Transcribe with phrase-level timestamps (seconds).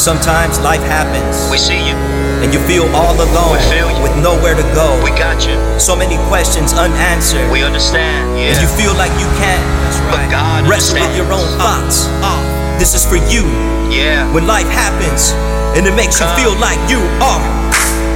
[0.00, 1.92] Sometimes life happens We see you.
[2.40, 4.00] and you feel all alone We feel you.
[4.02, 4.96] with nowhere to go.
[5.04, 5.60] We got you.
[5.78, 7.52] So many questions unanswered.
[7.52, 8.32] We understand.
[8.32, 8.56] Yeah.
[8.56, 9.60] And you feel like you can't
[10.08, 11.16] But God wrestle with understands.
[11.20, 12.08] your own thoughts.
[12.24, 12.40] Uh,
[12.80, 13.44] This is for you
[13.92, 14.24] yeah.
[14.32, 15.36] when life happens
[15.76, 17.44] and it makes you feel like you are.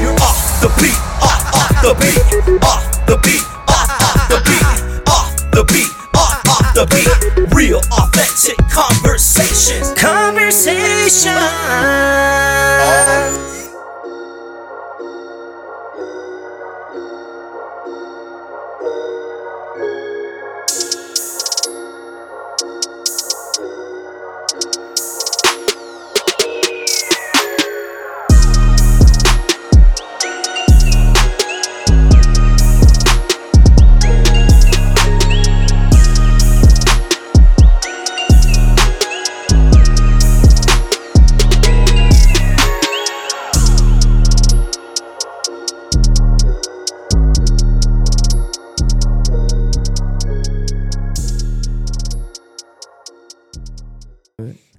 [0.01, 2.17] You're off the beat, off, off the beat,
[2.65, 4.65] off the beat, off, off the beat,
[5.05, 7.53] off the beat, off, off the beat.
[7.55, 7.81] Real,
[8.35, 9.93] authentic conversations.
[9.93, 11.31] Conversation.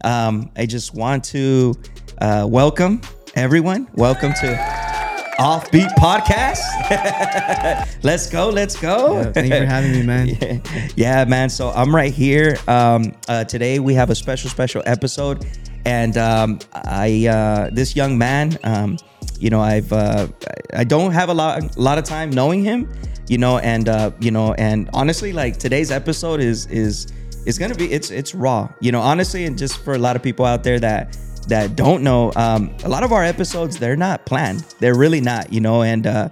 [0.06, 1.74] Um, I just want to
[2.20, 3.02] uh, welcome
[3.34, 3.90] everyone.
[3.96, 4.56] Welcome to
[5.40, 6.62] Offbeat Podcast.
[8.04, 9.18] let's go, let's go.
[9.18, 10.62] Yeah, thank you for having me, man.
[10.96, 11.50] yeah, man.
[11.50, 12.56] So I'm right here.
[12.68, 15.44] Um, uh, today we have a special, special episode,
[15.86, 18.60] and um, I uh, this young man.
[18.64, 19.00] Um,
[19.40, 20.28] you know, I've uh,
[20.76, 22.94] I don't have a lot, a lot of time knowing him.
[23.28, 27.08] You know, and uh, you know, and honestly, like today's episode is is
[27.46, 28.70] is gonna be it's it's raw.
[28.80, 32.04] You know, honestly, and just for a lot of people out there that that don't
[32.04, 34.62] know, um, a lot of our episodes they're not planned.
[34.80, 35.54] They're really not.
[35.54, 36.30] You know, and uh,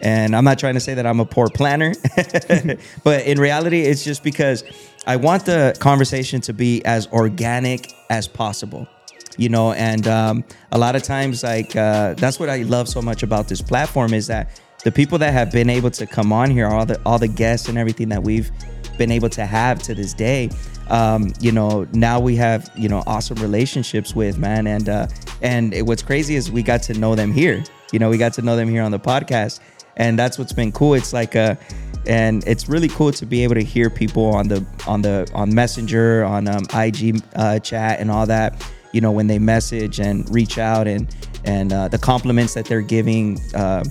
[0.00, 1.94] and I'm not trying to say that I'm a poor planner,
[3.04, 4.64] but in reality, it's just because
[5.06, 8.88] I want the conversation to be as organic as possible.
[9.36, 13.02] You know, and um, a lot of times, like uh, that's what I love so
[13.02, 16.50] much about this platform is that the people that have been able to come on
[16.50, 18.50] here, all the all the guests and everything that we've
[18.94, 20.50] been able to have to this day,
[20.88, 25.06] um, you know, now we have you know awesome relationships with man, and uh,
[25.42, 27.64] and what's crazy is we got to know them here.
[27.92, 29.60] You know, we got to know them here on the podcast,
[29.96, 30.94] and that's what's been cool.
[30.94, 31.58] It's like a
[32.06, 35.54] and it's really cool to be able to hear people on the on the on
[35.54, 38.62] messenger on um, ig uh, chat and all that
[38.92, 42.82] you know when they message and reach out and and uh, the compliments that they're
[42.82, 43.82] giving uh,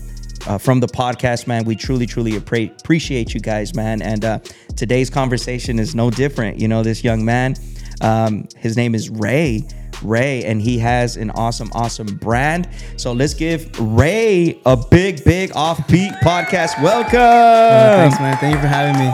[0.47, 4.39] uh, from the podcast man we truly truly appre- appreciate you guys man and uh,
[4.75, 7.55] today's conversation is no different you know this young man
[8.01, 9.63] um, his name is ray
[10.01, 12.67] ray and he has an awesome awesome brand
[12.97, 18.37] so let's give ray a big big offbeat podcast welcome Uh, thanks, man.
[18.37, 19.13] Thank you for having me.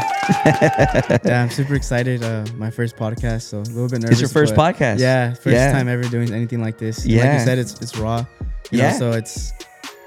[1.30, 2.24] yeah, I'm super excited.
[2.24, 4.12] Uh, my first podcast, so a little bit nervous.
[4.12, 5.00] It's your first podcast?
[5.00, 5.72] Yeah, first Yeah.
[5.72, 7.04] time ever doing anything like this.
[7.04, 7.40] And Like Yeah.
[7.40, 8.26] you said, it's it's raw.
[8.72, 8.92] You Yeah.
[8.92, 9.52] Know, so it's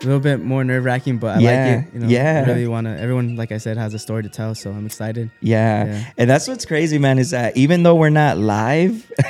[0.02, 1.94] a little bit more nerve wracking, but I Yeah, like it.
[1.94, 2.44] You know, yeah.
[2.44, 2.98] I really want to.
[2.98, 5.30] Everyone, like I said, has a story to tell, so I'm excited.
[5.40, 5.84] Yeah.
[5.86, 6.04] Yeah.
[6.18, 9.10] And that's what's crazy, man, is that even though we're not live,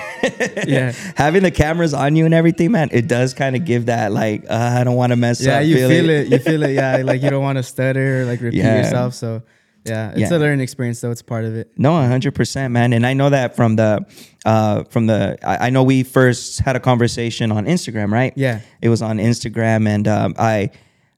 [0.67, 0.93] Yeah.
[1.17, 4.45] having the cameras on you and everything, man, it does kind of give that like,
[4.49, 5.61] uh, I don't want to mess Yeah, up.
[5.63, 6.17] Yeah, you feel feeling.
[6.17, 6.29] it.
[6.29, 6.71] You feel it.
[6.75, 9.15] Yeah, like you don't want to stutter or like repeat yourself.
[9.15, 9.43] So
[9.85, 10.37] yeah, it's Yeah.
[10.37, 11.11] a learning experience, though.
[11.11, 11.71] It's part of it.
[11.77, 12.93] No, hundred percent, man.
[12.93, 14.07] And I know that from the,
[14.45, 18.33] uh, from the, I, I know we first had a conversation on Instagram, right?
[18.37, 18.61] Yeah.
[18.81, 20.71] It was on Instagram, and um, I,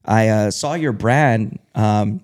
[0.03, 2.21] I uh, saw your brand um,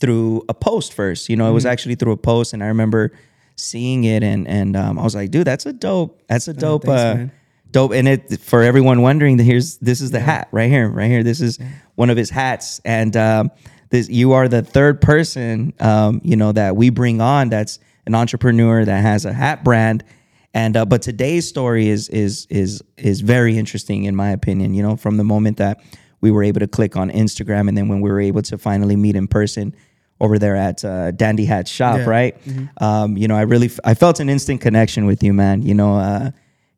[0.00, 1.28] through a post first.
[1.28, 1.54] You know, it Mm-hmm.
[1.54, 3.12] was actually through a post, and I remember
[3.56, 6.84] seeing it, and and um, I was like, dude, that's a dope, that's a dope,
[6.84, 7.34] thanks, uh,
[7.70, 7.92] dope.
[7.92, 11.22] And it for everyone wondering, here's this is the hat right here, right here.
[11.22, 11.58] This is
[11.94, 13.50] one of his hats, and um,
[13.94, 17.48] this you are the third person, um, you know, that we bring on.
[17.48, 20.04] That's an entrepreneur that has a hat brand.
[20.52, 24.74] And uh, but today's story is is is is very interesting in my opinion.
[24.74, 25.80] You know, from the moment that
[26.20, 28.96] we were able to click on Instagram, and then when we were able to finally
[28.96, 29.74] meet in person
[30.20, 32.04] over there at uh, Dandy Hat Shop, Yeah.
[32.08, 32.34] right?
[32.80, 35.62] Um, you know, I really f- I felt an instant connection with you, man.
[35.62, 36.30] You know, uh,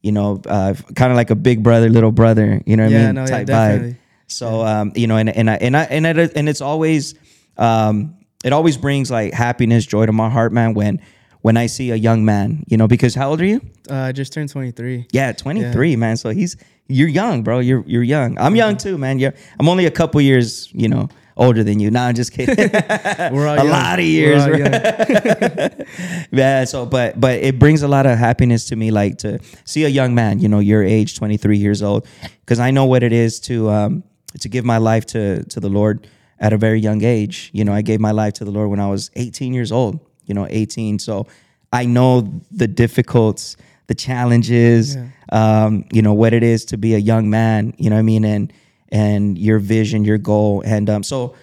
[0.02, 2.62] you know, uh, kind of like a big brother, little brother.
[2.66, 3.14] You know what I Yeah, mean?
[3.14, 3.92] no, yeah, definitely.
[3.92, 3.96] vibe.
[4.26, 7.14] So um, you know, and and I and I and it, and it's always
[7.56, 10.74] um, it always brings like happiness, joy to my heart, man.
[10.74, 11.00] When
[11.42, 13.60] when I see a young man, you know, because how old are you?
[13.88, 15.06] Uh, I just turned 23.
[15.12, 16.16] Yeah, 23, man.
[16.16, 16.56] So he's
[16.88, 17.60] you're young, bro.
[17.60, 18.36] You're you're young.
[18.38, 19.18] I'm young too, man.
[19.18, 21.90] You're, I'm only a couple years, you know, older than you.
[21.90, 22.56] Nah, I'm just kidding.
[23.32, 23.68] We're all a young.
[23.68, 24.44] lot of years,
[26.32, 26.64] yeah.
[26.64, 29.88] So, but but it brings a lot of happiness to me, like to see a
[29.88, 32.06] young man, you know, your age, 23 years old,
[32.40, 34.04] because I know what it is to um
[34.40, 36.06] to give my life to to the Lord
[36.38, 37.50] at a very young age.
[37.52, 40.00] You know, I gave my life to the Lord when I was 18 years old.
[40.26, 40.98] You know, 18.
[40.98, 41.26] So
[41.72, 43.56] I know the difficult
[43.86, 44.96] the challenges,
[45.30, 48.02] um, you know, what it is to be a young man, you know what I
[48.02, 48.24] mean?
[48.24, 48.52] And,
[48.90, 50.62] and your vision, your goal.
[50.64, 51.34] And, um, so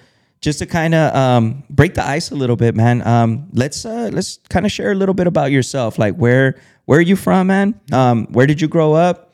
[0.42, 4.10] just to kind of, um, break the ice a little bit, man, um, let's, uh,
[4.12, 5.98] let's kind of share a little bit about yourself.
[5.98, 7.80] Like where, where are you from, man?
[7.92, 9.34] Um, where did you grow up?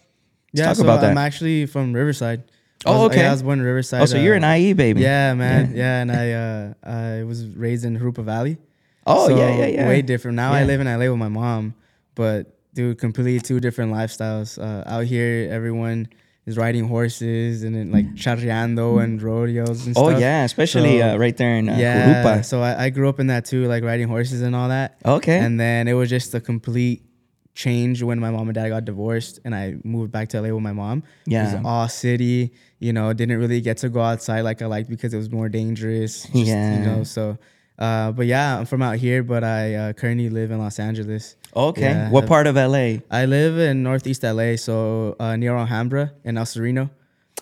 [0.54, 1.12] Let's yeah, talk so about that.
[1.12, 2.44] I'm actually from Riverside.
[2.86, 3.22] Oh, I was- okay.
[3.22, 4.02] Yeah, I was born in Riverside.
[4.02, 5.02] oh, so you're uh, an IE baby.
[5.02, 5.76] Yeah, man.
[5.76, 8.58] Yeah, and I uh, I was raised in Jurupa Valley.
[9.06, 9.88] Oh, So, yeah, yeah, yeah.
[9.88, 10.36] Way different.
[10.36, 10.66] Now I Yeah.
[10.68, 11.74] live in LA with my mom,
[12.16, 14.58] but dude, completely two different lifestyles.
[14.62, 16.08] Uh, out here, everyone
[16.46, 20.04] is riding horses and then like charreando and rodeos and stuff.
[20.06, 20.22] Oh stuff.
[20.22, 22.42] yeah, especially So, uh, right there in uh, yeah.
[22.42, 24.98] So I, I grew up in that too, like riding horses and all that.
[25.06, 25.38] Okay.
[25.40, 27.04] And then it was just a complete
[27.64, 30.64] change when my mom and dad got divorced and I moved back to LA with
[30.64, 31.04] my mom.
[31.26, 31.44] Yeah.
[31.44, 31.56] It Yeah.
[31.58, 32.38] was all city,
[32.80, 35.50] you know, didn't really get to go outside like I liked because it was more
[35.50, 36.14] dangerous.
[36.24, 36.74] just, Yeah.
[36.74, 37.38] You know, so
[37.78, 41.36] uh, but yeah, I'm from out here, but I uh, currently live in Los Angeles.
[41.56, 41.82] Okay.
[41.92, 42.88] Yeah, what part of LA?
[43.12, 46.90] I live in Northeast LA, so uh, near Alhambra in El Sereno.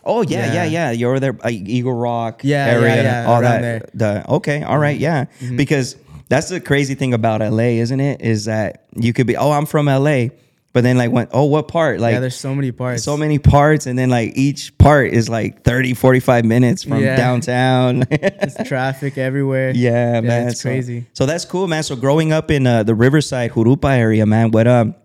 [0.05, 0.65] Oh yeah, yeah, Yeah.
[0.77, 0.91] yeah.
[0.97, 3.81] You're over there, uh, Eagle Rock Yeah, yeah, area, yeah, all around that.
[3.97, 5.25] The okay, all right, yeah.
[5.61, 5.95] Because
[6.29, 8.21] that's the crazy thing about LA, isn't it?
[8.21, 10.27] Is that you could be, oh, I'm from LA,
[10.73, 11.99] but then like, when, oh, what part?
[11.99, 13.03] Like, yeah, there's so many parts.
[13.03, 17.15] so many parts, and then like each part is like 30, 45 minutes from Yeah.
[17.15, 18.03] downtown.
[18.11, 19.71] It's traffic everywhere.
[19.75, 21.07] Yeah, man, it's so- crazy.
[21.13, 21.83] So, that's cool, man.
[21.83, 24.95] So growing up in uh, the Riverside Jurupa area, man, what um,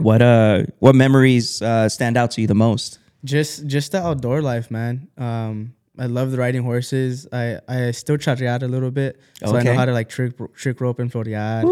[0.00, 2.98] what uh, what memories uh, stand out to you the most?
[3.24, 5.08] Just just the outdoor life, man.
[5.18, 7.26] Um, I love the riding horses.
[7.32, 10.80] I I still charrear a little bit, so I know how to like trick trick
[10.80, 11.62] rope and florear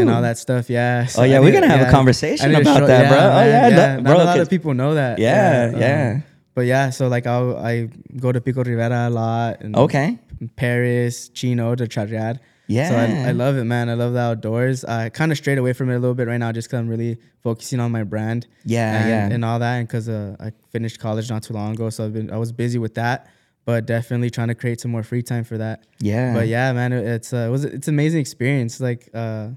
[0.00, 0.68] and all that stuff.
[0.70, 1.06] Yeah.
[1.06, 3.18] So Oh, yeah, we're gonna have a conversation I need to about that, bro.
[3.18, 3.94] Oh, yeah, yeah.
[3.94, 5.18] look, Not bro, a lot of people know that.
[5.18, 6.20] Yeah, um, yeah.
[6.54, 7.38] But yeah, so like I
[7.72, 7.88] I
[8.18, 9.60] go to Pico Rivera a lot.
[9.60, 10.18] And Okay.
[10.56, 12.38] Paris, Chino to charrear.
[12.68, 12.88] Yeah.
[12.88, 13.88] So I, I love it, man.
[13.88, 14.84] I love the outdoors.
[14.84, 16.88] I kind of strayed away from it a little bit right now, just because I'm
[16.88, 18.46] really focusing on my brand.
[18.64, 19.34] Yeah, and, yeah.
[19.34, 22.12] and all that, and because uh, I finished college not too long ago, so I've
[22.12, 23.28] been I was busy with that,
[23.66, 25.84] but definitely trying to create some more free time for that.
[26.00, 26.32] Yeah.
[26.32, 28.80] But yeah, man, it- it's uh, it was it's an amazing experience.
[28.80, 29.48] Like uh,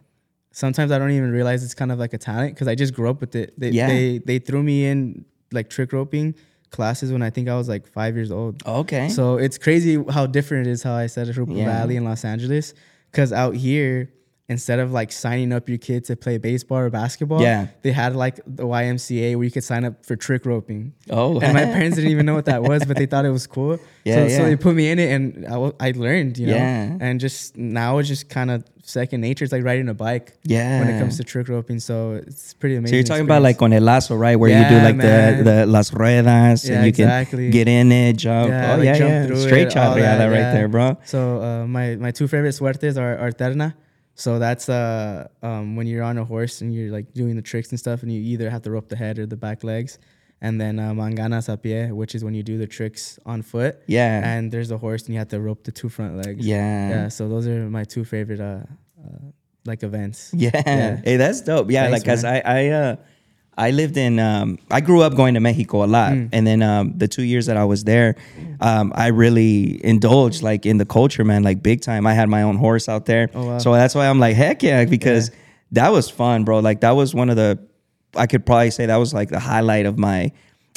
[0.52, 3.10] sometimes I don't even realize it's kind of like a talent because I just grew
[3.10, 3.54] up with it.
[3.58, 3.88] They, Yeah.
[3.88, 5.24] they they threw me in
[5.54, 6.36] like trick roping
[6.72, 8.62] classes when I think I was like five years old.
[8.66, 9.10] Okay.
[9.10, 11.66] So it's crazy how different it is how I said it Jurupa Yeah.
[11.66, 12.74] Valley in Los Angeles.
[13.12, 14.12] Cause out here,
[14.50, 17.68] instead of like signing up your kid to play baseball or basketball, Yeah.
[17.84, 20.94] they had like the YMCA where you could sign up for trick roping.
[21.10, 21.40] Oh.
[21.40, 23.80] And my parents didn't even know what that was, but they thought it was cool.
[24.04, 24.38] Yeah, so, yeah.
[24.38, 26.56] so they put me in it and I, I learned, you know?
[26.56, 26.98] Yeah.
[27.00, 29.44] And just now it's just kind of second nature.
[29.46, 30.80] It's like riding a bike yeah.
[30.80, 31.80] when it comes to trick roping.
[31.80, 32.94] So it's pretty amazing.
[32.94, 33.80] So you're talking about like experience.
[33.81, 34.36] con el lazo, right?
[34.36, 35.44] Where you do like the man.
[35.44, 37.44] the las ruedas Yeah, and you exactly.
[37.45, 38.50] can get in it, jump.
[38.50, 39.28] Yeah, oh like yeah, jump yeah.
[39.28, 40.54] through Straight all that, right yeah.
[40.54, 40.98] there, bro.
[41.06, 43.75] So uh, my my two favorite suertes are arterna.
[44.19, 47.69] So that's uh um when you're on a horse and you're like doing the tricks
[47.71, 49.98] and stuff, and you either have to rope the head or the back legs.
[50.42, 53.81] And then uh, manganas a pie, which is when you do the tricks on foot.
[53.88, 54.21] Yeah.
[54.24, 56.45] And there's a horse and you have to rope the two front legs.
[56.45, 56.89] Yeah.
[56.89, 57.07] Yeah.
[57.10, 58.63] So those are my two favorite uh,
[59.04, 59.31] uh
[59.66, 60.31] like events.
[60.33, 60.51] Yeah.
[60.54, 61.01] Yeah.
[61.04, 61.71] Hey, that's dope.
[61.71, 62.24] Yeah, Thanks, like cause.
[62.25, 62.95] I I uh
[63.68, 66.14] I lived in um I grew up going to Mexico a lot.
[66.14, 66.30] Mm.
[66.36, 68.16] And then um the two years that I was there,
[68.62, 72.08] um I really indulged like in the culture, man, like big time.
[72.08, 73.26] I had my own horse out there.
[73.36, 73.58] Oh, wow.
[73.60, 75.32] So that's why I'm like, heck yeah, because
[75.80, 76.60] that was fun, bro.
[76.70, 77.60] Like that was one of the
[78.16, 80.32] I could probably say that was like the highlight of my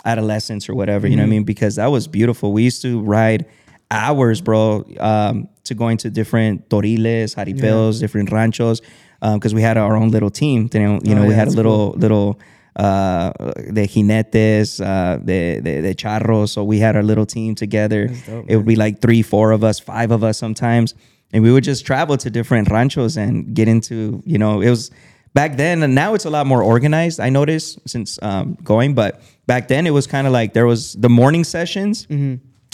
[0.05, 1.31] adolescence or whatever, you know what I Mm-hmm.
[1.31, 1.45] mean?
[1.45, 2.53] Because that was beautiful.
[2.53, 3.47] We used to ride
[3.91, 8.81] hours, bro, um, to going to different toriles, jaripeos, different ranchos,
[9.21, 10.69] because we had our own little team.
[10.75, 12.39] You know, you Oh, know we had a little little
[12.77, 13.33] uh,
[13.73, 16.51] de jinetes, uh, de, de de charros.
[16.51, 18.09] So we had our little team together.
[18.09, 20.95] Dope, it would be like three, four of us, five of us sometimes,
[21.33, 24.23] and we would just travel to different ranchos and get into.
[24.25, 24.91] You know, it was
[25.35, 27.21] back then, and now it's a lot more organized.
[27.21, 30.95] I noticed since um, going, but back then it was kind of like there was
[30.95, 32.07] the morning sessions.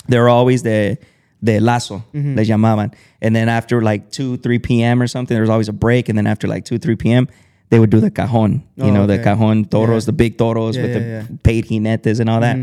[0.08, 0.96] There were always the
[1.40, 2.02] the lazo,
[2.36, 5.00] le llamaban, and then after like two, three p.m.
[5.00, 7.28] or something, there was always a break, and then after like two, three p.m.
[7.70, 10.06] They would do the cajon, you Oh, know, the cajon toros, Yeah.
[10.06, 11.04] the big toros Yeah, with yeah, the.
[11.04, 11.34] Mm-hmm.
[11.42, 12.56] paid jinetes and all that.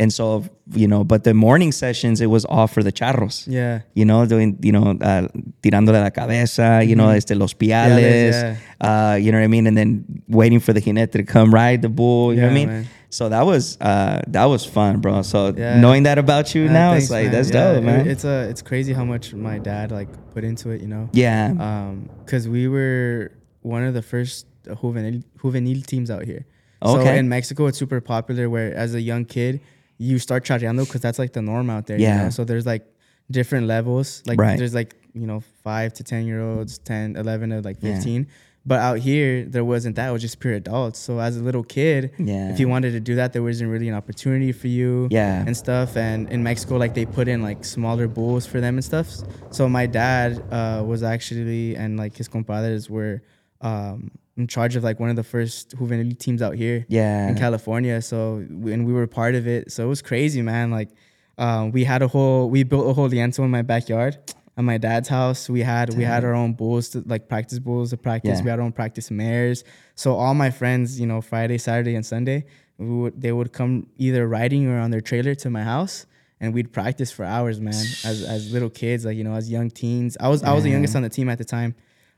[0.00, 3.80] And so, you know, but the morning sessions, it was all for the charros Yeah.
[3.94, 5.26] you know, doing, you know, uh,
[5.62, 9.66] tirándole la cabeza, you know, este, los piales, uh, you know what I mean?
[9.66, 12.54] And then waiting for the jinete to come ride the bull, you know what I
[12.54, 12.68] mean?
[12.68, 12.86] man.
[13.10, 15.22] So that was, uh, that was fun, bro.
[15.22, 15.80] So Yeah.
[15.80, 17.32] knowing that about you Yeah, now, thanks, it's like, man.
[17.32, 18.06] that's Yeah, dope, man.
[18.06, 21.08] It's a it's crazy how much my dad like put into it, you know.
[21.12, 21.54] yeah.
[21.58, 23.32] Um, because we were
[23.74, 24.46] one of the first
[24.80, 26.44] juvenil juvenil teams out here.
[26.82, 27.04] Okay.
[27.04, 28.48] So in Mexico, it's super popular.
[28.54, 29.60] Where as a young kid,
[29.98, 31.98] you start charreando because that's like the norm out there.
[32.00, 32.16] Yeah.
[32.16, 32.30] You know?
[32.30, 32.84] So there's like
[33.30, 34.22] different levels.
[34.26, 34.58] Like Right.
[34.58, 38.22] there's like you know five to ten year olds, 10, 11 to like 15.
[38.22, 38.28] Yeah.
[38.66, 40.08] But out here, there wasn't that.
[40.10, 40.98] It was just pure adults.
[40.98, 42.52] So as a little kid, Yeah.
[42.52, 45.08] if you wanted to do that, there wasn't really an opportunity for you.
[45.10, 45.42] Yeah.
[45.46, 45.96] And stuff.
[45.96, 49.08] And in Mexico, like they put in like smaller bulls for them and stuff.
[49.50, 53.22] So my dad uh, was actually, and like his compadres were
[53.60, 57.28] um, in charge of like one of the first juvenil teams out here Yeah.
[57.28, 58.00] in California.
[58.02, 59.72] So and we were part of it.
[59.72, 60.70] So it was crazy, man.
[60.70, 60.90] Like
[61.38, 64.18] um, we had a whole we built a whole lienzo in my backyard
[64.56, 65.48] at my dad's house.
[65.50, 68.38] We had we had our own bulls to like practice bulls to practice.
[68.38, 68.44] Yeah.
[68.44, 69.64] We had our own practice mares.
[69.94, 72.44] So all my friends, you know, Friday, Saturday, and Sunday,
[72.78, 76.06] we would they would come either riding or on their trailer to my house.
[76.40, 77.74] And we'd practice for hours, man.
[77.74, 80.16] As as little kids, like you know, as young teens.
[80.20, 81.74] I was I was the youngest on the team at the time.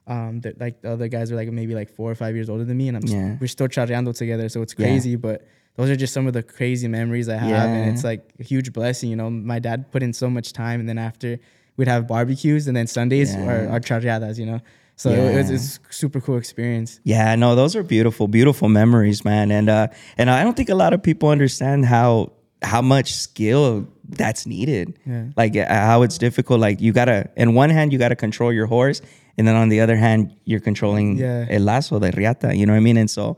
[0.07, 2.65] Um, that like the other guys are like maybe like four or five years older
[2.65, 3.37] than me, and I'm Yeah.
[3.41, 4.87] we're still charreando together, so it's Yeah.
[4.87, 5.15] crazy.
[5.17, 8.43] But those are just some of the crazy memories I have, and it's like a
[8.43, 9.11] huge blessing.
[9.11, 11.39] You know, my dad put in so much time, and then after
[11.77, 13.47] we'd have barbecues, and then Sundays Yeah.
[13.47, 14.37] are our charreadas.
[14.39, 14.61] You know,
[14.97, 15.55] so it was Yeah.
[15.57, 16.99] it's a super cool experience.
[17.05, 19.53] Yeah, no, those are beautiful, beautiful memories, man.
[19.53, 19.89] And uh
[20.19, 24.99] and I don't think a lot of people understand how how much skill that's needed.
[25.07, 25.27] Yeah.
[25.37, 26.59] Like uh, how it's difficult.
[26.61, 29.01] Like you gotta in one hand you gotta control your horse,
[29.41, 31.47] and then on the other hand you're controlling Yeah.
[31.57, 32.55] el lazo de riata.
[32.59, 32.99] You know what I mean?
[32.99, 33.37] And so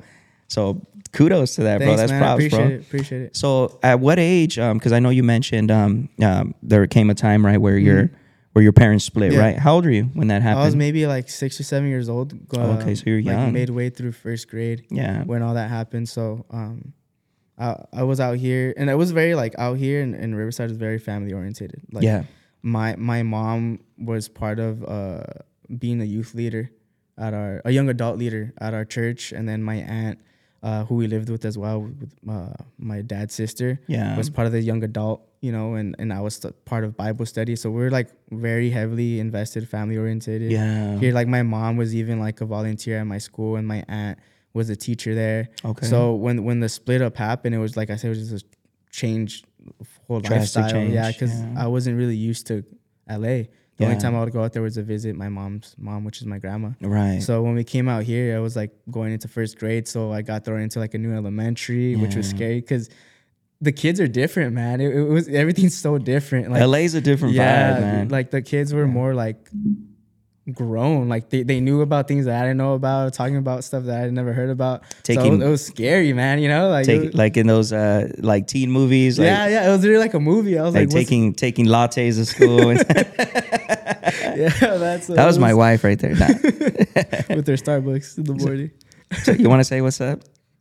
[0.49, 0.62] so
[1.12, 1.97] kudos to that, bro.
[1.97, 2.21] That's man.
[2.23, 2.75] props, appreciate bro.
[2.76, 2.80] it.
[2.88, 3.37] Appreciate it.
[3.37, 4.59] So at what age?
[4.59, 8.11] Um, because I know you mentioned um, um there came a time right where your
[8.54, 9.40] where your parents split, Mm-hmm.
[9.40, 9.47] Yeah.
[9.47, 9.59] right?
[9.59, 10.62] How old were you when that happened?
[10.62, 12.35] I was maybe like six or seven years old.
[12.56, 13.52] Oh, okay, so you're like young.
[13.52, 14.80] midway through first grade.
[14.90, 15.23] Yeah.
[15.30, 16.06] when all that happened.
[16.09, 16.92] So um,
[17.59, 17.68] I
[18.00, 20.76] I was out here, and it was very like out here and, in Riverside was
[20.88, 21.80] very family orientated.
[21.92, 22.25] Like, Yeah.
[22.62, 25.23] my my mom was part of uh
[25.78, 26.71] being a youth leader
[27.19, 30.19] at our a young adult leader at our church, and then my aunt.
[30.64, 32.47] Uh, who we lived with as well, with uh,
[32.78, 34.16] my dad's sister, Yeah.
[34.16, 37.26] was part of the young adult, you know, and, and I was part of Bible
[37.26, 37.57] study.
[37.57, 40.40] So we are like very heavily invested, family oriented.
[40.40, 41.00] Yeah.
[41.00, 44.21] Here, like my mom was even like a volunteer at my school, and my aunt
[44.54, 45.49] was a teacher there.
[45.64, 45.85] Okay.
[45.85, 48.45] So when when the split up happened, it was like I said, it was just
[48.47, 48.49] a
[48.92, 49.42] change,
[50.07, 50.85] whole Drastic lifestyle.
[50.85, 51.54] Yeah, because yeah.
[51.64, 52.64] I wasn't really used to
[53.11, 53.47] LA.
[53.79, 56.21] The only time I would go out there was to visit my mom's mom, which
[56.21, 56.71] is my grandma.
[56.81, 57.21] Right.
[57.21, 60.23] So when we came out here, I was like going into first grade, so I
[60.23, 62.91] got thrown into like a new elementary, which was scary because
[63.61, 64.81] the kids are different, man.
[64.81, 66.50] It, it was everything's so different.
[66.50, 68.09] Like LA's a different yeah, vibe, man.
[68.09, 69.49] like the kids were more like
[70.52, 71.09] grown.
[71.09, 73.97] Like they, they knew about things that I didn't know about, talking about stuff that
[73.97, 74.83] I had never heard about.
[74.85, 76.41] so it Taking- was, it was scary, man.
[76.41, 79.69] You know, like, Take, was- like in those uh like teen movies, like, yeah, yeah.
[79.69, 80.59] It was really like a movie.
[80.59, 82.75] I was like like, taking taking lattes to school.
[84.23, 86.14] and- yeah, that's that was my wife right there.
[86.14, 86.26] Nah.
[87.35, 88.71] with their Starbucks in the morning.
[89.23, 90.21] So you want to say what's up?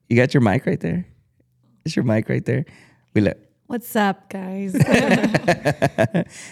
[0.09, 1.05] You got your mic right there.
[1.85, 2.65] It's your mic right there.
[3.13, 3.37] We let.
[3.67, 4.75] What's up, guys?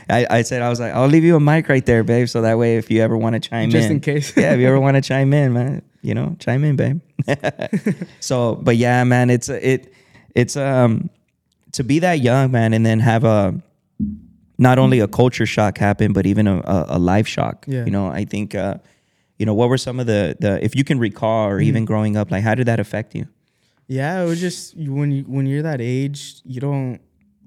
[0.09, 2.41] I, I said I was like I'll leave you a mic right there, babe, so
[2.43, 4.37] that way if you ever want to chime Just in, just in case.
[4.37, 7.01] yeah, if you ever want to chime in, man, you know, chime in, babe.
[8.21, 9.93] so, but yeah, man, it's it
[10.33, 11.09] it's um
[11.73, 13.61] to be that young, man, and then have a
[14.59, 16.61] not only a culture shock happened, but even a,
[16.97, 17.65] a, life shock.
[17.67, 17.85] Yeah.
[17.85, 18.75] You know, I think uh,
[19.39, 21.67] you know, what were some of the the if you can recall or Mm-hmm.
[21.69, 23.25] even growing up, like how did that affect you?
[23.87, 26.99] Yeah, it was just when you when you're that age, you don't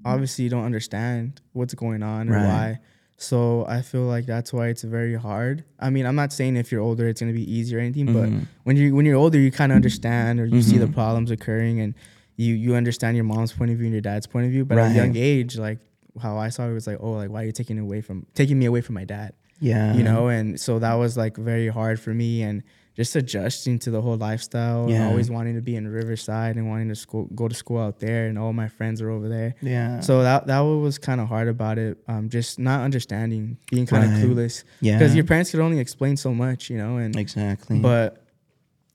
[0.03, 2.45] obviously you don't understand what's going on or Right.
[2.47, 2.79] why.
[3.17, 5.63] So I feel like that's why it's very hard.
[5.79, 8.27] I mean, I'm not saying if you're older it's gonna be easy or anything, but
[8.29, 8.43] Mm-hmm.
[8.65, 11.79] when you when you're older, you kind of understand or you see the problems occurring
[11.79, 11.93] and
[12.35, 14.65] you you understand your mom's point of view and your dad's point of view.
[14.65, 15.79] But at a young age, like
[16.21, 18.59] how I saw it was like, oh, like why are you taking away from taking
[18.59, 19.33] me away from my dad?
[19.59, 22.63] Yeah, you know and so that was like very hard for me and
[22.95, 24.95] just adjusting to the whole lifestyle Yeah.
[24.97, 27.99] and always wanting to be in riverside and wanting to school go to school out
[27.99, 30.01] there and all my friends are over there Yeah.
[30.01, 34.03] so that that was kind of hard about it um just not understanding being kind
[34.03, 34.23] of Right.
[34.23, 34.97] clueless Yeah.
[34.97, 37.79] because your parents could only explain so much you know and exactly.
[37.79, 38.25] but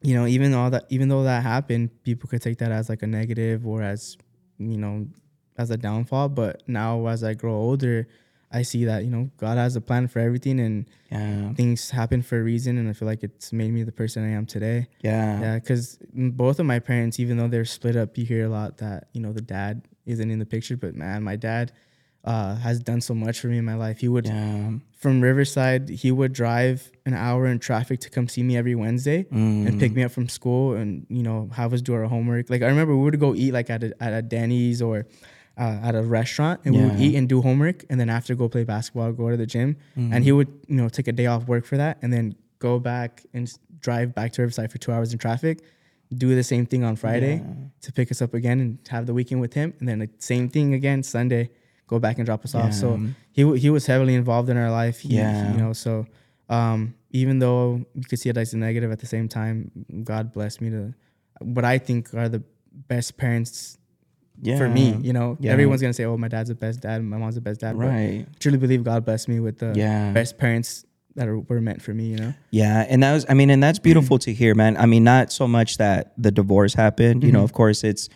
[0.02, 3.02] you know even all that even though that happened people could take that as like
[3.02, 4.18] a negative or as
[4.58, 5.06] you know
[5.58, 8.06] as a downfall but now as i grow older
[8.52, 12.22] i see that you know god has a plan for everything and yeah, things happen
[12.22, 14.86] for a reason and i feel like it's made me the person i am today.
[15.00, 18.48] Yeah, yeah because both of my parents even though they're split up you hear a
[18.48, 21.72] lot that you know the dad isn't in the picture but man my dad
[22.24, 24.00] uh, has done so much for me in my life.
[24.00, 24.72] He would yeah.
[24.98, 29.26] from Riverside, he would drive an hour in traffic to come see me every Wednesday
[29.66, 32.50] and pick me up from school and you know have us do our homework.
[32.50, 35.06] Like I remember we would go eat like at a, at a Denny's or
[35.58, 38.48] uh, at a restaurant and we would eat and do homework and then after go
[38.48, 41.46] play basketball, go to the gym, and he would you know take a day off
[41.48, 43.44] work for that and then go back and
[43.80, 45.62] drive back to Riverside for two hours in traffic.
[46.24, 47.42] Do the same thing on Friday
[47.82, 50.48] to pick us up again and have the weekend with him, and then the same
[50.48, 51.50] thing again Sunday.
[51.86, 52.72] Go back and drop us off.
[52.72, 52.88] So
[53.32, 55.00] he w- he was heavily involved in our life.
[55.00, 55.52] He, Yeah.
[55.52, 56.06] you know, so
[56.50, 59.70] um, even though you could see it as a negative at the same time,
[60.04, 60.94] God blessed me to
[61.40, 62.42] what I think are the
[62.88, 63.77] best parents
[64.42, 64.58] yeah.
[64.58, 64.98] for me.
[65.02, 65.52] You know, Yeah.
[65.52, 67.86] everyone's gonna say, "Oh, my dad's the best dad, my mom's the best dad." but
[67.86, 68.26] Right.
[68.28, 70.12] I truly believe God blessed me with the Yeah.
[70.12, 70.84] best parents
[71.16, 72.04] that are, were meant for me.
[72.12, 74.76] You know, Yeah, and that was I mean, and that's beautiful to hear, man.
[74.76, 78.08] I mean, not so much that the divorce happened, you know, of course it's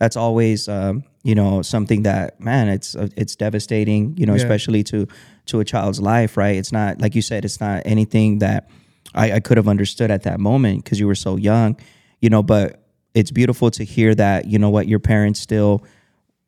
[0.00, 4.42] that's always um, you know, something that man, it's uh, it's devastating, you know, Yeah.
[4.42, 5.06] especially to
[5.46, 6.56] to a child's life, right?
[6.56, 8.68] It's not like you said, it's not anything that
[9.14, 11.76] I, I could have understood at that moment because you were so young,
[12.20, 12.82] you know, but
[13.14, 15.84] it's beautiful to hear that, you know what, your parents still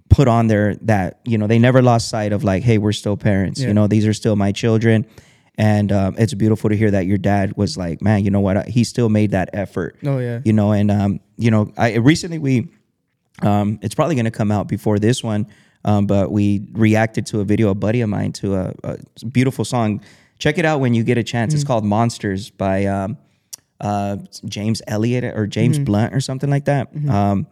[0.09, 3.17] put on there that you know they never lost sight of like hey we're still
[3.17, 3.69] parents Yeah.
[3.69, 5.07] you know these are still my children
[5.57, 8.67] and um, it's beautiful to hear that your dad was like man you know what
[8.67, 10.41] he still made that effort Oh, yeah.
[10.45, 12.69] you know and um, you know i recently we
[13.43, 15.47] um, it's probably going to come out before this one
[15.85, 18.99] um, but we reacted to a video a buddy of mine to a, a
[19.31, 20.01] beautiful song
[20.41, 23.17] check it out when you get a chance it's called monsters by um,
[23.81, 27.47] uh, james elliott or james blunt or something like that um,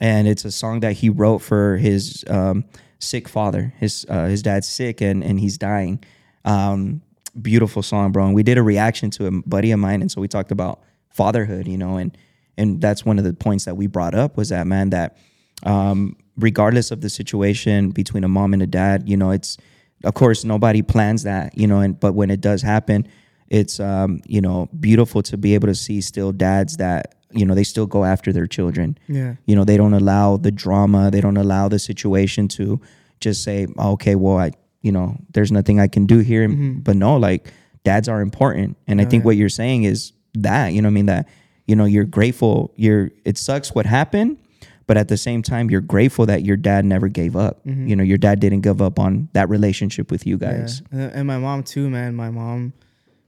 [0.00, 2.64] and it's a song that he wrote for his um,
[3.04, 3.72] sick father.
[3.78, 6.02] His uh, his dad's sick and and he's dying.
[6.44, 7.02] Um,
[7.40, 8.26] beautiful song, bro.
[8.26, 10.80] And we did a reaction to a buddy of mine, and so we talked about
[11.10, 12.16] fatherhood, you know, and
[12.56, 15.16] and that's one of the points that we brought up was that man that
[15.64, 19.56] um, regardless of the situation between a mom and a dad, you know, it's
[20.04, 23.06] of course nobody plans that, you know, and but when it does happen,
[23.48, 27.54] it's um, you know beautiful to be able to see still dads that you know
[27.54, 28.96] they still go after their children.
[29.08, 29.34] Yeah.
[29.46, 31.10] you know they don't allow the drama.
[31.10, 32.80] They don't allow the situation to
[33.20, 34.50] just say oh, okay well i
[34.82, 36.48] you know there's nothing i can do here.
[36.48, 37.52] But no like
[37.84, 38.76] dads are important.
[38.86, 41.06] And i think what you're saying is that you know what i mean?
[41.06, 41.28] That
[41.66, 42.72] you know you're grateful.
[42.76, 44.38] You're it sucks what happened
[44.86, 47.60] but at the same time you're grateful that your dad never gave up.
[47.64, 50.82] You know your dad didn't give up on that relationship with you guys.
[50.92, 51.10] Yeah.
[51.14, 52.14] And my mom too, man.
[52.14, 52.74] My mom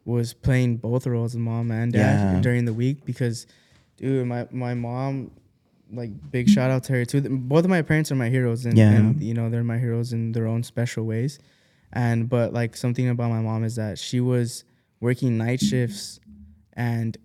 [0.07, 2.41] was playing both roles of mom and dad Yeah.
[2.41, 3.47] during the week because,
[3.99, 5.31] dude, my my mom,
[5.93, 7.21] like big shout out to her too.
[7.21, 8.93] Both of my parents are my heroes, and, Yeah.
[8.93, 11.39] and you know they're my heroes in their own special ways.
[11.93, 14.65] And but like something about my mom is that she was
[15.01, 16.21] working night shifts
[16.75, 17.17] and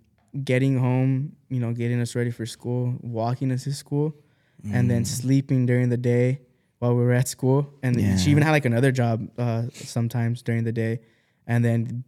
[0.44, 4.16] getting home, you know, getting us ready for school, walking us to school,
[4.74, 6.40] and then sleeping during the day
[6.80, 7.74] while we were at school.
[7.84, 8.18] And Yeah.
[8.18, 11.00] she even had like another job uh, sometimes during the day,
[11.48, 12.04] and then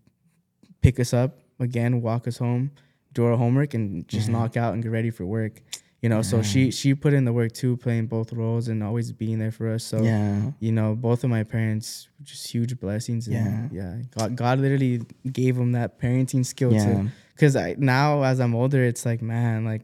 [0.84, 2.69] pick us up again, walk us home,
[3.13, 5.62] do our homework, and just knock out and get ready for work.
[6.04, 9.12] You know, so she she put in the work too, playing both roles and always
[9.13, 9.84] being there for us.
[9.86, 13.28] So yeah you know, both of my parents just huge blessings.
[13.28, 16.86] And yeah, God, God literally gave them that parenting skill Yeah.
[16.86, 17.12] to.
[17.34, 19.84] Because I now, as I'm older, it's like man, like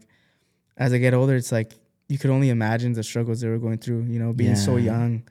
[0.76, 1.72] as I get older, it's like
[2.08, 4.02] you could only imagine the struggles they were going through.
[4.04, 5.22] You know, being so young.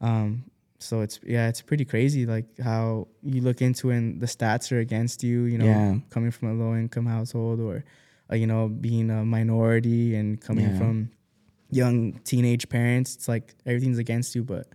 [0.00, 0.44] Um,
[0.84, 2.26] so it's yeah, it's pretty crazy.
[2.26, 5.44] Like how you look into and the stats are against you.
[5.52, 5.96] You know, Yeah.
[6.10, 7.84] coming from a low income household or
[8.30, 10.78] uh, you know being a minority and coming Yeah.
[10.78, 11.10] from
[11.70, 13.14] young teenage parents.
[13.16, 14.44] It's like everything's against you.
[14.44, 14.68] But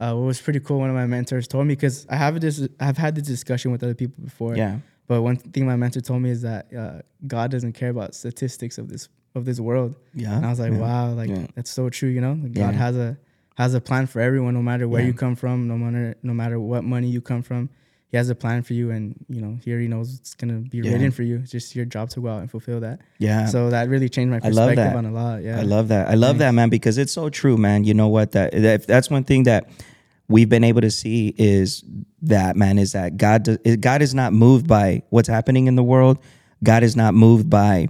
[0.00, 2.66] uh, what was pretty cool, one of my mentors told me because I have this,
[2.80, 4.56] I've had this discussion with other people before.
[4.56, 8.14] yeah But one thing my mentor told me is that uh, God doesn't care about
[8.14, 9.94] statistics of this of this world.
[10.14, 10.78] yeah And I was like, yeah.
[10.86, 12.08] wow, like that's so true.
[12.16, 12.34] You know.
[12.62, 13.16] God has a
[13.62, 15.08] has a plan for everyone, no matter where Yeah.
[15.08, 17.62] you come from, no matter no matter what money you come from.
[18.12, 20.78] He has a plan for you, and you know, here he knows it's gonna be
[20.78, 20.92] Yeah.
[20.92, 21.36] written for you.
[21.42, 22.96] It's just your job to go out and fulfill that.
[23.18, 25.36] yeah So that really changed my perspective on a lot.
[25.44, 26.04] Yeah, I love that.
[26.08, 27.84] I love that, man, because it's so true, man.
[27.88, 28.32] You know what?
[28.32, 29.62] That, that that's one thing that
[30.34, 31.84] we've been able to see is
[32.22, 35.84] that, man, is that God does, God is not moved by what's happening in the
[35.84, 36.16] world.
[36.64, 37.88] God is not moved by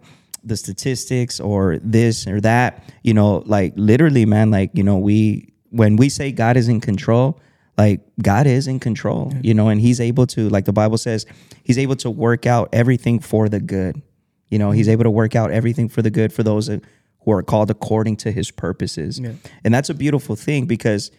[0.51, 2.71] the statistics or this or that.
[3.09, 4.51] You know, like literally, man.
[4.51, 7.41] Like you know, we when we say God is in control,
[7.79, 9.33] like God is in control.
[9.43, 11.27] You know, and He's able to, like the Bible says,
[11.65, 14.03] He's able to work out everything for the good.
[14.51, 14.93] You know, he's mm-hmm.
[14.93, 18.33] able to work out everything for the good for those who are called according to
[18.33, 19.19] his purposes.
[19.19, 19.33] Yeah.
[19.65, 21.11] And that's a beautiful thing because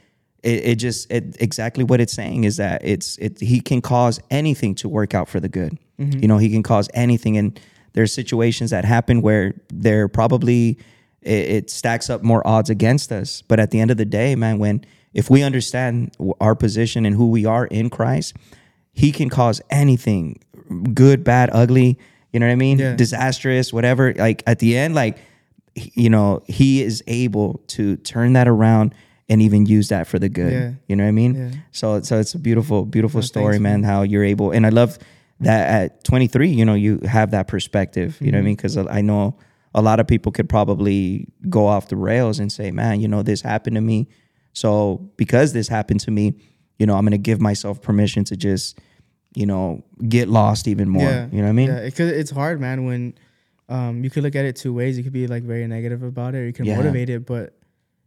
[0.43, 4.19] it, it just it, exactly what it's saying is that it's it he can cause
[4.29, 5.77] anything to work out for the good.
[5.97, 6.19] Mm-hmm.
[6.19, 7.59] You know, he can cause anything and
[7.93, 10.77] there's situations that happen where they're probably
[11.21, 13.41] it, it stacks up more odds against us.
[13.41, 17.15] But at the end of the day, man, when if we understand our position and
[17.15, 18.35] who we are in Christ,
[18.93, 20.39] he can cause anything
[20.93, 21.97] good, bad, ugly,
[22.31, 22.79] you know what I mean?
[22.79, 22.95] Yeah.
[22.95, 24.13] Disastrous, whatever.
[24.13, 25.17] Like at the end, like,
[25.75, 28.93] you know, he is able to turn that around
[29.29, 30.51] and even use that for the good.
[30.51, 30.71] Yeah.
[30.87, 31.35] You know what I mean?
[31.35, 31.51] Yeah.
[31.71, 34.51] So, so it's a beautiful, beautiful Oh, story, thanks, man, how you're able.
[34.51, 34.97] And I love
[35.41, 38.37] that at 23, you know, you have that perspective, you know Mm-hmm.
[38.37, 38.55] what I mean?
[38.55, 39.35] Because I know
[39.73, 43.23] a lot of people could probably go off the rails and say, man, you know,
[43.23, 44.07] this happened to me.
[44.53, 46.33] So because this happened to me,
[46.77, 48.79] you know, I'm going to give myself permission to just
[49.33, 51.03] you know, get lost even more.
[51.03, 51.27] Yeah.
[51.31, 51.67] You know what I mean?
[51.69, 52.83] Yeah, because it's hard, man.
[52.83, 53.13] When
[53.69, 54.97] um, you could look at it two ways.
[54.97, 56.75] You could be like very negative about it, or you can Yeah.
[56.75, 57.25] motivate it.
[57.25, 57.57] But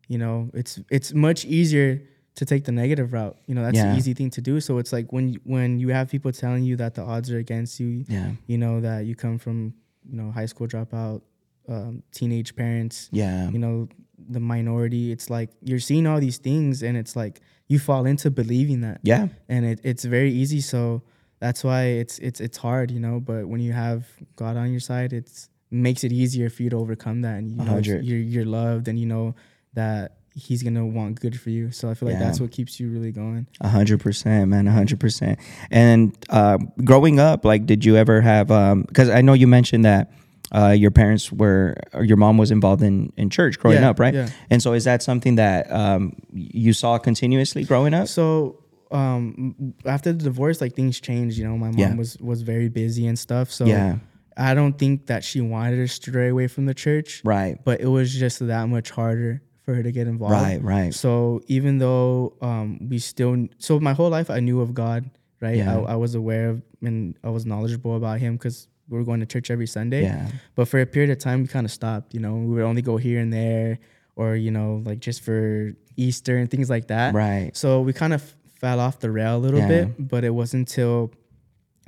[0.06, 2.02] you know, it's it's much easier
[2.34, 3.38] to take the negative route.
[3.46, 3.92] You know, that's Yeah.
[3.92, 4.60] the easy thing to do.
[4.60, 7.38] So it's like when you- when you have people telling you that the odds are
[7.38, 8.04] against you.
[8.06, 8.32] Yeah.
[8.46, 9.72] You know that you come from
[10.06, 11.22] you know high school dropout,
[11.68, 13.08] um, teenage parents.
[13.12, 13.50] Yeah.
[13.50, 13.88] You know
[14.28, 15.12] the minority.
[15.12, 19.00] It's like you're seeing all these things, and it's like you fall into believing that
[19.02, 19.28] Yeah.
[19.48, 21.02] and it, it's very easy so
[21.40, 24.80] that's why it's it's it's hard you know but when you have god on your
[24.80, 28.44] side it's makes it easier for you to overcome that and you know you're you're
[28.44, 29.34] loved and you know
[29.72, 32.24] that he's gonna want good for you so i feel like Yeah.
[32.26, 34.68] that's what keeps you really going A hundred percent, man.
[34.68, 35.38] A hundred percent.
[35.70, 38.48] And uh, growing up, like, did you ever have?
[38.86, 40.12] Because I know you mentioned that
[40.54, 43.98] uh, your parents were, or your mom was involved in in church growing Yeah, up,
[43.98, 44.14] right?
[44.14, 44.28] yeah.
[44.50, 48.06] And so, is that something that um, you saw continuously growing up?
[48.08, 51.94] so um after the divorce like things changed you know my mom Yeah.
[51.96, 53.96] was was very busy and stuff so Yeah.
[54.36, 57.56] i don't think that she wanted to stray away from the church Right.
[57.64, 60.34] but it was just that much harder for her to get involved.
[60.34, 60.60] Right.
[60.62, 60.92] Right.
[60.92, 65.08] So even though um, we still, so my whole life I knew of God,
[65.40, 65.56] right?
[65.56, 65.78] Yeah.
[65.78, 69.20] I, I was aware of and I was knowledgeable about Him because we were going
[69.20, 70.02] to church every Sunday.
[70.02, 70.28] Yeah.
[70.54, 72.14] But for a period of time, we kind of stopped.
[72.14, 73.78] You know, we would only go here and there,
[74.16, 77.14] or you know, like just for Easter and things like that.
[77.14, 77.50] Right.
[77.54, 78.22] So we kind of
[78.60, 79.68] fell off the rail a little Yeah.
[79.68, 81.12] bit, but it wasn't until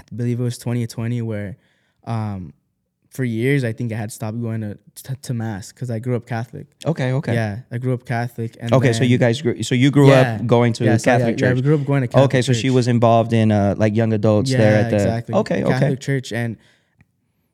[0.00, 1.56] I believe it was 2020 where,
[2.04, 2.52] um,
[3.10, 6.16] for years I think I had stopped going to to, to mass because I grew
[6.16, 6.66] up Catholic.
[6.84, 7.12] Okay.
[7.12, 7.32] Okay.
[7.34, 8.56] Yeah, I grew up Catholic.
[8.60, 8.92] And Okay.
[8.92, 9.62] so you guys grew.
[9.62, 10.36] So you grew Yeah.
[10.40, 11.56] up going to yeah, so yeah, Catholic yeah, church.
[11.56, 12.42] we grew up going to Catholic okay.
[12.42, 14.96] So she was involved in uh, like young adults yeah, there at the.
[14.96, 15.34] exactly.
[15.34, 15.64] Okay.
[15.64, 15.72] Okay.
[15.72, 16.56] Catholic church and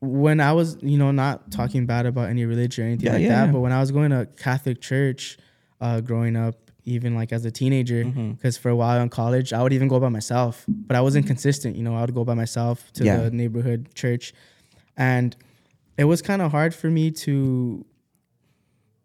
[0.02, 3.22] when I was, you know, not talking bad about any religion or anything Yeah, like
[3.22, 3.52] yeah, that, yeah.
[3.52, 5.38] but when I was going to Catholic church,
[5.80, 8.32] uh, growing up, even like as a teenager, Mm-hmm.
[8.32, 11.26] because for a while in college, I would even go by myself, but I wasn't
[11.28, 11.76] consistent.
[11.76, 14.34] You know, I would go by myself to the neighborhood church,
[14.96, 15.36] and
[15.96, 17.86] it was kind of hard for me to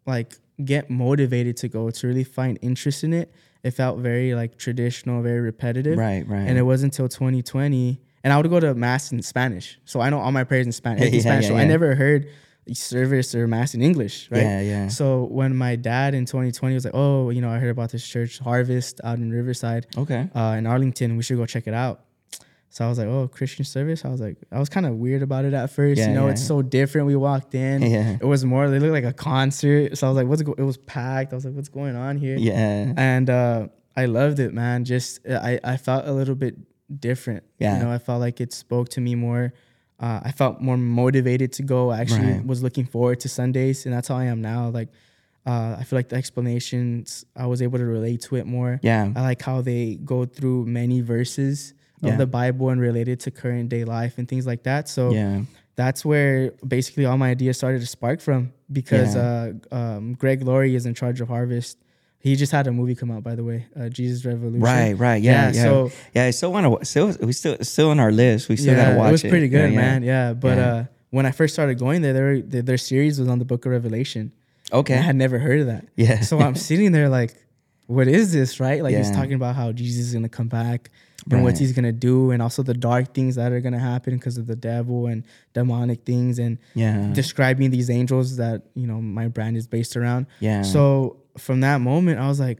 [0.06, 0.34] like
[0.64, 3.32] get motivated to go to really find interest in it.
[3.62, 5.96] It felt very like traditional, very repetitive.
[5.98, 6.26] Right.
[6.26, 6.40] Right.
[6.48, 8.00] And it wasn't until 2020.
[8.24, 9.78] And I would go to mass in Spanish.
[9.84, 11.10] So I know all my prayers in Spanish.
[11.12, 11.44] Yeah, Spanish.
[11.44, 11.62] yeah, so yeah.
[11.62, 12.28] I never heard
[12.72, 14.42] service or mass in English, right?
[14.42, 14.88] Yeah, yeah.
[14.88, 18.06] So when my dad in 2020 was like, oh, you know, I heard about this
[18.06, 20.28] church, Harvest, out in Riverside, Okay.
[20.34, 21.16] uh, in Arlington.
[21.16, 22.04] We should go check it out.
[22.70, 24.04] So I was like, oh, Christian service.
[24.04, 25.98] I was like, I was kind of weird about it at first.
[25.98, 27.06] Yeah, you know, yeah, it's so different.
[27.06, 27.80] We walked in.
[27.80, 28.18] Yeah.
[28.20, 28.68] It was more.
[28.68, 29.96] They looked like a concert.
[29.96, 30.54] So I was like, what's go-?
[30.58, 31.32] it was packed.
[31.32, 32.36] I was like, what's going on here?
[32.36, 32.92] Yeah.
[32.98, 34.84] and uh, I loved it, man.
[34.84, 36.56] Just I, I felt a little bit
[36.98, 37.44] different.
[37.58, 37.78] Yeah.
[37.78, 39.52] you know, I felt like it spoke to me more.
[40.00, 41.90] Uh, I felt more motivated to go.
[41.90, 42.46] I actually Right.
[42.46, 44.68] was looking forward to Sundays, and that's how I am now.
[44.70, 44.88] Like,
[45.46, 48.78] uh, I feel like the explanations I was able to relate to it more.
[48.82, 49.12] Yeah.
[49.16, 52.12] I like how they go through many verses Yeah.
[52.12, 54.88] of the Bible and related to current day life and things like that.
[54.88, 55.42] So Yeah.
[55.74, 60.74] that's where basically all my ideas started to spark from because uh, um, Greg Laurie
[60.76, 61.76] is in charge of Harvest.
[62.20, 64.60] He just had a movie come out, by the way, uh, Jesus Revolution.
[64.60, 65.62] Right, right, yeah, yeah.
[65.62, 66.84] So yeah, I still want to.
[66.84, 68.48] Still, we still still on our list.
[68.48, 69.86] We still yeah, gotta watch it It was pretty good, Yeah, yeah.
[69.92, 70.02] man.
[70.02, 70.66] Yeah, but Yeah.
[70.72, 73.64] Uh, when I first started going there, their their their series was on the Book
[73.66, 74.32] of Revelation.
[74.72, 74.94] Okay.
[74.94, 75.86] I had never heard of that.
[75.96, 76.20] Yeah.
[76.20, 77.34] So I'm sitting there like,
[77.86, 78.82] what is this, right?
[78.82, 80.90] Like he's talking about how Jesus is gonna come back
[81.30, 84.38] and what he's gonna do, and also the dark things that are gonna happen because
[84.38, 87.10] of the devil and demonic things, and Yeah.
[87.12, 90.26] describing these angels that you know my brand is based around.
[90.40, 90.62] Yeah.
[90.62, 92.58] So from that moment, I was like,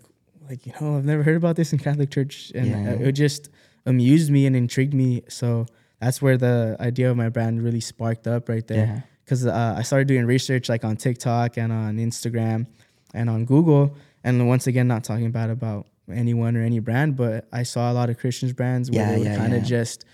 [0.48, 3.06] like you know, I've never heard about this in Catholic Church, and Yeah.
[3.08, 3.50] it just
[3.86, 5.22] amused me and intrigued me.
[5.28, 5.66] So
[6.00, 9.04] that's where the idea of my brand really sparked up right there.
[9.24, 12.66] Because uh, I started doing research like on TikTok and on Instagram
[13.12, 17.46] and on Google, and once again, not talking bad about anyone or any brand, but
[17.52, 19.68] I saw a lot of Christians brands where Yeah, they were yeah, kind of yeah.
[19.68, 20.04] just.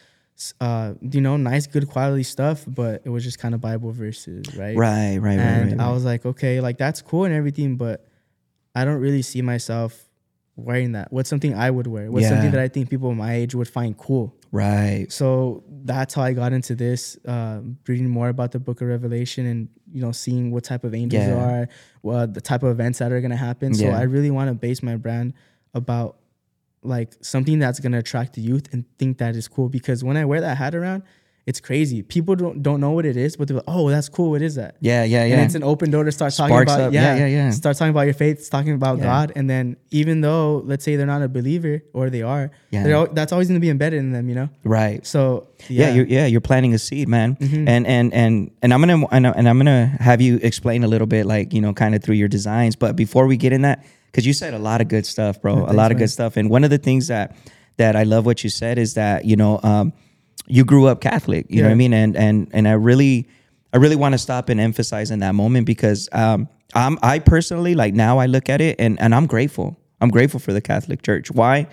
[0.61, 4.45] Uh, you know, nice, good quality stuff, but it was just kind of Bible verses,
[4.57, 4.77] right?
[4.77, 8.05] right, right, right, and right, I was like, okay, like that's cool and everything, but
[8.75, 10.09] I don't really see myself
[10.57, 11.13] wearing that.
[11.13, 12.11] What's something I would wear?
[12.11, 12.31] What's Yeah.
[12.31, 14.35] something that I think people my age would find cool?
[14.53, 15.07] right.
[15.11, 19.47] So that's how I got into this, uh, reading more about the Book of Revelation
[19.47, 21.31] and you know seeing what type of angels Yeah.
[21.35, 21.69] there are,
[22.03, 23.75] what the type of events that are gonna happen.
[23.75, 23.99] So Yeah.
[23.99, 25.33] I really want to base my brand
[25.75, 26.19] about
[26.85, 29.69] like something that's gonna attract the youth and think that is cool.
[29.69, 31.03] Because when I wear that hat around,
[31.47, 32.03] it's crazy.
[32.03, 34.31] People don't don't know what it is, but they're like, oh, that's cool.
[34.31, 34.77] What is that?
[34.81, 35.35] Yeah, yeah, yeah.
[35.35, 36.93] And it's an open door to start talking about up.
[36.93, 37.51] Yeah, yeah, yeah, yeah.
[37.51, 39.05] Start talking about your faith, talking about Yeah.
[39.05, 43.07] God, and then even though let's say they're not a believer or they are, Yeah.
[43.13, 44.49] that's always going to be embedded in them, you know.
[44.65, 45.05] right.
[45.07, 45.97] So Yeah, yeah, Mm-hmm.
[45.97, 47.37] you're, yeah, you're planting a seed, man.
[47.41, 51.07] And and and and I'm gonna and, and I'm gonna have you explain a little
[51.07, 52.75] bit, like you know, kind of through your designs.
[52.77, 55.55] But before we get in that, because you said a lot of good stuff, bro,
[55.55, 56.05] a lot of man.
[56.05, 56.37] good stuff.
[56.39, 57.37] And one of the things that
[57.77, 59.93] that I love what you said is that you know um,
[60.47, 61.47] you grew up Catholic.
[61.49, 61.93] You know what I mean?
[61.93, 63.29] And and and I really
[63.73, 67.75] I really want to stop and emphasize in that moment because um, I'm I personally
[67.75, 69.79] like now I look at it and and I'm grateful.
[70.01, 71.31] I'm grateful for the Catholic Church.
[71.31, 71.67] Why?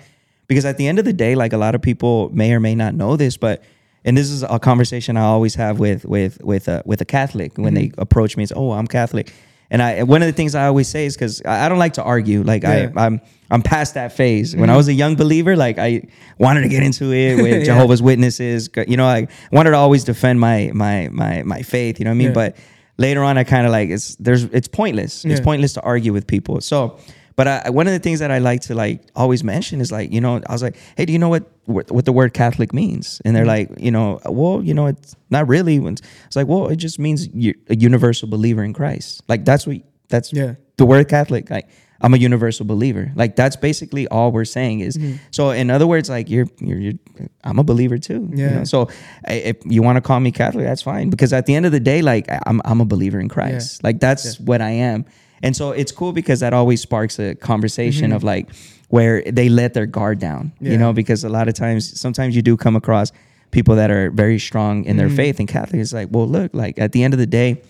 [0.48, 2.74] Because at the end of the day, like a lot of people may or may
[2.74, 3.62] not know this, but
[4.04, 7.56] and this is a conversation I always have with with with a with a Catholic
[7.56, 8.42] when they approach me.
[8.42, 9.32] It's oh I'm Catholic,
[9.72, 11.94] and I one of the things I always say is because I, I don't like
[11.94, 12.42] to argue.
[12.42, 12.90] Like Yeah.
[12.94, 14.54] I I'm I'm past that phase.
[14.54, 14.76] When I mm-hmm.
[14.76, 16.02] was a young believer, like I
[16.38, 17.64] wanted to get into it with Yeah.
[17.64, 18.68] Jehovah's Witnesses.
[18.86, 21.98] You know, I wanted to always defend my my my my faith.
[21.98, 22.28] You know what I mean?
[22.28, 22.34] Yeah.
[22.34, 22.56] But
[22.98, 25.24] later on, I kind of like it's there's it's pointless.
[25.24, 26.60] It's pointless to argue with people.
[26.60, 26.98] So.
[27.36, 30.12] But I, one of the things that I like to like always mention is like
[30.12, 33.22] you know I was like hey do you know what what, the word Catholic means
[33.24, 33.72] and they're Mm-hmm.
[33.72, 37.28] like you know well you know it's not really it's like well it just means
[37.34, 40.54] you're a universal believer in Christ like that's what that's Yeah.
[40.76, 41.48] the word Catholic.
[41.50, 41.68] Like
[42.04, 43.12] I'm a universal believer.
[43.14, 44.98] Like that's basically all we're saying is.
[44.98, 45.16] Mm-hmm.
[45.30, 46.98] So in other words, like you're you're, you're
[47.44, 48.28] I'm a believer too.
[48.34, 48.54] you Yeah.
[48.58, 48.64] know?
[48.64, 48.88] So
[49.26, 51.72] I- if you want to call me Catholic, that's fine because at the end of
[51.72, 53.82] the day, like I'm I'm a believer in Christ.
[53.84, 55.04] Like that's what I am.
[55.42, 58.16] And so it's cool because that always sparks a conversation mm-hmm.
[58.16, 58.48] of like
[58.88, 60.52] where they let their guard down.
[60.60, 63.12] You know, because a lot of times, sometimes you do come across
[63.50, 65.16] people that are very strong in their mm-hmm.
[65.16, 67.62] faith and Catholic is like, well, look, like at the end of the day,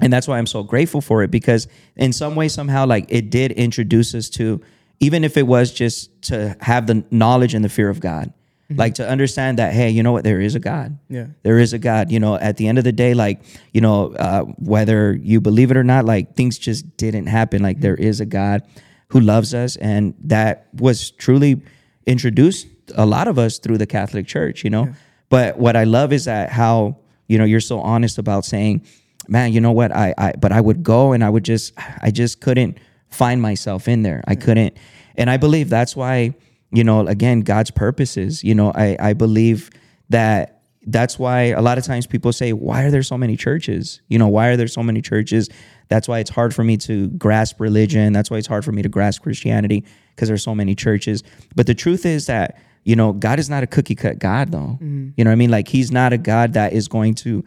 [0.00, 3.30] and that's why I'm so grateful for it because in some way somehow like it
[3.30, 4.60] did introduce us to
[5.00, 8.32] even if it was just to have the knowledge and the fear of God
[8.76, 11.28] like to understand that hey you know what there is a God Yeah.
[11.42, 13.40] there is a God you know at the end of the day like
[13.72, 17.80] you know uh, whether you believe it or not like things just didn't happen like
[17.80, 18.62] there is a God
[19.08, 21.62] who loves us and that was truly
[22.06, 24.88] introduced a lot of us through the Catholic Church you know
[25.30, 28.84] but what I love is that how you know you're so honest about saying
[29.30, 29.94] man, you know what?
[29.94, 32.78] I, I, but I would go and I would just, I just couldn't
[33.10, 34.24] find myself in there.
[34.26, 34.74] I couldn't.
[35.18, 36.34] And I believe that's why,
[36.72, 39.70] you know, again, God's purposes, you know, I, I believe
[40.10, 44.00] that that's why a lot of times people say, why are there so many churches?
[44.08, 45.48] You know, why are there so many churches?
[45.88, 48.12] That's why it's hard for me to grasp religion.
[48.12, 51.22] That's why it's hard for me to grasp Christianity because there's so many churches.
[51.54, 54.78] But the truth is that, you know, God is not a cookie cut God though.
[54.80, 55.10] Mm-hmm.
[55.16, 55.50] You know what I mean?
[55.50, 57.44] Like he's not a God that is going to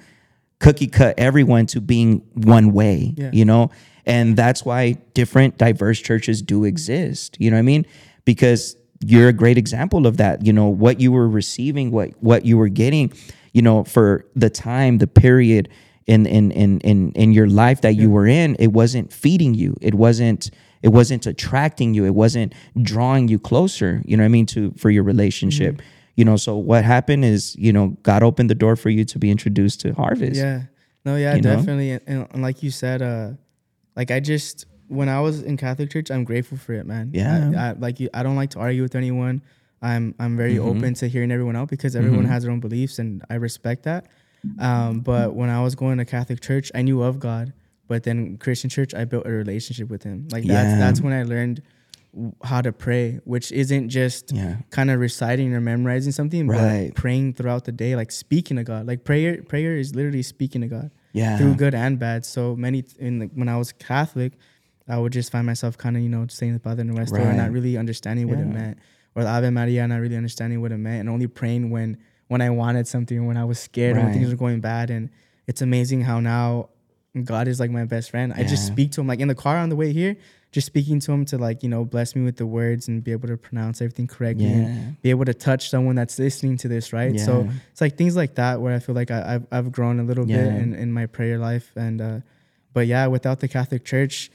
[0.60, 3.32] cookie cut everyone to being one way, Yeah.
[3.34, 3.72] you know?
[4.06, 7.38] And that's why different diverse churches do exist.
[7.40, 7.86] You know what I mean?
[8.26, 10.46] Because you're a great example of that.
[10.46, 13.12] You know, what you were receiving, what what you were getting,
[13.54, 15.70] you know, for the time, the period
[16.08, 19.76] in in in in in your life that you were in, it wasn't feeding you.
[19.82, 22.06] It wasn't it wasn't attracting you.
[22.06, 25.82] It wasn't drawing you closer, you know what I mean, to for your relationship.
[26.16, 29.20] You know, so what happened is, you know, God opened the door for you to
[29.20, 30.36] be introduced to harvest.
[30.36, 30.64] Yeah.
[31.06, 31.92] No, yeah, You definitely.
[31.92, 33.32] And, and like you said, uh,
[33.96, 37.12] like I just when I was in Catholic church, I'm grateful for it, man.
[37.14, 37.52] Yeah.
[37.56, 39.42] I, I, like you, I don't like to argue with anyone.
[39.82, 40.78] I'm I'm very Mm-hmm.
[40.78, 44.06] open to hearing everyone out because everyone has their own beliefs, and I respect that.
[44.60, 47.54] Um, but when I was going to Catholic church, I knew of God.
[47.88, 50.28] But then Christian church, I built a relationship with Him.
[50.32, 50.78] Like that's Yeah.
[50.80, 51.62] that's when I learned
[52.44, 54.58] how to pray, which isn't just Yeah.
[54.70, 56.88] kind of reciting or memorizing something, Right.
[56.94, 58.86] but praying throughout the day, like speaking to God.
[58.86, 61.38] Like prayer, prayer is literally speaking to God Yeah.
[61.38, 62.26] through good and bad.
[62.26, 64.34] So many in like when I was Catholic,
[64.88, 67.36] I would just find myself kind of you know saying the Padre Nuestro and Right.
[67.38, 68.78] not really understanding what it meant,
[69.16, 72.42] or the Ave Maria, not really understanding what it meant, and only praying when when
[72.42, 74.90] I wanted something, or when I was scared, when things were going bad.
[74.90, 75.10] And
[75.48, 76.70] it's amazing how now
[77.26, 78.32] God is like my best friend.
[78.36, 80.16] I just speak to him like in the car on the way here,
[80.54, 83.12] just speaking to him to like you know bless me with the words and be
[83.12, 84.58] able to pronounce everything correctly Yeah.
[84.60, 87.20] and be able to touch someone that's listening to this, right?
[87.20, 90.04] So it's like things like that where I feel like I, I've I've grown a
[90.04, 92.20] little bit in, in my prayer life, and uh,
[92.74, 94.32] but yeah, without the Catholic Church,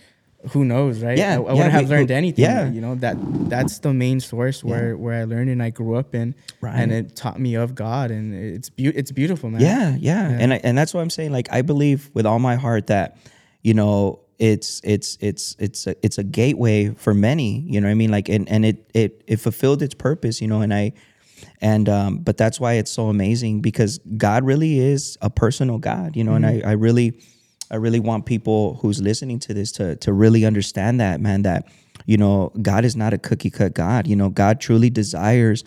[0.51, 1.19] who knows, right?
[1.19, 2.45] Yeah, I, I yeah, wouldn't have learned who- anything.
[2.45, 2.71] yeah.
[2.71, 3.17] you know that
[3.49, 6.75] that's the main source where where I learned and I grew up in, Right.
[6.79, 9.61] and it taught me of God, and it's beau- it's beautiful, man.
[9.61, 10.39] Yeah, yeah, Yeah.
[10.41, 11.33] and I, and that's what I'm saying.
[11.33, 13.17] Like I believe with all my heart that
[13.63, 17.61] you know it's it's it's it's a, it's a gateway for many.
[17.61, 18.11] You know what I mean?
[18.11, 20.41] Like and and it it it fulfilled its purpose.
[20.43, 20.93] You know, and I
[21.61, 26.17] and um but that's why it's so amazing because God really is a personal God.
[26.17, 27.19] You know, and I I really
[27.71, 31.67] I really want people who's listening to this to to really understand that man that
[32.07, 34.07] you know God is not a cookie cut God.
[34.07, 35.65] You know, God truly desires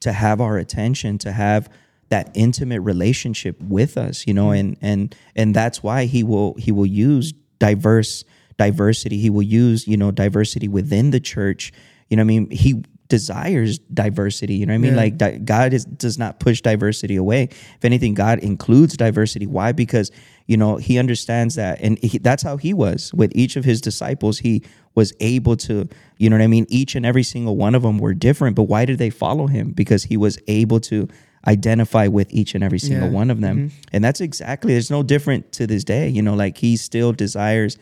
[0.00, 1.68] to have our attention, to have
[2.10, 6.70] that intimate relationship with us, you know, and and and that's why he will he
[6.70, 8.24] will use diverse
[8.58, 9.18] diversity.
[9.18, 11.72] He will use, you know, diversity within the church.
[12.08, 12.50] You know what I mean?
[12.50, 14.54] He desires diversity.
[14.54, 14.92] You know what I mean?
[14.92, 15.00] Yeah.
[15.00, 17.44] Like di- God is, does not push diversity away.
[17.44, 19.46] If anything, God includes diversity.
[19.46, 19.72] Why?
[19.72, 20.10] Because
[20.52, 23.80] you know he understands that, and he, that's how he was with each of his
[23.80, 24.40] disciples.
[24.40, 24.62] He
[24.94, 25.88] was able to,
[26.18, 26.66] you know what I mean.
[26.68, 29.70] Each and every single one of them were different, but why did they follow him?
[29.70, 31.08] Because he was able to
[31.46, 33.20] identify with each and every single Yeah.
[33.22, 33.76] one of them, mm-hmm.
[33.94, 34.74] and that's exactly.
[34.74, 36.04] There's no different to this day.
[36.10, 37.78] You know, like he still desires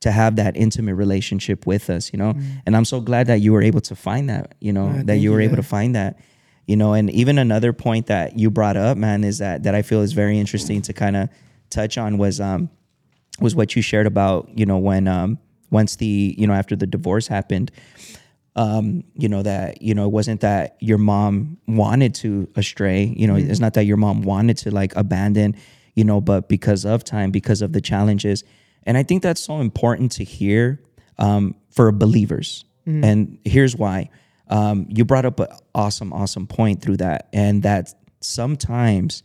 [0.00, 2.32] to have that intimate relationship with us, you know.
[2.32, 2.62] Mm.
[2.66, 5.30] And I'm so glad that you were able to find that, you know, that you
[5.30, 5.68] were you, able yeah.
[5.68, 6.18] to find that,
[6.66, 6.94] you know.
[6.94, 10.14] And even another point that you brought up, man, is that that I feel is
[10.14, 11.28] very interesting to kind of
[11.74, 12.70] touch on was um
[13.40, 15.38] was what you shared about, you know, when um
[15.70, 17.70] once the you know after the divorce happened,
[18.56, 23.26] um, you know that you know it wasn't that your mom wanted to astray you
[23.26, 25.56] know it's not that your mom wanted to like abandon
[25.94, 28.44] you know but because of time because of the challenges.
[28.86, 30.80] And i think that's so important to hear
[31.18, 32.64] um, for believers.
[33.04, 34.10] And here's why.
[34.48, 39.22] Um, you brought up an awesome awesome point through that and that sometimes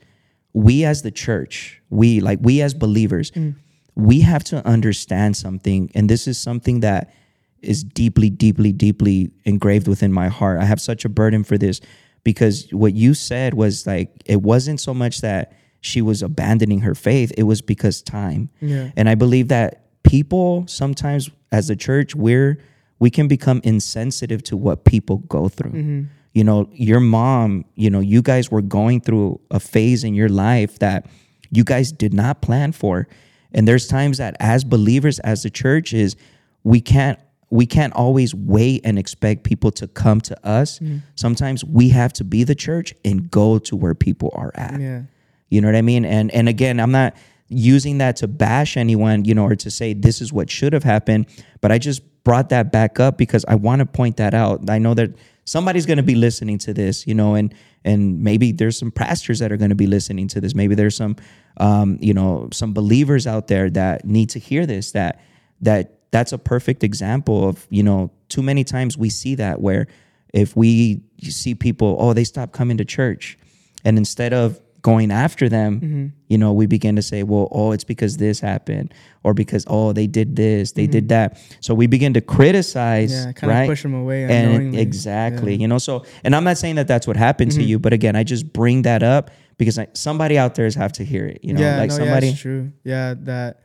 [0.60, 3.56] we as the church we like we as believers mm.
[3.96, 7.14] we have to understand something and this is something that
[7.62, 10.60] is deeply deeply deeply engraved within my heart.
[10.60, 11.80] I have such a burden for this
[12.24, 16.94] because what you said was like it wasn't so much that she was abandoning her
[16.94, 18.50] faith it was because time.
[18.60, 18.92] Yeah.
[18.98, 22.62] and i believe that people sometimes as a church we're
[23.00, 26.04] we can become insensitive to what people go through mm-hmm.
[26.34, 30.30] You know your mom you know you guys were going through a phase in your
[30.30, 31.06] life that
[31.52, 33.08] you guys did not plan for
[33.52, 36.16] and there's times that as believers as the church is
[36.64, 37.20] we can't
[37.52, 41.02] we can't always wait and expect people to come to us mm.
[41.16, 45.02] sometimes we have to be the church and go to where people are at Yeah.
[45.50, 46.06] you know what I mean?
[46.06, 47.16] And and again, I'm not
[47.48, 50.84] using that to bash anyone, you know, or to say this is what should have
[50.84, 51.26] happened,
[51.62, 54.70] but I just brought that back up because I want to point that out.
[54.70, 55.10] I know that
[55.50, 59.40] somebody's going to be listening to this, you know, and and maybe there's some pastors
[59.40, 60.54] that are going to be listening to this.
[60.54, 61.16] Maybe there's some
[61.58, 65.20] um, you know, some believers out there that need to hear this that
[65.62, 69.88] that that's a perfect example of, you know, too many times we see that where
[70.34, 73.38] if we see people, oh, they stopped coming to church
[73.84, 76.06] and instead of going after them Mm-hmm.
[76.28, 79.92] you know we begin to say well oh it's because this happened or because oh
[79.94, 83.28] they did this they did that so we begin to criticize Mm-hmm.
[83.28, 86.76] Yeah, kinda right push 'em away and exactly you know so and i'm not saying
[86.76, 87.60] that that's what happened Mm-hmm.
[87.62, 90.76] to you but again i just bring that up because I, somebody out there has
[90.76, 92.72] have to hear it you know yeah, like no, somebody yeah, true.
[92.86, 93.60] Yeah, that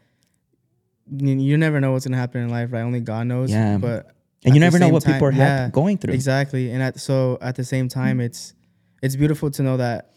[1.18, 2.80] you, never know what's gonna happen in life, right?
[2.80, 3.50] Only God knows.
[3.50, 3.76] Yeah.
[3.76, 4.10] but
[4.44, 6.14] And you never know what people are yeah, going through.
[6.14, 8.54] Exactly, and at, so at the same time, it's
[9.02, 10.13] it's beautiful to know that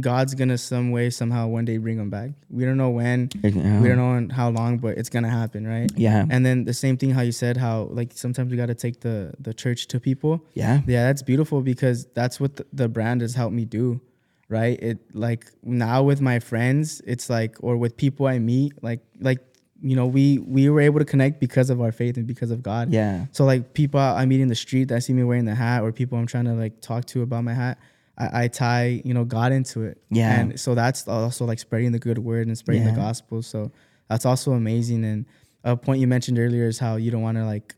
[0.00, 2.30] God's gonna some way somehow one day bring them back.
[2.48, 3.50] We don't know when, Yeah.
[3.50, 3.78] Uh-huh.
[3.82, 5.90] we don't know how long, but it's gonna happen, right?
[5.96, 6.24] Yeah.
[6.30, 9.00] And then the same thing how you said how like sometimes we got to take
[9.00, 10.42] the the church to people.
[10.54, 14.00] yeah Yeah, that's beautiful because that's what the, the brand has helped me do,
[14.48, 14.80] right?
[14.82, 19.40] It like now with my friends, it's like or with people I meet, like like
[19.82, 22.62] you know we we were able to connect because of our faith and because of
[22.62, 22.90] God.
[22.94, 23.26] Yeah.
[23.32, 25.92] So like people I meet in the street that see me wearing the hat, or
[25.92, 27.76] people I'm trying to like talk to about my hat,
[28.18, 30.00] I, I tie you know God into it.
[30.10, 30.40] Yeah.
[30.40, 32.90] And so that's also like spreading the good word and spreading Yeah.
[32.92, 33.42] the gospel.
[33.42, 33.72] So
[34.08, 35.04] that's also amazing.
[35.04, 35.26] And
[35.64, 37.74] a point you mentioned earlier is how you don't want to like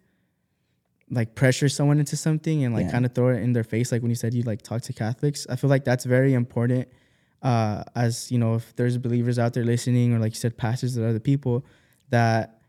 [1.10, 2.92] like pressure someone into something and like Yeah.
[2.92, 4.92] kind of throw it in their face like when you said you like talk to
[4.92, 6.86] catholics i feel like that's very important
[7.40, 10.98] uh as you know if there's believers out there listening or like you said pastors
[10.98, 11.64] or other people
[12.10, 12.60] that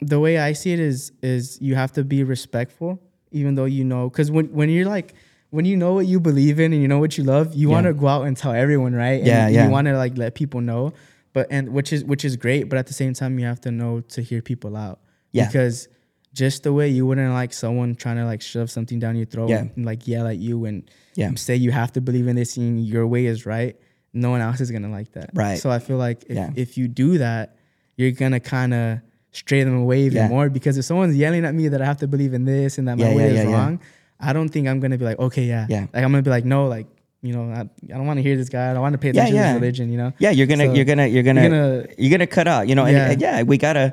[0.00, 3.84] the way i see it is is you have to be respectful even though you
[3.84, 5.14] know because when when you're like
[5.50, 7.74] when you know what you believe in and you know what you love you Yeah.
[7.74, 10.34] want to go out and tell everyone right and Yeah, you, want to like let
[10.34, 10.92] people know
[11.32, 13.70] but and which is which is great but at the same time you have to
[13.70, 15.00] know to hear people out
[15.32, 15.46] Yeah.
[15.46, 15.88] because
[16.32, 19.48] just the way you wouldn't like someone trying to like shove something down your throat
[19.50, 19.64] Yeah.
[19.74, 21.32] and like yell at you and Yeah.
[21.34, 23.76] say you have to believe in this and your way is right
[24.12, 25.58] no one else is gonna like that Right.
[25.58, 26.50] so i feel like if, Yeah.
[26.56, 27.56] if you do that
[27.96, 29.00] you're gonna kind of
[29.32, 30.28] stray them away even Yeah.
[30.28, 32.86] more because if someone's yelling at me that i have to believe in this and
[32.88, 33.56] that my Yeah, way yeah, is yeah, yeah.
[33.56, 33.80] wrong
[34.20, 35.80] i don't think i'm gonna be like okay yeah Yeah.
[35.92, 36.86] like i'm gonna be like no like
[37.22, 39.10] you know i, I don't want to hear this guy i don't want to pay
[39.10, 39.48] attention yeah.
[39.48, 41.86] to this religion you know yeah you're gonna So you're gonna you're gonna you're you're
[41.88, 43.10] gonna- gonna, cut out you know Yeah.
[43.10, 43.92] and, yeah we gotta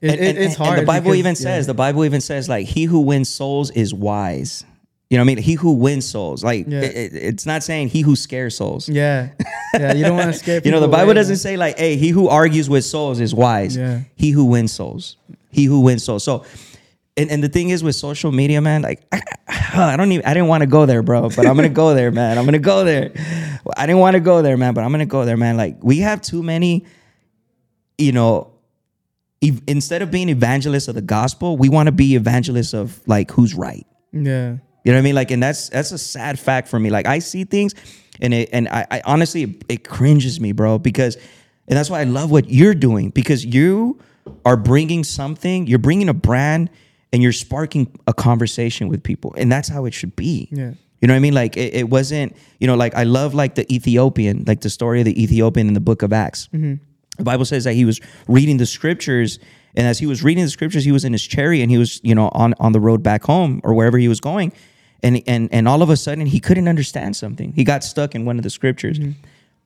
[0.00, 1.34] It- and, it- and- it's hard the bible because- even yeah.
[1.34, 4.64] says the bible even says like he who wins souls is wise
[5.10, 6.80] you know what i mean he who wins souls like Yeah.
[6.80, 9.28] it- it- it's not saying he who scares souls yeah
[9.74, 11.38] yeah you don't want to scare you know the bible away, doesn't man.
[11.38, 14.00] say like hey he who argues with souls is wise Yeah.
[14.16, 15.16] he who wins souls
[15.50, 16.44] he who wins souls so
[17.16, 19.22] and, and the thing is with social media man like I,
[19.92, 22.10] I don't even i didn't want to go there bro but i'm gonna go there
[22.20, 23.12] man i'm gonna go there
[23.76, 25.98] i didn't want to go there man but i'm gonna go there man like we
[25.98, 26.84] have too many
[27.98, 28.52] you know
[29.42, 33.30] ev- instead of being evangelists of the gospel we want to be evangelists of like
[33.30, 35.14] who's right yeah You know what I mean?
[35.14, 36.90] Like, and that's that's a sad fact for me.
[36.90, 37.74] Like, I see things,
[38.20, 41.16] and it and I, I honestly it cringes me, bro, because
[41.68, 43.98] and that's why I love what you're doing because you
[44.44, 45.66] are bringing something.
[45.66, 46.68] You're bringing a brand,
[47.14, 50.48] and you're sparking a conversation with people, and that's how it should be.
[50.50, 50.72] Yeah.
[51.00, 51.32] You know what I mean?
[51.32, 54.98] Like it, it wasn't, you know, like I love like the Ethiopian, like the story
[55.00, 56.48] of the Ethiopian in the book of Acts.
[56.52, 56.74] Mm-hmm.
[57.18, 59.38] The Bible says that he was reading the scriptures,
[59.76, 62.00] and as he was reading the scriptures, he was in his chariot and he was,
[62.02, 64.52] you know, on on the road back home or wherever he was going,
[65.04, 67.52] and and and all of a sudden he couldn't understand something.
[67.52, 68.98] He got stuck in one of the scriptures.
[68.98, 69.12] Mm-hmm.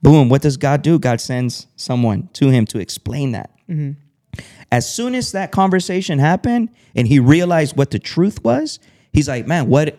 [0.03, 0.29] Boom!
[0.29, 0.99] What does God do?
[0.99, 3.53] God sends someone to him to explain that.
[3.71, 3.93] Mm-hmm.
[4.71, 8.79] As soon as that conversation happened and he realized what the truth was,
[9.13, 9.99] he's like, man, what,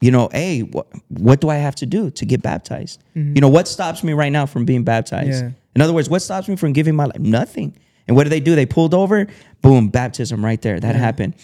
[0.00, 3.02] you know, hey, what, what do I have to do to get baptized?
[3.14, 3.36] Mm-hmm.
[3.36, 5.44] You know, what stops me right now from being baptized?
[5.44, 5.50] Yeah.
[5.76, 7.20] In other words, what stops me from giving my life?
[7.20, 7.76] Nothing.
[8.08, 8.56] And what did they do?
[8.56, 9.28] They pulled over,
[9.62, 10.80] boom, baptism right there.
[10.80, 11.36] That happened.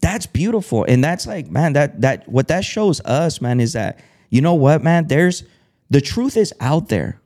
[0.00, 0.84] That's beautiful.
[0.84, 4.54] And that's like, man, that that what that shows us, man, is that you know
[4.54, 5.44] what, man, there's
[5.88, 7.20] the truth is out there.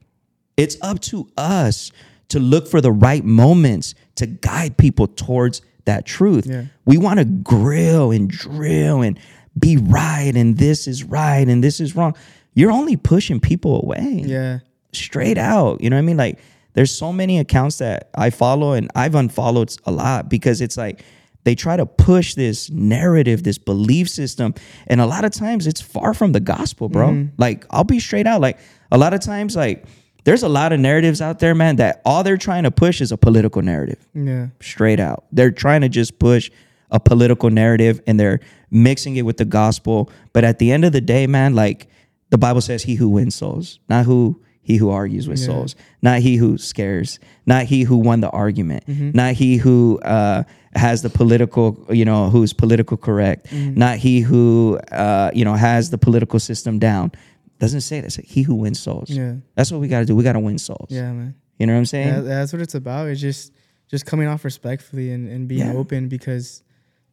[0.57, 1.91] It's up to us
[2.29, 6.45] to look for the right moments to guide people towards that truth.
[6.47, 6.65] Yeah.
[6.85, 9.19] We want to grill and drill and
[9.57, 12.15] be right and this is right and this is wrong.
[12.53, 14.59] You're only pushing people away Yeah.
[14.93, 15.81] straight out.
[15.81, 16.17] You know what I mean?
[16.17, 16.39] Like
[16.73, 21.03] there's so many accounts that I follow and I've unfollowed a lot because it's like
[21.43, 24.55] they try to push this narrative, this belief system,
[24.87, 27.09] and a lot of times it's far from the gospel, bro.
[27.09, 27.31] Mm.
[27.37, 28.41] Like I'll be straight out.
[28.41, 28.57] Like
[28.91, 29.85] a lot of times, like
[30.25, 33.11] there's a lot of narratives out there, man, that all they're trying to push is
[33.11, 34.05] a political narrative.
[34.13, 34.47] Yeah.
[34.59, 35.23] straight out.
[35.31, 36.51] They're trying to just push
[36.91, 40.09] a political narrative and they're mixing it with the gospel.
[40.33, 41.87] But at the end of the day, man, like
[42.31, 46.19] the Bible says, he who wins souls, not who he who argues with souls, not
[46.21, 50.41] he who scares, not he who won the argument, not he who uh,
[50.73, 55.91] has the political, you know, who's political correct, not he who uh, you know has
[55.91, 57.11] the political system down.
[57.59, 58.07] Doesn't say that.
[58.07, 59.09] It's like he who wins souls.
[59.09, 59.35] Yeah.
[59.55, 60.15] That's what we got to do.
[60.15, 60.87] We got to win souls.
[60.89, 61.35] Yeah, man.
[61.57, 62.07] You know what I'm saying?
[62.07, 63.07] Yeah, that's what it's about.
[63.07, 63.53] It's just
[63.87, 65.73] just coming off respectfully and, and being Yeah.
[65.73, 66.63] open because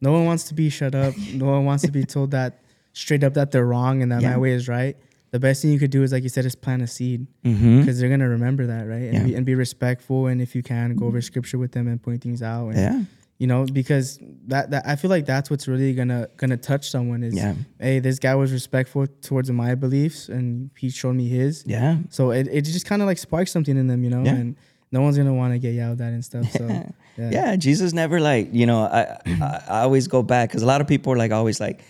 [0.01, 1.13] no one wants to be shut up.
[1.33, 2.61] no one wants to be told that
[2.93, 4.31] straight up that they're wrong and that Yeah.
[4.31, 4.97] my way is right.
[5.31, 7.79] The best thing you could do is like you said, is plant a seed Mm-hmm.
[7.79, 9.13] because they're gonna remember that, right?
[9.13, 10.27] And, be, and be respectful.
[10.27, 12.67] And if you can, go over scripture with them and point things out.
[12.69, 13.01] And, Yeah.
[13.39, 17.23] You know, because that, that I feel like that's what's really gonna gonna touch someone
[17.23, 17.55] is, Yeah.
[17.79, 21.63] hey, this guy was respectful towards my beliefs and he showed me his.
[21.67, 21.97] Yeah.
[22.09, 24.35] So it, it just kind of like sparks something in them, you know, Yeah.
[24.35, 24.55] and
[24.91, 26.49] no one's gonna want to get yelled at and stuff.
[26.51, 26.67] So
[27.17, 28.83] yeah, Yeah, Jesus never like you know.
[28.83, 31.81] I I, I always go back because a lot of people are like always like,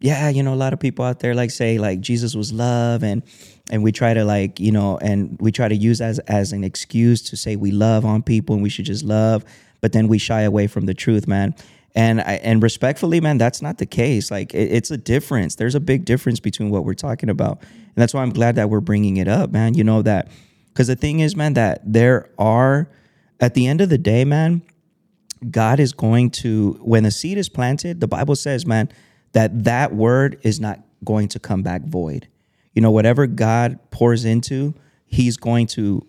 [0.00, 3.02] yeah, you know, a lot of people out there like say like Jesus was love
[3.04, 3.22] and
[3.70, 6.64] and we try to like you know and we try to use as as an
[6.64, 9.44] excuse to say we love on people and we should just love,
[9.80, 11.54] but then we shy away from the truth, man.
[11.94, 14.30] And I, and respectfully, man, that's not the case.
[14.30, 15.56] Like it, it's a difference.
[15.56, 18.70] There's a big difference between what we're talking about, and that's why I'm glad that
[18.70, 19.74] we're bringing it up, man.
[19.74, 20.28] You know that
[20.68, 22.88] because the thing is, man, that there are
[23.40, 24.62] at the end of the day, man,
[25.50, 28.88] God is going to when the seed is planted, the Bible says, man,
[29.32, 32.28] that that word is not going to come back void.
[32.74, 34.74] You know, whatever God pours into,
[35.06, 36.06] he's going to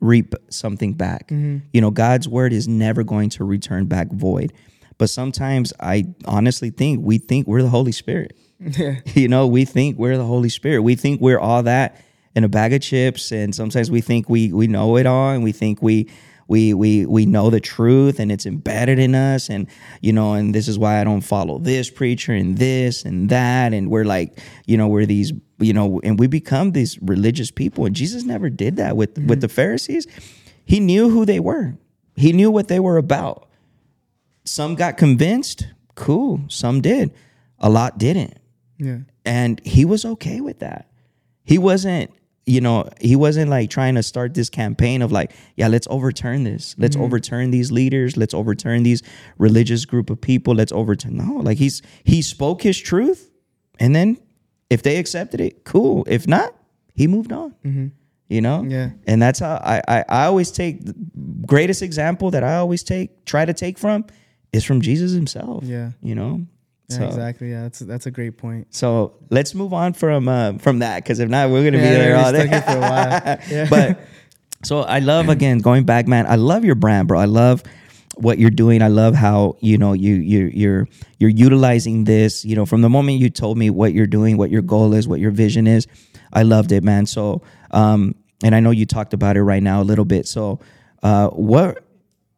[0.00, 1.28] reap something back.
[1.28, 1.58] Mm-hmm.
[1.72, 4.52] You know, God's word is never going to return back void.
[4.98, 8.36] But sometimes I honestly think we think we're the Holy Spirit.
[8.60, 8.96] Yeah.
[9.14, 10.82] you know, we think we're the Holy Spirit.
[10.82, 14.52] We think we're all that in a bag of chips, and sometimes we think we
[14.52, 16.10] we know it all, and we think we
[16.46, 19.66] we we we know the truth, and it's embedded in us, and
[20.02, 23.72] you know, and this is why I don't follow this preacher and this and that,
[23.72, 27.86] and we're like, you know, we're these, you know, and we become these religious people,
[27.86, 29.40] and Jesus never did that with with mm-hmm.
[29.40, 30.06] the Pharisees.
[30.64, 31.76] He knew who they were.
[32.16, 33.48] He knew what they were about.
[34.44, 36.42] Some got convinced, cool.
[36.48, 37.12] Some did.
[37.58, 38.40] A lot didn't
[38.80, 40.90] yeah, and he was okay with that
[41.44, 42.10] he wasn't
[42.46, 46.44] you know he wasn't like trying to start this campaign of like yeah let's overturn
[46.44, 47.04] this let's mm-hmm.
[47.04, 49.02] overturn these leaders let's overturn these
[49.36, 53.30] religious group of people let's overturn no like he's he spoke his truth
[53.78, 54.16] and then
[54.70, 56.54] if they accepted it cool if not
[56.94, 57.54] he moved on
[58.28, 58.90] you know Yeah.
[59.06, 60.94] and that's how I, I i always take the
[61.46, 64.04] greatest example that i always take try to take from
[64.52, 65.90] is from jesus himself Yeah.
[66.02, 66.46] you know
[66.88, 67.50] yeah So- exactly.
[67.50, 68.66] Yeah, that's that's a great point.
[68.74, 72.16] so let's move on from uh, from that because if not, we're gonna be there
[72.16, 72.48] all day.
[72.48, 73.38] for a while.
[73.48, 73.66] Yeah.
[73.70, 74.00] but
[74.64, 76.26] so I love again going back, man.
[76.26, 77.20] I love your brand, bro.
[77.20, 77.62] I love
[78.20, 78.82] what you're doing.
[78.82, 82.44] I love how you know you you you're you're utilizing this.
[82.44, 85.08] You know, from the moment you told me what you're doing, what your goal is,
[85.08, 85.86] what your vision is,
[86.32, 87.06] I loved it, man.
[87.06, 90.26] So um, and I know you talked about it right now a little bit.
[90.26, 90.60] So
[91.02, 91.84] uh, what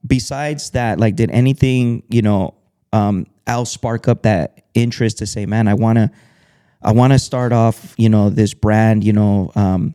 [0.07, 2.55] besides that, like, did anything you know
[2.93, 6.11] um, else spark up that interest to say, man, I want to
[6.83, 9.95] I want to start off, you know, this brand, you know, um,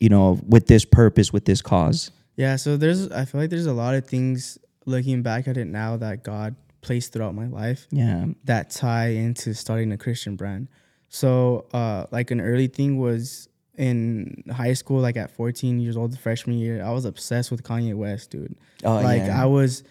[0.00, 2.10] you know, with this purpose, with this cause.
[2.36, 5.66] Yeah, so there's I feel like there's a lot of things looking back at it
[5.66, 8.26] now that God placed throughout my life Yeah.
[8.44, 10.68] that tie into starting a Christian brand.
[11.08, 16.12] So uh like an early thing was in high school, like at 14 years old,
[16.12, 18.54] the freshman year, I was obsessed with Kanye West, dude.
[18.84, 19.42] Oh, like yeah.
[19.42, 19.82] I was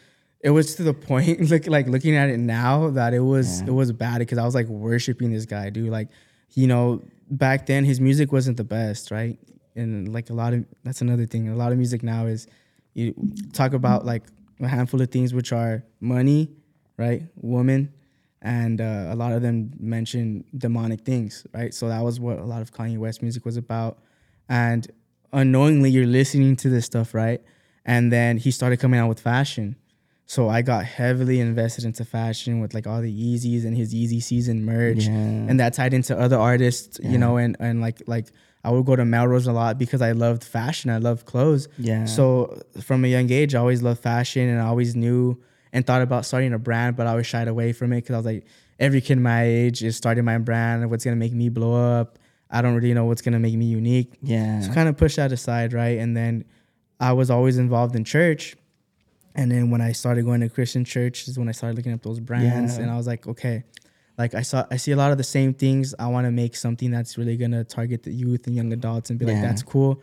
[0.41, 3.67] it was to the point like like looking at it now that it was Yeah.
[3.67, 5.89] it was bad because I was like worshiping this guy, dude.
[5.89, 6.09] Like,
[6.53, 9.39] you know, back then his music wasn't the best, right?
[9.75, 11.49] And like a lot of that's another thing.
[11.49, 12.45] A lot of music now is
[12.93, 13.15] you
[13.53, 14.23] talk about like
[14.63, 16.49] a handful of things which are money,
[16.97, 17.23] right?
[17.35, 17.93] Woman,
[18.41, 21.73] and uh, a lot of them mention demonic things, right?
[21.73, 23.99] So that was what a lot of Kanye West music was about.
[24.49, 24.85] And
[25.31, 27.41] unknowingly, you're listening to this stuff, right?
[27.85, 29.75] And then he started coming out with fashion.
[30.25, 34.21] So I got heavily invested into fashion with like all the Yeezys and his Yeezy
[34.23, 35.11] season merch, Yeah.
[35.11, 37.11] and that tied into other artists, Yeah.
[37.11, 38.27] you know, and and like like
[38.63, 41.67] I would go to Melrose a lot because I loved fashion, I loved clothes.
[41.77, 42.05] Yeah.
[42.05, 45.41] So from a young age, I always loved fashion, and I always knew
[45.73, 48.17] and thought about starting a brand, but I always shied away from it because I
[48.17, 48.45] was like,
[48.79, 50.89] every kid my age is starting my brand.
[50.89, 52.19] What's gonna make me blow up?
[52.49, 54.13] I don't really know what's gonna make me unique.
[54.21, 54.61] Yeah.
[54.61, 55.97] So kind of push that aside, right?
[55.99, 56.45] And then
[56.99, 58.55] I was always involved in church.
[59.35, 62.03] And then when I started going to Christian church is when I started looking up
[62.03, 62.83] those brands Yeah.
[62.83, 63.63] and I was like, okay,
[64.17, 65.93] like I saw I see a lot of the same things.
[65.97, 69.17] I want to make something that's really gonna target the youth and young adults and
[69.19, 70.01] be like, that's cool.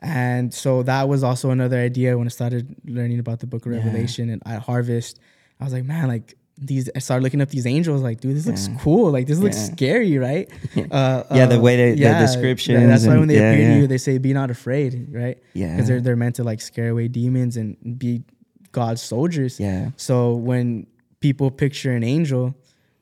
[0.00, 3.72] And so that was also another idea when I started learning about the book of
[3.72, 3.78] Yeah.
[3.78, 5.18] Revelation and at Harvest.
[5.58, 8.46] I was like, man, like these I started looking up these angels, like, dude, this
[8.46, 9.10] looks cool.
[9.10, 10.50] Like this looks scary, right?
[10.90, 13.74] Uh, Yeah, the way they- the yeah, descriptions That's why when they yeah, appear yeah.
[13.74, 15.38] to you, they say, "Be not afraid," right?
[15.54, 15.72] Yeah.
[15.74, 18.22] because they're they're meant to like scare away demons and be
[18.72, 19.58] God's soldiers.
[19.58, 19.90] Yeah.
[19.96, 20.86] So when
[21.20, 22.54] people picture an angel,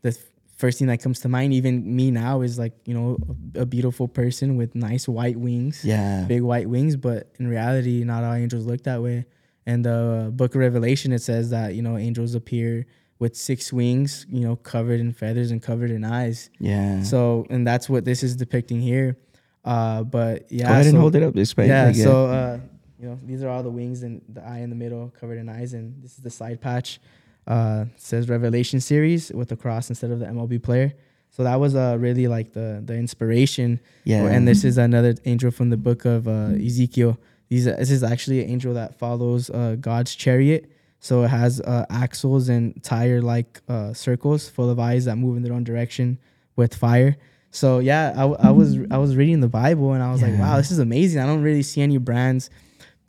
[0.02, 0.16] the
[0.64, 3.08] first thing that comes to mind, even me now, is like you know
[3.54, 6.24] a, a beautiful person with nice white wings, Yeah.
[6.34, 6.96] big white wings.
[6.96, 9.18] But in reality, not all angels look that way.
[9.66, 12.86] And the Book of Revelation, it says that you know angels appear
[13.18, 16.50] with six wings, you know, covered in feathers and covered in eyes.
[16.58, 17.02] Yeah.
[17.02, 19.16] So, and that's what this is depicting here.
[19.64, 21.68] Uh, but yeah, Go ahead and so- hold it up this way.
[21.68, 22.58] yeah, Like, so uh,
[23.00, 25.48] you know, these are all the wings and the eye in the middle covered in
[25.48, 27.00] eyes, and this is the side patch.
[27.47, 30.95] Uh, says Revelation series with the cross instead of the MLB player.
[31.30, 33.80] So that was uh, really like the the inspiration.
[34.05, 34.24] Yeah.
[34.26, 37.18] And this is another angel from the book of uh, Ezekiel.
[37.49, 40.70] These this is actually an angel that follows uh, God's chariot.
[41.01, 45.36] So it has uh, axles and tire like uh, circles full of eyes that move
[45.36, 46.18] in their own direction
[46.57, 47.16] with fire.
[47.51, 50.38] So yeah, I, w- I was I was reading the Bible and I was like,
[50.38, 51.20] wow, this is amazing.
[51.20, 52.49] I don't really see any brands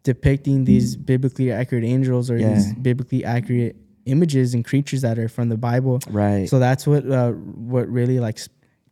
[0.04, 3.76] depicting these biblically accurate angels or these biblically accurate
[4.06, 5.99] images and creatures that are from the Bible.
[6.10, 6.47] right.
[6.49, 8.39] So that's what uh, what really like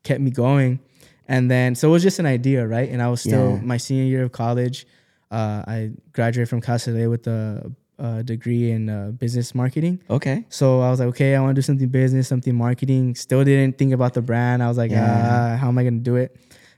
[0.03, 0.79] kept me going.
[1.27, 2.89] And then so it was just an idea, right?
[2.89, 3.61] And I was still Yeah.
[3.61, 4.85] my senior year of college.
[5.31, 10.01] Uh, I graduated from Cal State with a, a degree in uh, business marketing.
[10.09, 10.45] okay.
[10.49, 13.15] So I was like, okay, I want to do something business, something marketing.
[13.15, 14.61] Still didn't think about the brand.
[14.61, 15.53] I was like, Yeah.
[15.53, 16.35] ah, how am I gonna do it?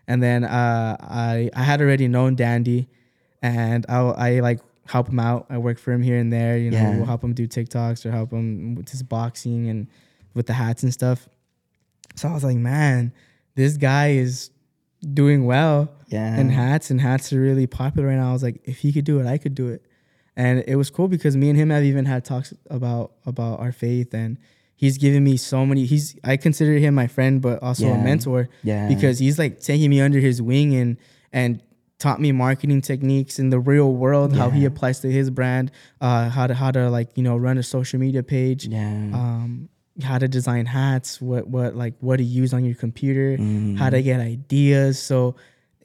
[0.07, 2.87] And then uh, I I had already known Dandy,
[3.41, 5.45] and I I like help him out.
[5.49, 6.57] I work for him here and there.
[6.57, 6.95] You know, Yeah.
[6.97, 9.87] we'll help him do TikToks or help him with his boxing and
[10.33, 11.27] with the hats and stuff.
[12.15, 13.11] So I was like, man,
[13.55, 14.51] this guy is
[15.13, 16.39] doing well Yeah.
[16.39, 18.29] in hats, and hats are really popular right now.
[18.29, 19.81] I was like, if he could do it, I could do it.
[20.35, 23.71] And it was cool because me and him have even had talks about about our
[23.71, 24.37] faith, and
[24.75, 25.85] he's given me so many.
[25.85, 28.01] He's I consider him my friend, but also Yeah.
[28.01, 28.87] a mentor Yeah.
[28.89, 30.97] because he's like taking me under his wing and
[31.31, 31.61] and
[31.97, 35.71] taught me marketing techniques in the real world, how he applies to his brand,
[36.01, 39.11] uh, how to how to like you know run a social media page, Yeah.
[39.13, 39.69] um,
[40.03, 43.77] how to design hats, what what like what to use on your computer, Mhm.
[43.77, 44.99] how to get ideas.
[44.99, 45.35] So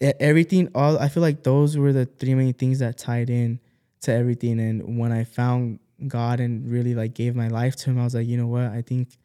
[0.00, 3.60] everything, all I feel like those were the three main things that tied in
[4.02, 4.58] to everything.
[4.58, 8.14] And when I found God and really like gave my life to Him, I was
[8.14, 8.64] like, you know what?
[8.64, 9.16] I think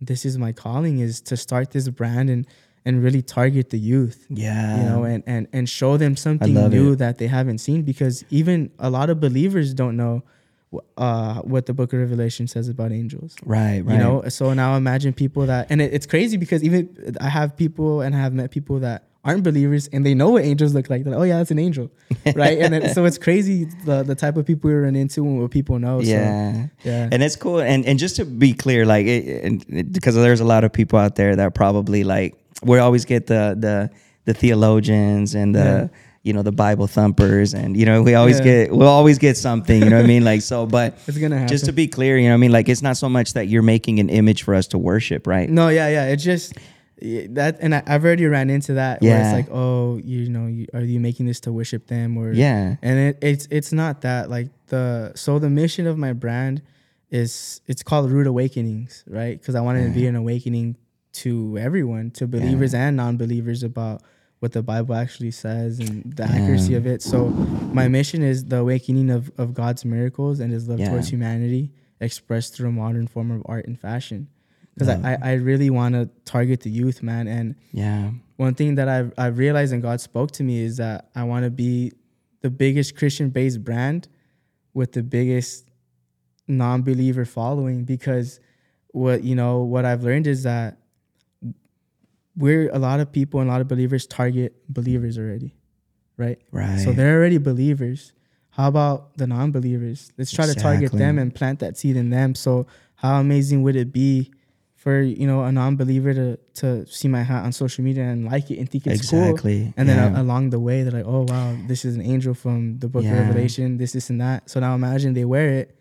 [0.00, 2.46] this is my calling is to start this brand and
[2.84, 4.76] and really target the youth yeah.
[4.78, 6.98] you know and and and show them something new it.
[6.98, 10.22] that they haven't seen because even a lot of believers don't know
[10.96, 13.84] uh, what the book of revelation says about angels right.
[13.84, 13.94] Right.
[13.94, 17.56] you know so now imagine people that and it, it's crazy because even i have
[17.56, 20.90] people and i have met people that aren't believers and they know what angels look
[20.90, 21.90] like They're like oh yeah that's an angel
[22.34, 25.40] right and then, so it's crazy the, the type of people we run into and
[25.40, 26.52] what people know Yeah.
[26.54, 27.60] so, yeah And it's cool.
[27.60, 29.06] And and just to be clear, like,
[29.92, 33.56] because there's a lot of people out there that probably like we always get the
[33.58, 33.90] the
[34.24, 35.58] the theologians and the
[35.92, 35.98] Yeah.
[36.22, 38.44] you know the Bible thumpers, and you know we always Yeah.
[38.66, 39.82] get we'll always get something.
[39.82, 40.24] You know what I mean?
[40.24, 42.52] Like so, but it's gonna happen just to be clear, you know what I mean?
[42.52, 45.48] Like it's not so much that you're making an image for us to worship, right?
[45.50, 46.06] No, yeah, yeah.
[46.12, 46.54] It's just
[47.30, 49.26] that and I, I've already ran into that where Yeah.
[49.28, 52.76] it's like, oh, you know, you, are you making this to worship them or Yeah.
[52.80, 56.62] And it, it's it's not that like the so the mission of my brand
[57.10, 59.38] is it's called Root Awakenings, right?
[59.38, 60.76] Because I wanted to be an awakening
[61.12, 64.02] to everyone, to believers and non-believers about
[64.40, 67.00] what the Bible actually says and the accuracy of it.
[67.02, 70.90] So my mission is the awakening of, of God's miracles and his love Yeah.
[70.90, 74.28] towards humanity expressed through a modern form of art and fashion.
[74.74, 77.28] Because I, I, really want to target the youth, man.
[77.28, 78.10] And Yeah.
[78.36, 81.44] one thing that I've, I've realized and God spoke to me is that I want
[81.44, 81.92] to be
[82.40, 84.08] the biggest Christian based brand
[84.74, 85.68] with the biggest
[86.48, 88.40] non believer following because
[88.88, 90.78] what you know what I've learned is that
[92.36, 95.54] we're a lot of people and a lot of believers target believers already,
[96.16, 96.38] right?
[96.50, 96.78] Right.
[96.80, 98.12] So they're already believers.
[98.50, 100.12] How about the non believers?
[100.18, 102.34] Let's try to target them and plant that seed in them.
[102.34, 102.66] So
[102.96, 104.30] how amazing would it be
[104.76, 108.24] for you know a non believer to to see my hat on social media and
[108.26, 109.22] like it and think it's cool?
[109.30, 109.72] Exactly.
[109.76, 110.18] And then Yeah.
[110.18, 113.04] a- along the way, they're like, "Oh wow, this is an angel from the Book
[113.04, 113.12] Yeah.
[113.14, 113.76] of Revelation.
[113.78, 115.76] This, this, and that." So now imagine they wear it,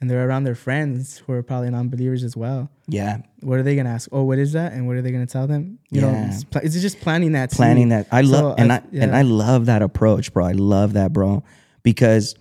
[0.00, 2.70] and they're around their friends who are probably non-believers as well.
[2.86, 3.18] Yeah.
[3.40, 4.08] What are they gonna ask?
[4.12, 4.72] Oh, what is that?
[4.72, 5.78] And what are they gonna tell them?
[5.90, 6.28] You know, Yeah.
[6.32, 7.50] it's, pla- it's just planning that.
[7.50, 8.06] planning that.
[8.12, 9.14] I love So and I I've- and.
[9.16, 10.44] I love that approach, bro.
[10.44, 11.42] I love that, bro,
[11.82, 12.34] because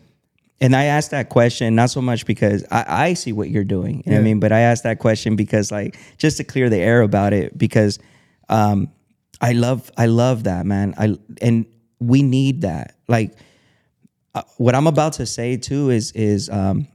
[0.59, 4.01] and I asked that question not so much because I, I see what you're doing.
[4.05, 4.39] You know what I mean?
[4.39, 7.99] But I asked that question because like just to clear the air about it because
[8.49, 8.91] um
[9.41, 10.93] I love I love that, man.
[10.97, 11.65] I and
[11.99, 12.95] we need that.
[13.07, 13.35] Like
[14.35, 16.87] uh, what I'm about to say too is is um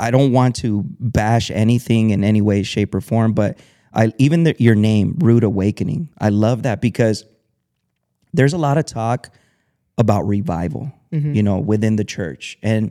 [0.00, 3.58] I don't want to bash anything in any way, shape, or form, but
[3.92, 6.08] I even the, your name, Rude Awakening.
[6.18, 7.24] I love that because
[8.32, 9.30] there's a lot of talk
[9.98, 11.34] about revival, mm-hmm.
[11.34, 12.90] you know, within the church, and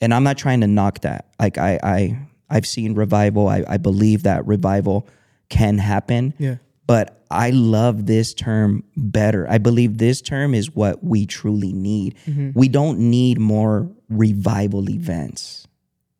[0.00, 1.28] and I'm not trying to knock that.
[1.38, 2.18] Like I I
[2.50, 3.48] I've seen revival.
[3.48, 5.08] I, I believe that revival
[5.48, 6.34] can happen.
[6.38, 6.56] Yeah.
[6.86, 9.46] But I love this term better.
[9.48, 12.16] I believe this term is what we truly need.
[12.26, 12.50] Mm-hmm.
[12.54, 15.61] We don't need more revival events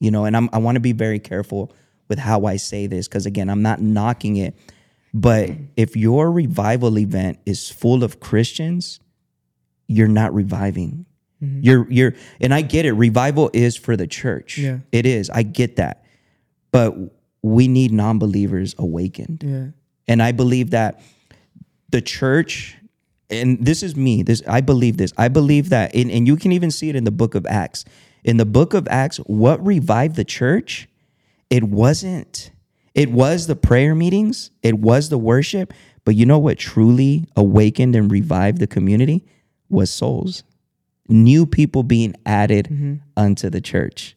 [0.03, 1.73] you know and I'm, i want to be very careful
[2.09, 4.55] with how i say this because again i'm not knocking it
[5.15, 9.01] but if your revival event is full of christians
[9.87, 11.07] you're not reviving
[11.43, 11.61] mm-hmm.
[11.63, 14.79] you're you're and i get it revival is for the church Yeah.
[14.91, 16.05] it is i get that
[16.71, 16.95] but
[17.43, 19.67] we need non-believers awakened Yeah.
[20.09, 21.01] and I believe that
[21.91, 22.79] the church,
[23.31, 25.13] and this is me, this I believe this.
[25.19, 27.85] I believe that, and, and you can even see it in the book of Acts.
[28.25, 30.89] In the book of Acts, what revived the church?
[31.51, 32.51] It wasn't,
[32.95, 37.95] it was the prayer meetings, it was the worship, but you know what truly awakened
[37.95, 39.25] and revived the community
[39.69, 40.45] was souls.
[41.09, 42.95] New people being added mm-hmm.
[43.17, 44.17] unto the church.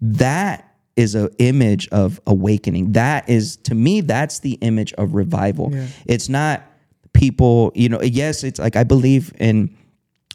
[0.00, 2.92] That is an image of awakening.
[2.92, 5.70] That is to me, that's the image of revival.
[5.72, 5.86] Yeah.
[6.06, 6.62] It's not
[7.12, 9.76] people, you know, yes, it's like I believe in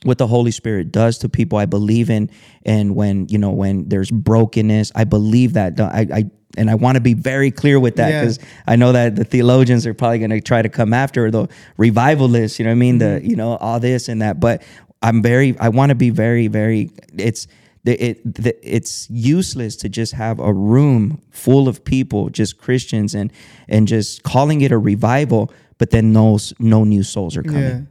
[0.04, 1.58] what the Holy Spirit does to people.
[1.58, 2.30] I believe in
[2.66, 6.96] and when, you know, when there's brokenness, I believe that I I and I want
[6.96, 8.22] to be very clear with that Yeah.
[8.22, 11.48] because I know that the theologians are probably going to try to come after the
[11.78, 12.98] revivalists, you know what I mean?
[12.98, 13.30] The, mm-hmm.
[13.30, 14.40] you know, all this and that.
[14.40, 14.64] But
[15.02, 17.48] I'm very, I want to be very, very, it's,
[17.84, 23.16] the, it, the, it's useless to just have a room full of people, just Christians
[23.16, 23.32] and,
[23.68, 27.62] and just calling it a revival, but then no, no new souls are coming.
[27.64, 27.82] Yeah.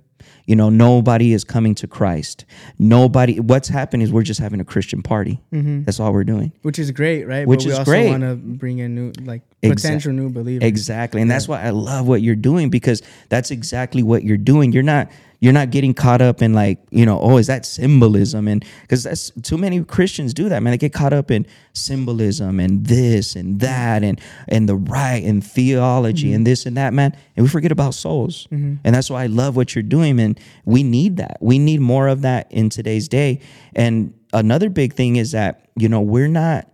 [0.50, 2.44] You know, nobody is coming to Christ.
[2.76, 5.40] Nobody, what's happening is we're just having a Christian party.
[5.52, 5.84] Mm-hmm.
[5.84, 6.50] That's all we're doing.
[6.62, 7.46] Which is great, right?
[7.46, 8.10] Which but we is also great.
[8.10, 10.66] want to bring in new, like potential new believers.
[10.66, 11.22] Exactly.
[11.22, 14.72] And that's why I love what you're doing because that's exactly what you're doing.
[14.72, 18.46] You're not you're not getting caught up in like, you know, oh, is that symbolism?
[18.46, 20.70] And because that's too many Christians do that, man.
[20.72, 25.42] They get caught up in symbolism and this and that and and the right and
[25.42, 27.16] theology and this and that, man.
[27.36, 28.48] And we forget about souls.
[28.84, 31.38] And that's why I love what you're doing, and we need that.
[31.40, 33.40] We need more of that in today's day.
[33.74, 36.68] And another big thing is that, you know, we're not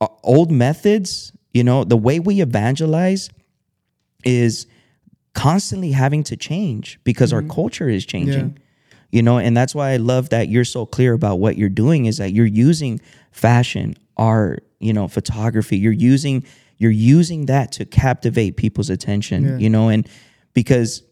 [0.00, 3.30] uh, old methods, you know, the way we evangelize
[4.24, 4.66] is
[5.38, 8.58] constantly having to change because our culture is changing.
[9.10, 12.04] You know, and that's why I love that you're so clear about what you're doing
[12.06, 15.78] is that you're using fashion, art, you know, photography.
[15.78, 16.44] You're using
[16.76, 20.06] you're using that to captivate people's attention, you know, and
[20.52, 21.02] because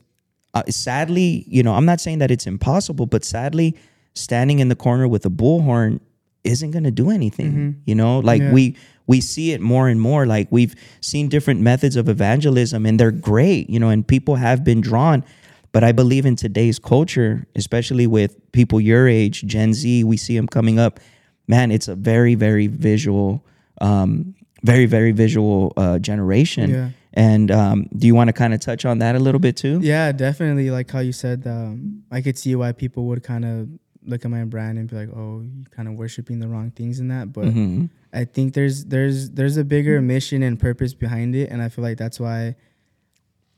[0.55, 3.77] uh, sadly, you know, I'm not saying that it's impossible, but sadly,
[4.15, 6.01] standing in the corner with a bullhorn
[6.45, 7.83] isn't going to do anything.
[7.87, 8.53] You know, like Yeah.
[8.53, 10.27] we we see it more and more.
[10.27, 13.71] Like we've seen different methods of evangelism, and they're great.
[13.71, 15.25] You know, and people have been drawn.
[15.73, 20.35] But I believe in today's culture, especially with people your age, Gen Z, we see
[20.35, 21.01] them coming up.
[21.49, 23.45] Man, it's a very, very visual,
[23.81, 24.35] um,
[24.65, 26.91] very, very visual uh, generation Yeah.
[27.17, 29.81] And um, do you want to kind of touch on that a little bit too?
[29.83, 30.71] Yeah, definitely.
[30.71, 33.69] Like how you said, um, I could see why people would kind of
[34.07, 37.01] look at my brand and be like, "Oh, you kind of worshiping the wrong things
[37.01, 37.91] in that." But Mhm.
[38.13, 41.83] I think there's there's there's a bigger mission and purpose behind it, and I feel
[41.85, 42.57] like that's why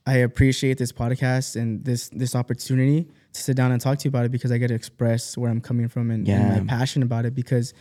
[0.06, 4.08] I appreciate this podcast and this this opportunity to sit down and talk to you
[4.08, 7.02] about it because I get to express where I'm coming from and, and my passion
[7.02, 7.34] about it.
[7.34, 7.74] Because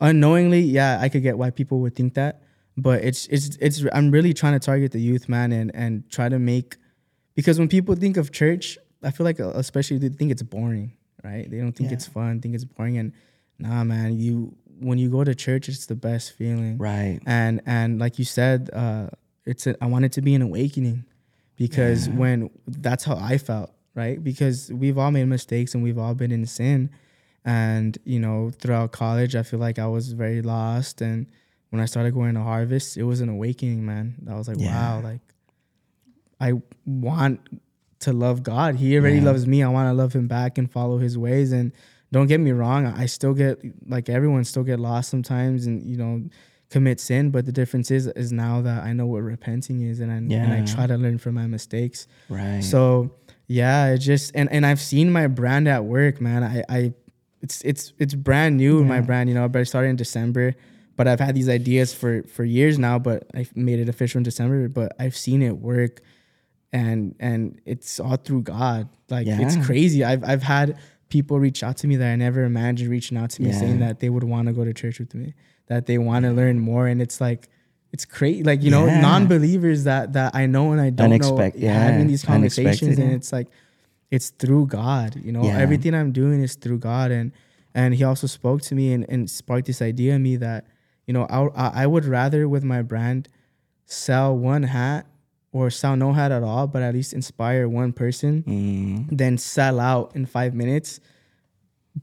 [0.00, 2.42] unknowingly, yeah, I could get why people would think that,
[2.76, 6.28] but it's it's it's I'm really trying to target the youth, man, and and try
[6.28, 6.76] to make
[7.34, 10.92] because when people think of church, I feel like especially they think it's boring,
[11.24, 11.50] right?
[11.50, 11.94] They don't think Yeah.
[11.94, 13.12] it's fun, think it's boring, and
[13.58, 17.20] nah, man, you when you go to church, it's the best feeling, Right.
[17.26, 19.08] and and like you said, uh,
[19.46, 21.04] it's a, I want it to be an awakening
[21.56, 24.22] because when that's how I felt, right?
[24.22, 26.90] Because we've all made mistakes and we've all been in sin,
[27.44, 31.26] and you know throughout college, I feel like I was very lost, and
[31.70, 34.14] when I started going to Harvest, it was an awakening, man.
[34.28, 34.74] I was like, Yeah.
[34.74, 35.20] wow, like
[36.40, 36.54] I
[36.84, 37.40] want
[38.04, 38.76] to love God.
[38.76, 39.24] He already Yeah.
[39.24, 39.62] loves me.
[39.62, 41.52] I want to love him back and follow his ways.
[41.52, 41.72] And
[42.12, 45.96] don't get me wrong, I still get like everyone still get lost sometimes and you
[45.96, 46.22] know
[46.70, 47.30] commit sin.
[47.30, 50.52] But the difference is is now that I know what repenting is and I and
[50.52, 52.06] I try to learn from my mistakes.
[52.28, 52.62] Right.
[52.62, 53.10] So
[53.46, 56.42] yeah, it just and, and I've seen my brand at work, man.
[56.44, 56.92] I, I
[57.42, 60.54] it's it's it's brand new my brand, you know, but I started in December.
[60.96, 64.22] But I've had these ideas for for years now, but I made it official in
[64.22, 64.68] December.
[64.68, 66.00] But I've seen it work
[66.74, 68.88] and and it's all through God.
[69.08, 70.04] Like it's crazy.
[70.04, 70.76] I've I've had
[71.08, 73.60] people reach out to me that I never imagined reaching out to me Yeah.
[73.60, 75.34] saying that they would want to go to church with me,
[75.68, 76.86] that they want to learn more.
[76.88, 77.48] And it's like
[77.92, 78.42] it's crazy.
[78.42, 79.00] Like, you know, Yeah.
[79.00, 83.12] non-believers that that I know and I don't Unexpect- know yeah, having these conversations and
[83.12, 83.48] it's like
[84.10, 85.14] it's through God.
[85.24, 85.58] You know, Yeah.
[85.58, 87.12] everything I'm doing is through God.
[87.12, 87.30] And
[87.72, 90.66] and he also spoke to me and, and sparked this idea in me that,
[91.06, 93.28] you know, I I would rather with my brand
[93.86, 95.06] sell one hat
[95.54, 99.78] or sell no hat at all, but at least inspire one person Mm, than sell
[99.78, 100.98] out in five minutes,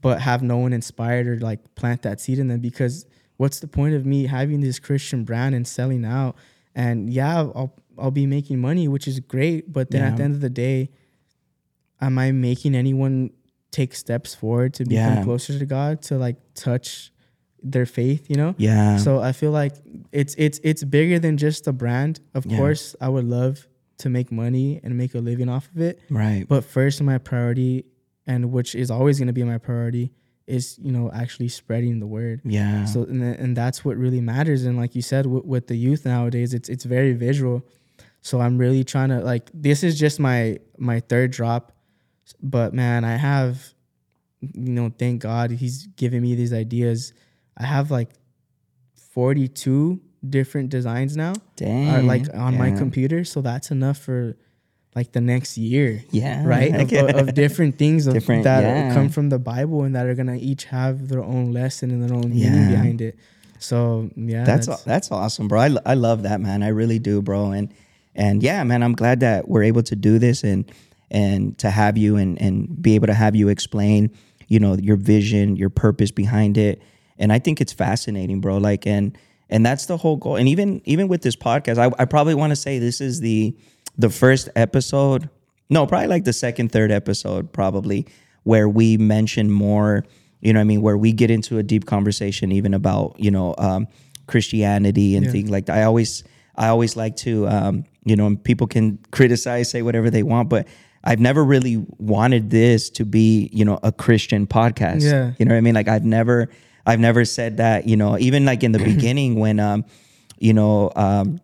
[0.00, 2.60] but have no one inspired or like plant that seed in them.
[2.60, 3.04] Because
[3.36, 6.34] what's the point of me having this Christian brand and selling out?
[6.74, 9.70] And yeah, I'll I'll be making money, which is great.
[9.70, 10.08] But then Yeah.
[10.08, 10.88] at the end of the day,
[12.00, 13.30] am I making anyone
[13.70, 15.24] take steps forward to become Yeah.
[15.24, 17.11] closer to God, to like touch
[17.62, 18.28] their faith?
[18.28, 18.54] You know.
[18.58, 18.96] yeah.
[18.98, 19.74] So I feel like
[20.12, 22.20] it's it's it's bigger than just a brand.
[22.34, 22.56] Of Yeah.
[22.58, 23.66] course, I would love
[23.98, 26.00] to make money and make a living off of it.
[26.10, 26.46] right.
[26.48, 27.84] But first, my priority,
[28.26, 30.10] and which is always going to be my priority,
[30.46, 32.40] is you know actually spreading the word.
[32.44, 32.84] yeah.
[32.84, 34.64] So and, and that's what really matters.
[34.64, 37.64] And like you said, with, with the youth nowadays, it's it's very visual.
[38.22, 41.72] So I'm really trying to like this is just my my third drop,
[42.42, 43.72] but man, I have,
[44.40, 47.12] you know, thank God He's giving me these ideas.
[47.56, 48.10] I have like
[49.12, 51.88] 42 different designs now, uh, Dang.
[51.88, 53.24] are like on my computer.
[53.24, 54.36] So that's enough for
[54.94, 56.44] like the next year Yeah.
[56.46, 56.92] right of,
[57.28, 58.92] of, different things of, Different- that yeah.
[58.94, 62.14] come from the bible and that are gonna each have their own lesson and their
[62.14, 62.50] own Yeah.
[62.50, 63.16] meaning behind it
[63.58, 65.60] so yeah that's that's awesome, bro.
[65.60, 66.62] I, I love that, man.
[66.64, 67.52] I really do, bro.
[67.52, 67.72] And
[68.14, 70.64] and yeah, man, I'm glad that we're able to do this and
[71.12, 74.10] and to have you and and be able to have you explain,
[74.48, 76.82] you know, your vision, your purpose behind it.
[77.18, 78.58] And I think it's fascinating, bro.
[78.58, 79.16] Like and
[79.50, 80.36] and that's the whole goal.
[80.36, 83.56] And even even with this podcast, I, I probably want to say this is the
[83.98, 85.28] the first episode.
[85.70, 88.06] No, probably like the second, third episode, probably
[88.44, 90.04] where we mention more
[90.40, 93.30] you know what I mean, where we get into a deep conversation even about, you
[93.30, 93.86] know, um,
[94.26, 95.32] Christianity and Yeah.
[95.32, 95.78] things like that.
[95.78, 96.24] I always
[96.56, 100.48] I always like to um, you know, and people can criticize, say whatever they want,
[100.48, 100.66] but
[101.04, 105.02] I've never really wanted this to be, you know, a Christian podcast.
[105.02, 105.32] Yeah.
[105.38, 105.74] You know what I mean?
[105.74, 106.48] Like I've never
[106.86, 109.84] I've never said that, you know, even like in the beginning when um,
[110.38, 111.40] you know, um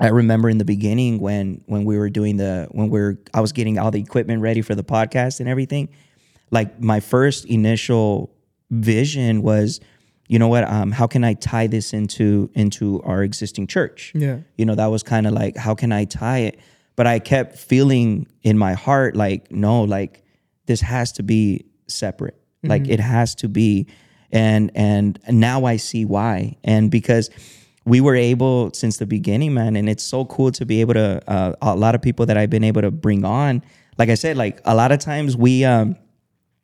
[0.00, 3.40] I remember in the beginning when when we were doing the when we are I
[3.40, 5.90] was getting all the equipment ready for the podcast and everything.
[6.50, 8.34] Like my first initial
[8.70, 9.78] vision was,
[10.26, 10.64] you know what?
[10.64, 14.12] Um, how can I tie this into into our existing church?
[14.14, 14.38] Yeah.
[14.56, 16.58] You know, that was kind of like how can I tie it?
[16.96, 20.24] But I kept feeling in my heart like no, like
[20.64, 22.40] this has to be separate.
[22.62, 23.86] Like it has to be,
[24.32, 26.56] and and now I see why.
[26.64, 27.30] And because
[27.84, 31.22] we were able since the beginning, man, and it's so cool to be able to.
[31.30, 33.62] Uh, a lot of people that I've been able to bring on,
[33.98, 35.64] like I said, like a lot of times we.
[35.64, 35.96] Um,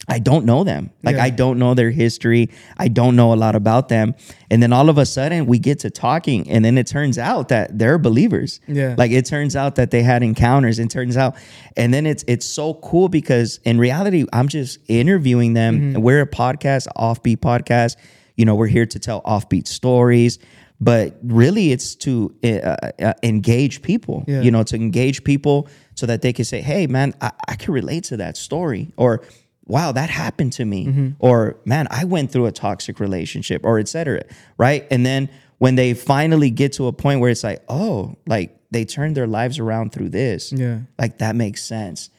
[0.08, 0.90] I don't know them.
[1.02, 1.24] Like Yeah.
[1.24, 2.50] I don't know their history.
[2.78, 4.14] I don't know a lot about them.
[4.50, 7.48] And then all of a sudden we get to talking and then it turns out
[7.48, 8.60] that they're believers.
[8.68, 8.94] Yeah.
[8.96, 10.78] Like it turns out that they had encounters.
[10.78, 11.34] It turns out
[11.76, 15.80] and then it's it's so cool because in reality I'm just interviewing them.
[15.94, 16.02] Mm-hmm.
[16.02, 17.96] We're a podcast, offbeat podcast.
[18.36, 20.38] You know, we're here to tell offbeat stories
[20.78, 24.42] but really it's to uh, uh, engage people Yeah.
[24.42, 27.72] you know to engage people so that they can say hey man I, I can
[27.72, 29.22] relate to that story or
[29.66, 31.08] wow that happened to me Mm-hmm.
[31.18, 34.22] or man i went through a toxic relationship or etc
[34.58, 38.56] right and then when they finally get to a point where it's like oh like
[38.70, 40.80] they turned their lives around through this Yeah.
[40.98, 42.10] like that makes sense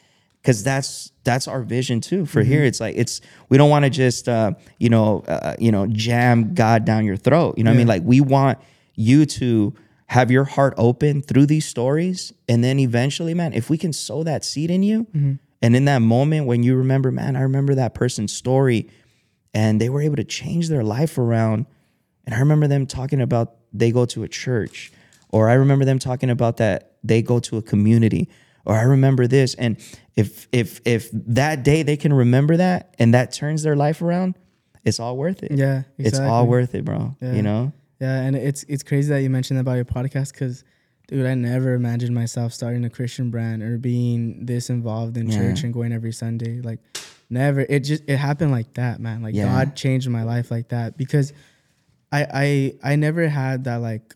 [0.42, 2.50] because that's that's our vision too for Mm-hmm.
[2.52, 5.86] here it's like it's we don't want to just uh you know uh, you know
[5.86, 8.58] jam god down your throat you know what i mean like we want
[8.94, 9.72] you to
[10.06, 14.22] have your heart open through these stories and then eventually man if we can sow
[14.22, 15.32] that seed in you Mm-hmm.
[15.62, 18.88] And in that moment when you remember man i remember that person's story
[19.54, 21.66] and they were able to change their life around.
[22.26, 24.92] And i remember them talking about they go to a church
[25.30, 28.28] or i remember them talking about that they go to a community
[28.66, 29.54] or i remember this.
[29.54, 29.78] And
[30.16, 34.36] if if if that day they can remember that and that turns their life around
[34.84, 35.52] it's all worth it.
[35.52, 37.32] Yeah, it's all worth it bro Yeah.
[37.34, 37.72] you know?
[38.00, 40.62] Yeah, and it's it's crazy that you mentioned that about your podcast because,
[41.08, 45.38] dude, I never imagined myself starting a Christian brand or being this involved in Yeah.
[45.38, 46.60] church and going every Sunday.
[46.60, 46.78] Like,
[47.28, 47.60] never.
[47.60, 49.22] It just it happened like that, man.
[49.22, 49.46] Like Yeah.
[49.46, 51.32] God changed my life like that because
[52.12, 52.26] I
[52.82, 54.14] I I never had that like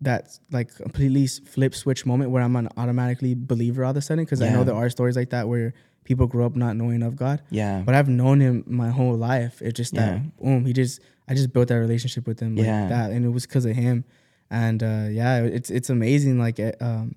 [0.00, 4.24] that like completely flip switch moment where I'm an automatically believer all of a sudden
[4.24, 5.74] because I know there are stories like that where
[6.04, 7.42] people grow up not knowing of God.
[7.50, 9.60] yeah But I've known him my whole life.
[9.60, 10.00] It's just Yeah.
[10.18, 12.88] that boom, he just I just built that relationship with him like Yeah.
[12.88, 14.04] that, and it was because of him.
[14.50, 16.38] And uh, yeah, it's it's amazing.
[16.38, 17.16] Like, it, um,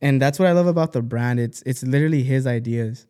[0.00, 1.40] and that's what I love about the brand.
[1.40, 3.06] It's it's literally his ideas.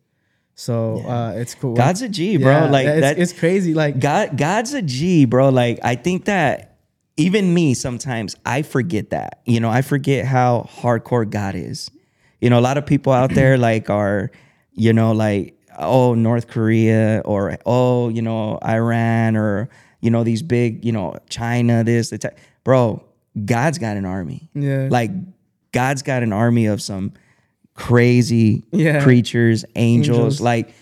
[0.55, 1.75] So uh, it's cool.
[1.75, 3.73] god's a g bro Yeah, like it's, that it's crazy.
[3.73, 5.49] Like God, God's a G, bro.
[5.49, 6.77] Like I think that
[7.17, 9.41] even me sometimes I forget that.
[9.45, 11.91] You know, I forget how hardcore God is.
[12.39, 14.31] You know, a lot of people out there like are,
[14.71, 20.41] you know, like oh North Korea or oh you know Iran or you know these
[20.41, 22.33] big you know China this the
[22.63, 23.03] bro.
[23.43, 24.49] God's got an army.
[24.53, 24.87] Yeah.
[24.89, 25.11] Like
[25.71, 27.11] God's got an army of some
[27.73, 29.03] crazy Yeah.
[29.03, 30.41] creatures, angels, Angels.
[30.41, 30.73] like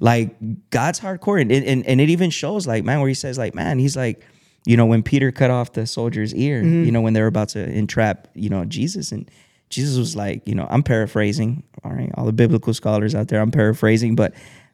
[0.00, 0.34] like
[0.70, 3.78] God's hardcore and, and and it even shows like man where he says like man
[3.78, 4.24] he's like
[4.66, 6.84] you know when Peter cut off the soldier's ear Mm-hmm.
[6.84, 9.30] you know when they were about to entrap you know Jesus and
[9.68, 13.40] Jesus was like you know I'm paraphrasing all right all the biblical scholars out there
[13.40, 14.32] I'm paraphrasing but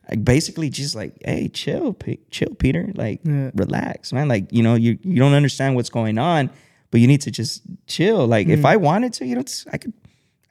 [0.08, 1.96] like, basically just like hey chill
[2.30, 3.50] chill Peter like Yeah.
[3.54, 6.50] relax man like you know you you don't understand what's going on
[6.96, 8.58] but you need to just chill like Mm-hmm.
[8.60, 9.44] if I wanted to you know
[9.74, 9.92] I could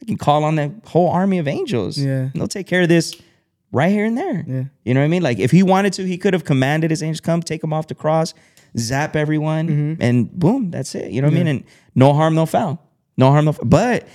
[0.02, 2.30] I can call on the whole army of angels Yeah.
[2.30, 3.16] and they'll take care of this
[3.72, 4.40] right here and there.
[4.48, 4.64] Yeah.
[4.86, 5.24] You know what I mean?
[5.30, 7.88] Like if he wanted to, he could have commanded his angels come, take him off
[7.88, 8.34] the cross,
[8.78, 10.02] zap everyone, Mm-hmm.
[10.02, 11.12] and boom, that's it.
[11.12, 11.48] You know what I mean?
[11.48, 11.64] And
[11.96, 12.80] no harm, no foul.
[13.18, 13.66] No harm, no foul.
[13.66, 14.08] But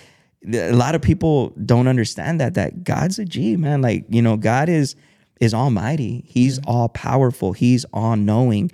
[0.53, 3.83] a lot of people don't understand that that God's a G, man.
[3.83, 4.95] Like, you know, God is
[5.41, 6.25] is almighty.
[6.27, 7.53] He's all powerful.
[7.53, 8.71] He's all knowing.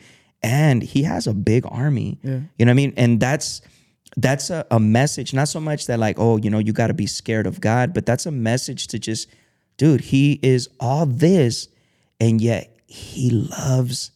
[0.47, 2.18] And he has a big army.
[2.22, 2.40] Yeah.
[2.59, 2.94] You know what I mean?
[2.97, 3.61] And that's
[4.16, 6.94] that's a, a message, not so much that like, oh, you know, you got to
[6.94, 9.28] be scared of God, but that's a message to just,
[9.76, 11.68] dude, he is all this,
[12.20, 14.12] and yet he loves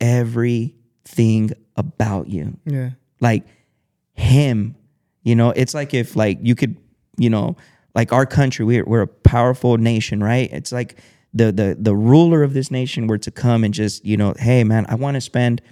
[0.00, 2.58] everything about you.
[2.64, 2.90] yeah,
[3.20, 3.44] Like
[4.14, 4.74] him,
[5.22, 6.76] you know, it's like if like you could,
[7.16, 7.56] you know,
[7.94, 10.50] like our country, we're we're a powerful nation, right?
[10.52, 10.96] It's like
[11.32, 14.64] the the the ruler of this nation were to come and just, you know, hey
[14.64, 15.62] man, I want to spend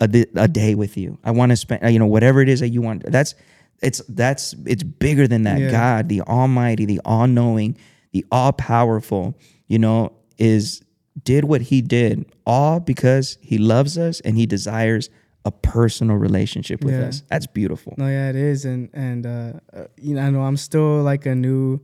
[0.00, 1.18] a, di- a day with you.
[1.24, 3.04] I want to spend, you know, whatever it is that you want.
[3.10, 3.34] That's
[3.82, 5.58] it's that's it's bigger than that.
[5.60, 5.70] Yeah.
[5.70, 7.76] God, the Almighty, the All Knowing,
[8.12, 10.82] the All Powerful, you know, is
[11.22, 15.08] did what He did all because He loves us and He desires
[15.46, 17.06] a personal relationship with Yeah.
[17.08, 17.22] us.
[17.30, 17.94] That's beautiful.
[17.96, 21.24] no, yeah, it is, and and uh, uh, you know, I know I'm still like
[21.26, 21.80] a new.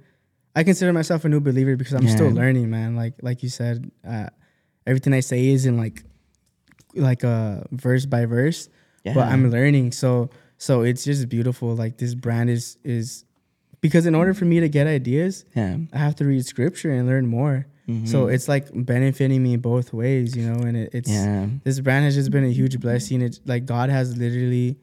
[0.55, 2.97] I consider myself a new believer because I'm still learning, man.
[2.97, 4.29] Like like you said, uh,
[4.87, 6.03] everything I say isn't like
[6.95, 8.69] like a verse by verse,
[9.05, 9.15] yeah.
[9.15, 9.93] but I'm learning.
[9.93, 11.75] So so it's just beautiful.
[11.75, 13.25] Like this brand is is
[13.81, 15.77] because in order for me to get ideas, Yeah.
[15.93, 17.67] I have to read scripture and learn more.
[18.05, 20.63] So it's like benefiting me both ways, you know.
[20.63, 21.49] And it, it's Yeah.
[21.65, 23.21] this brand has just been a huge blessing.
[23.21, 24.79] It's like God has literally,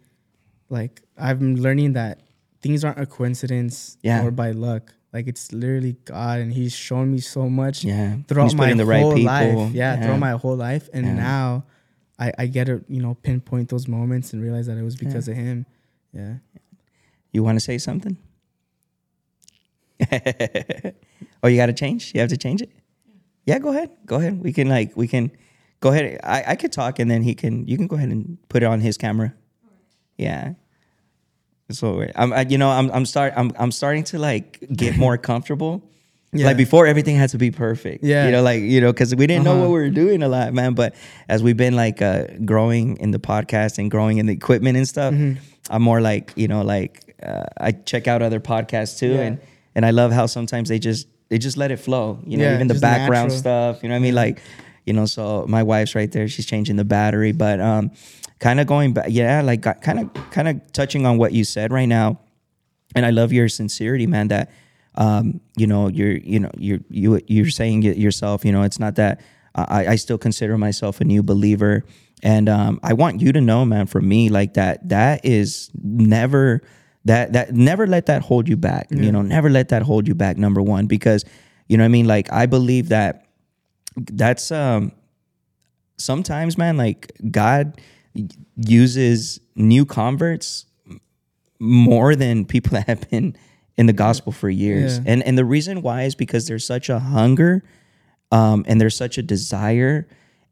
[0.69, 2.19] like I'm learning that
[2.61, 4.25] things aren't a coincidence Yeah.
[4.25, 4.93] or by luck.
[5.17, 8.17] Like it's literally God, and He's shown me so much Yeah.
[8.27, 9.33] throughout He's my putting the right whole people.
[9.33, 9.73] life.
[9.73, 10.01] Yeah, Yeah.
[10.03, 11.13] throughout my whole life, and Yeah.
[11.15, 11.63] now
[12.19, 15.27] I, I get to you know pinpoint those moments and realize that it was because
[15.27, 15.65] of Him.
[16.13, 16.35] Yeah.
[17.33, 18.15] You want to say something?
[21.43, 22.11] oh, you got to change?
[22.13, 22.69] You have to change it?
[23.45, 23.89] Yeah, go ahead.
[24.05, 24.43] Go ahead.
[24.43, 25.31] We can like we can
[25.79, 26.19] go ahead.
[26.23, 28.65] I, I could talk and then he can you can go ahead and put it
[28.67, 29.33] on his camera.
[30.17, 30.53] Yeah.
[31.71, 35.17] So I'm I, you know I'm I'm start I'm I'm starting to like get more
[35.17, 35.81] comfortable
[36.33, 36.47] Yeah.
[36.47, 38.03] Like before, everything had to be perfect.
[38.03, 38.25] Yeah.
[38.25, 39.61] you know, like you know, because we didn't know Uh-huh.
[39.61, 40.73] what we were doing a lot, man.
[40.75, 40.93] But
[41.29, 44.87] as we've been like uh, growing in the podcast and growing in the equipment and
[44.87, 45.39] stuff, Mm-hmm.
[45.73, 46.93] I'm more like you know, like
[47.23, 49.21] uh, I check out other podcasts too, Yeah.
[49.27, 49.39] and
[49.75, 52.19] and I love how sometimes they just they just let it flow.
[52.25, 53.39] You know, Yeah, even the background natural.
[53.39, 53.83] stuff.
[53.83, 54.15] You know what I mean?
[54.15, 54.39] Like,
[54.85, 56.27] you know, so my wife's right there.
[56.29, 57.91] She's changing the battery, but um,
[58.39, 59.07] kind of going back.
[59.09, 62.19] Yeah, like kind of kind of touching on what you said right now,
[62.95, 64.29] and I love your sincerity, man.
[64.29, 64.51] That
[64.95, 68.43] um, you know, you're you know you're you you're saying it yourself.
[68.45, 69.21] You know, it's not that
[69.55, 71.83] I, I still consider myself a new believer,
[72.23, 76.61] and um, I want you to know, man, for me, like that that is never
[77.05, 78.87] that that never let that hold you back.
[78.91, 80.37] You know, never let that hold you back.
[80.37, 81.25] Number one, because
[81.67, 82.07] you know what I mean.
[82.07, 83.25] Like I believe that
[83.95, 84.91] that's um
[85.97, 86.77] sometimes, man.
[86.77, 87.79] Like God
[88.55, 90.65] uses new converts
[91.59, 93.35] more than people that have been
[93.77, 94.97] in the gospel for years.
[94.97, 95.03] Yeah.
[95.07, 97.63] And and the reason why is because there's such a hunger
[98.31, 100.07] um and there's such a desire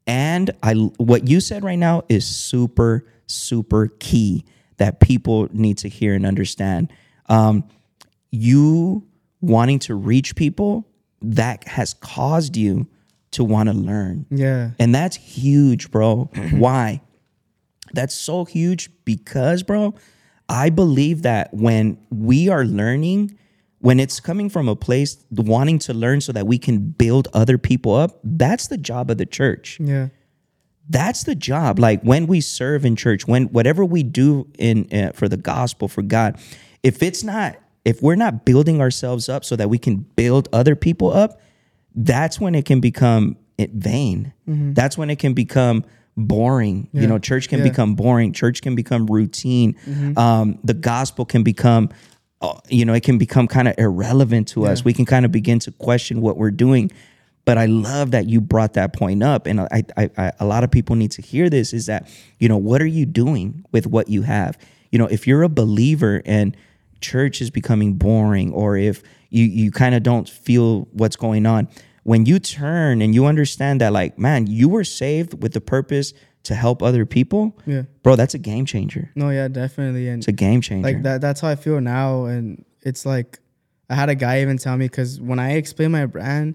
[0.06, 4.44] and I what you said right now is super super key
[4.76, 6.92] that people need to hear and understand.
[7.28, 7.64] Um
[8.30, 9.06] you
[9.40, 10.86] wanting to reach people
[11.22, 12.86] that has caused you
[13.32, 14.26] to want to learn.
[14.30, 14.70] Yeah.
[14.78, 16.30] And that's huge, bro.
[16.52, 17.00] Why?
[17.92, 19.94] That's so huge because, bro,
[20.48, 23.38] I believe that when we are learning,
[23.78, 27.58] when it's coming from a place wanting to learn so that we can build other
[27.58, 29.78] people up, that's the job of the church.
[29.80, 30.08] Yeah.
[30.88, 31.78] That's the job.
[31.78, 35.88] Like when we serve in church, when whatever we do in uh, for the gospel
[35.88, 36.38] for God,
[36.82, 40.74] if it's not if we're not building ourselves up so that we can build other
[40.74, 41.40] people up,
[41.94, 44.32] that's when it can become vain.
[44.74, 45.84] That's when it can become
[46.16, 46.88] boring.
[46.92, 47.64] You know, church can Yeah.
[47.64, 48.32] become boring.
[48.32, 49.76] Church can become routine.
[50.16, 51.90] Um, the gospel can become,
[52.40, 54.84] uh, you know, it can become kind of irrelevant to us.
[54.84, 56.90] We can kind of begin to question what we're doing.
[57.44, 60.64] But I love that you brought that point up, and I, I, I, a lot
[60.64, 61.72] of people need to hear this.
[61.72, 62.08] Is that
[62.40, 64.58] you know what are you doing with what you have?
[64.90, 66.56] You know, if you're a believer and
[67.00, 69.00] church is becoming boring, or if
[69.30, 71.68] you you kind of don't feel what's going on,
[72.06, 76.12] when you turn and you understand that, like, man, you were saved with the purpose
[76.44, 77.82] to help other people, Yeah.
[78.04, 79.10] bro, that's a game changer.
[79.16, 80.08] No, yeah, definitely.
[80.08, 80.86] And It's a game changer.
[80.86, 82.26] like that that's how I feel now.
[82.26, 83.40] And it's like
[83.90, 86.54] I had a guy even tell me because when I explain my brand,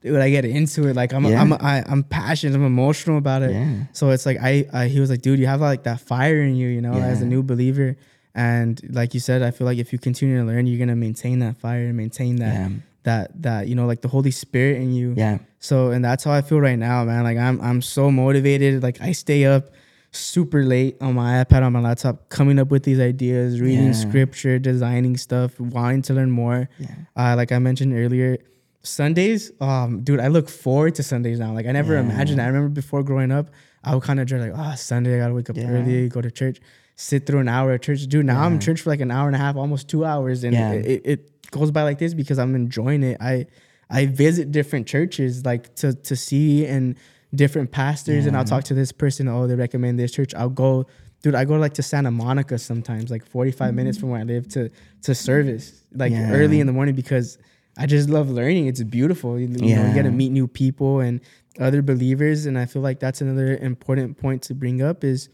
[0.00, 0.94] dude, I get into it.
[0.94, 1.40] Like I'm Yeah.
[1.42, 3.50] I'm I, I'm passionate, I'm emotional about it.
[3.50, 3.74] Yeah.
[3.92, 6.54] So it's like I, I he was like, dude, you have like that fire in
[6.54, 7.96] you, you know, as a new believer.
[8.36, 11.40] And like you said, I feel like if you continue to learn, you're gonna maintain
[11.40, 12.68] that fire and maintain that Yeah.
[13.04, 15.14] That that you know, like the Holy Spirit in you.
[15.16, 17.24] yeah, So and that's how I feel right now, man.
[17.24, 18.82] Like I'm I'm so motivated.
[18.82, 19.70] Like I stay up
[20.14, 23.92] super late on my iPad on my laptop, coming up with these ideas, reading Yeah.
[23.92, 26.68] scripture, designing stuff, wanting to learn more.
[27.16, 28.36] Uh, like I mentioned earlier,
[28.84, 31.52] Sundays, um, dude, I look forward to Sundays now.
[31.52, 32.40] Like I never imagined.
[32.40, 33.50] I remember before growing up,
[33.84, 35.68] I would kind of dread like, ah, Sunday, I gotta wake up Yeah.
[35.68, 36.60] early, go to church,
[36.96, 38.06] sit through an hour at church.
[38.06, 40.42] Dude, now I'm in church for like an hour and a half, almost two hours,
[40.44, 40.72] and Yeah.
[40.72, 43.18] it, it, it goes by like this because I'm enjoying it.
[43.20, 43.46] I
[43.88, 46.96] I visit different churches like to to see and
[47.34, 49.28] different pastors, and I'll talk to this person.
[49.28, 50.34] Oh, they recommend this church.
[50.34, 50.86] I'll go.
[51.22, 53.74] Dude, I go like to Santa Monica sometimes, like 45 mm.
[53.76, 54.70] minutes from where I live to
[55.02, 56.32] to service, like Yeah.
[56.32, 57.38] early in the morning because
[57.78, 58.66] I just love learning.
[58.66, 59.38] It's beautiful.
[59.38, 61.20] You, you know, you get to meet new people and
[61.60, 65.28] other believers, and I feel like that's another important point to bring up is,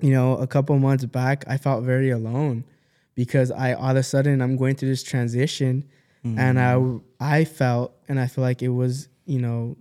[0.00, 2.64] you know, a couple months back I felt very alone
[3.22, 5.74] because I all of a sudden I'm going through this transition,
[6.24, 6.72] and I
[7.36, 9.76] I felt and I feel like it was you know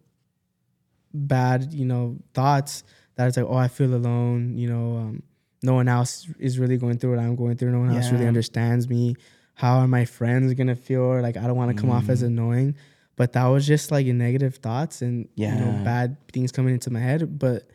[1.14, 2.84] bad you know thoughts
[3.16, 5.24] that it's like oh I feel alone you know um,
[5.62, 7.72] no one else is really going through what I'm going through.
[7.72, 9.16] No one else really understands me.
[9.56, 11.22] How are my friends gonna feel?
[11.22, 12.76] Like I don't want to come off as annoying.
[13.18, 15.84] But that was just like negative thoughts and you know Yeah.
[15.84, 17.38] bad things coming into my head.
[17.38, 17.68] But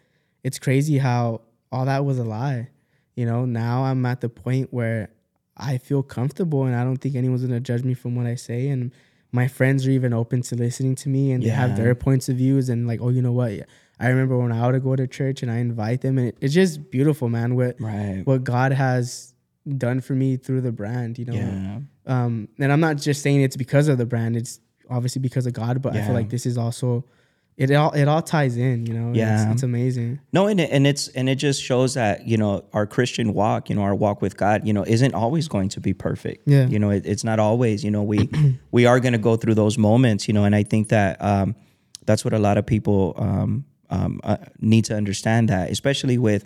[0.42, 2.68] it's crazy how all that was a lie.
[3.16, 5.10] You know now I'm at the point where
[5.56, 8.68] I feel comfortable and I don't think anyone's gonna judge me from what I say
[8.68, 8.92] and
[9.32, 12.36] my friends are even open to listening to me and they have their points of
[12.36, 13.52] views and like oh you know what?
[14.00, 16.54] I remember when I would go to church and I invite them and it, it's
[16.54, 18.22] just beautiful man what right.
[18.24, 19.34] what God has
[19.78, 21.34] done for me through the brand you know?
[21.34, 25.46] Yeah, um and I'm not just saying it's because of the brand it's obviously because
[25.46, 27.04] of God but I feel like this is also
[27.56, 29.42] it all it all ties in you know Yeah.
[29.44, 32.64] it's, it's amazing No, and it, and it's and it just shows that you know
[32.72, 35.80] our Christian walk, you know, our walk with God, you know, isn't always going to
[35.80, 36.48] be perfect.
[36.48, 36.66] Yeah.
[36.66, 37.84] you know, it, it's not always.
[37.84, 38.28] You know, we
[38.72, 41.54] we are going to go through those moments, you know, and I think that um,
[42.06, 46.44] that's what a lot of people um, um, uh, need to understand that, especially with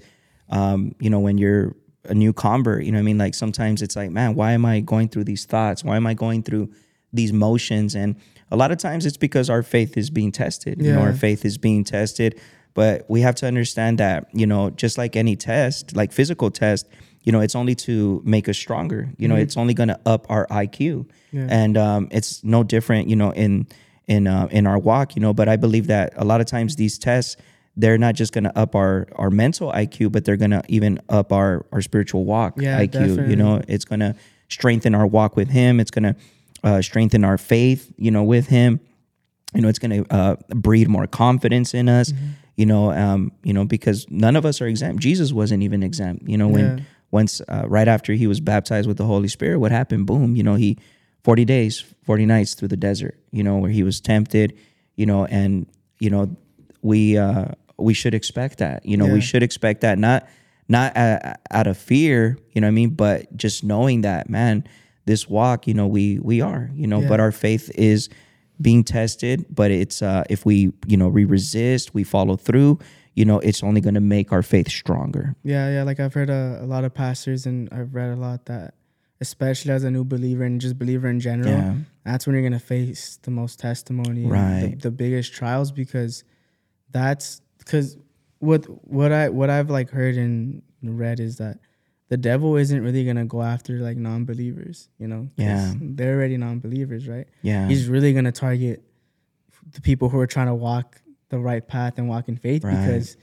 [0.50, 2.84] um, you know when you're a new convert.
[2.84, 5.24] You know, what I mean, like sometimes it's like, man, why am I going through
[5.24, 5.82] these thoughts?
[5.84, 6.70] Why am I going through
[7.12, 8.16] these motions and
[8.50, 11.44] a lot of times it's because our faith is being tested you know our faith
[11.44, 12.40] is being tested.
[12.74, 16.86] But we have to understand that you know just like any test like physical test
[17.24, 19.10] you know it's only to make us stronger.
[19.18, 21.46] You know it's only going to up our iq Yeah.
[21.50, 23.66] and um, it's no different you know in
[24.06, 26.76] in uh, in our walk you know but i believe that a lot of times
[26.76, 27.36] these tests
[27.76, 30.98] they're not just going to up our our mental iq but they're going to even
[31.10, 33.60] up our our spiritual walk Yeah, iq you know.
[33.68, 34.14] it's going to
[34.48, 35.78] strengthen our walk with him.
[35.78, 36.16] It's going to
[36.64, 38.80] uh, strengthen our faith you know with him.
[39.54, 42.26] You know it's going to uh, breed more confidence in us Mm-hmm.
[42.56, 45.02] you know um, you know because none of us are exempt.
[45.02, 46.84] Jesus wasn't even exempt you know when Yeah.
[47.10, 50.06] once uh, right after he was baptized with the holy spirit what happened?
[50.06, 50.76] Boom you know he
[51.24, 54.52] 40 days 40 nights through the desert you know where he was tempted
[54.96, 55.66] you know and
[55.98, 56.36] you know
[56.82, 57.46] we uh
[57.78, 59.98] we should expect that you know we should expect that.
[59.98, 60.26] Not
[60.68, 62.90] not uh, out of fear you know what i mean?
[62.90, 64.64] But just knowing that man
[65.10, 67.08] this walk you know we we are you know Yeah.
[67.12, 68.08] but our faith is
[68.60, 70.56] being tested but it's uh if we
[70.90, 72.78] you know we resist we follow through
[73.18, 75.82] you know it's only going to make our faith stronger Yeah, yeah.
[75.88, 78.74] Like I've heard a, a lot of pastors and I've read a lot that,
[79.20, 81.74] especially as a new believer and just believer in general, Yeah.
[82.08, 84.70] that's when you're gonna face the most testimony, Right.
[84.78, 86.22] The, the biggest trials because
[86.98, 87.96] that's because
[88.38, 91.58] what what I what I've like heard and read is that
[92.08, 95.28] the devil isn't really gonna go after like non-believers, you know?
[95.36, 95.74] Yeah.
[95.80, 97.26] they're already non-believers, right?
[97.42, 98.82] yeah He's really gonna target
[99.72, 102.76] the people who are trying to walk the right path and walk in faith Right.
[102.80, 103.16] because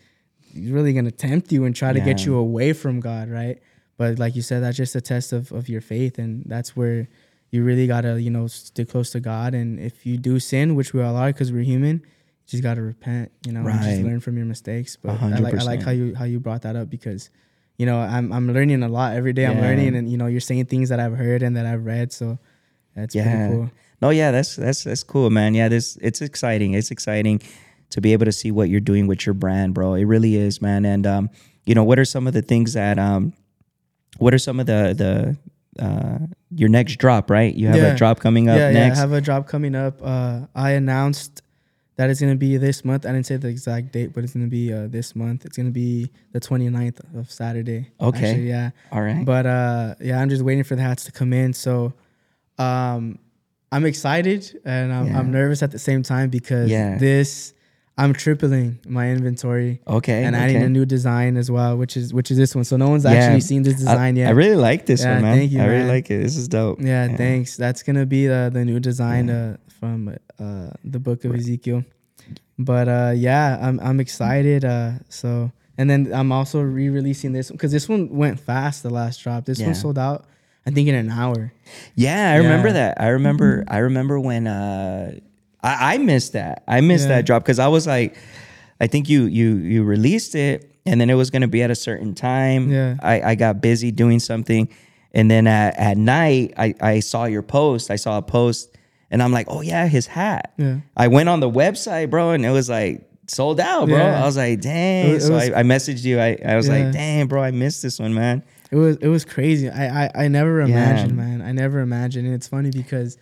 [0.53, 3.59] he's really gonna tempt you and try to get you away from God, right?
[3.97, 7.07] But like you said, that's just a test of, of your faith, and that's where
[7.49, 9.53] you really gotta, you know, stick close to God.
[9.55, 12.81] And if you do sin, which we all are, because we're human, you just gotta
[12.81, 14.97] repent, you know, and just learn from your mistakes.
[14.97, 17.29] But I like I like how you how you brought that up because,
[17.77, 19.45] you know, I'm I'm learning a lot every day.
[19.45, 22.11] I'm learning, and you know, you're saying things that I've heard and that I've read,
[22.13, 22.37] so
[22.95, 23.23] that's Yeah.
[23.47, 23.71] pretty cool.
[24.01, 25.53] No, yeah, that's that's that's cool, man.
[25.55, 26.73] Yeah, this it's exciting.
[26.73, 27.41] It's exciting
[27.91, 29.93] to be able to see what you're doing with your brand, bro.
[29.93, 30.85] It really is, man.
[30.85, 31.29] And um,
[31.65, 33.33] you know, what are some of the things that um,
[34.17, 34.93] what are some of the
[35.77, 36.19] the uh,
[36.51, 37.29] your next drop?
[37.29, 37.93] Right, you have Yeah.
[37.93, 38.97] a drop coming up yeah, next.
[38.97, 39.99] Yeah, I have a drop coming up.
[40.03, 41.41] Uh, I announced
[41.97, 43.05] that it's gonna be this month.
[43.05, 45.45] I didn't say the exact date, but it's gonna be uh, this month.
[45.45, 47.89] It's gonna be the 29th of Saturday.
[48.01, 48.29] Okay.
[48.31, 48.71] Actually, yeah.
[48.91, 49.23] All right.
[49.25, 51.53] But uh, yeah, I'm just waiting for the hats to come in.
[51.53, 51.93] So,
[52.57, 53.19] um,
[53.71, 56.97] I'm excited and I'm, I'm nervous at the same time because Yeah.
[56.97, 57.53] this
[57.97, 59.79] I'm tripling my inventory.
[59.87, 60.43] okay, And okay.
[60.43, 62.65] adding a new design as well, which is which is this one.
[62.65, 63.11] So no one's Yeah.
[63.11, 64.27] actually seen this I- design yet.
[64.27, 65.37] I really like this Yeah, one, man.
[65.37, 66.21] thank you, I really like it.
[66.21, 66.81] This is dope.
[66.81, 67.55] Yeah, thanks.
[67.57, 71.83] That's gonna be the the new design uh, from uh, the book of Ezekiel.
[72.57, 74.63] But uh, yeah, I'm I'm excited.
[74.65, 78.83] Uh, so and then I'm also re-releasing this because this one went fast.
[78.83, 79.45] The last drop.
[79.45, 79.67] This Yeah.
[79.67, 80.25] one sold out.
[80.65, 81.51] I think in an hour.
[81.95, 82.99] Yeah, I remember that.
[82.99, 83.63] I remember.
[83.67, 85.19] I remember when uh,
[85.61, 86.63] I, I missed that.
[86.67, 87.17] I missed Yeah.
[87.17, 88.15] that drop because I was like,
[88.81, 91.75] I think you you you released it, and then it was gonna be at a
[91.75, 92.71] certain time.
[92.71, 92.95] Yeah.
[93.03, 94.67] I, I got busy doing something,
[95.13, 97.91] and then at, at night I I saw your post.
[97.91, 98.74] I saw a post,
[99.11, 100.53] and I'm like, oh yeah, his hat.
[100.57, 100.79] Yeah.
[100.97, 103.97] I went on the website, bro, and it was like sold out, bro.
[103.97, 104.21] Yeah.
[104.21, 105.09] I was like, dang.
[105.09, 106.19] It was- it so was- I, I messaged you.
[106.19, 106.75] I, I was Yeah.
[106.85, 108.43] like, dang, bro, I missed this one, man.
[108.71, 109.69] It was it was crazy.
[109.69, 111.41] I I, I never imagined, man.
[111.41, 112.25] I never imagined.
[112.25, 113.17] And it's funny because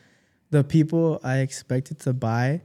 [0.52, 2.62] the people I expected to buy,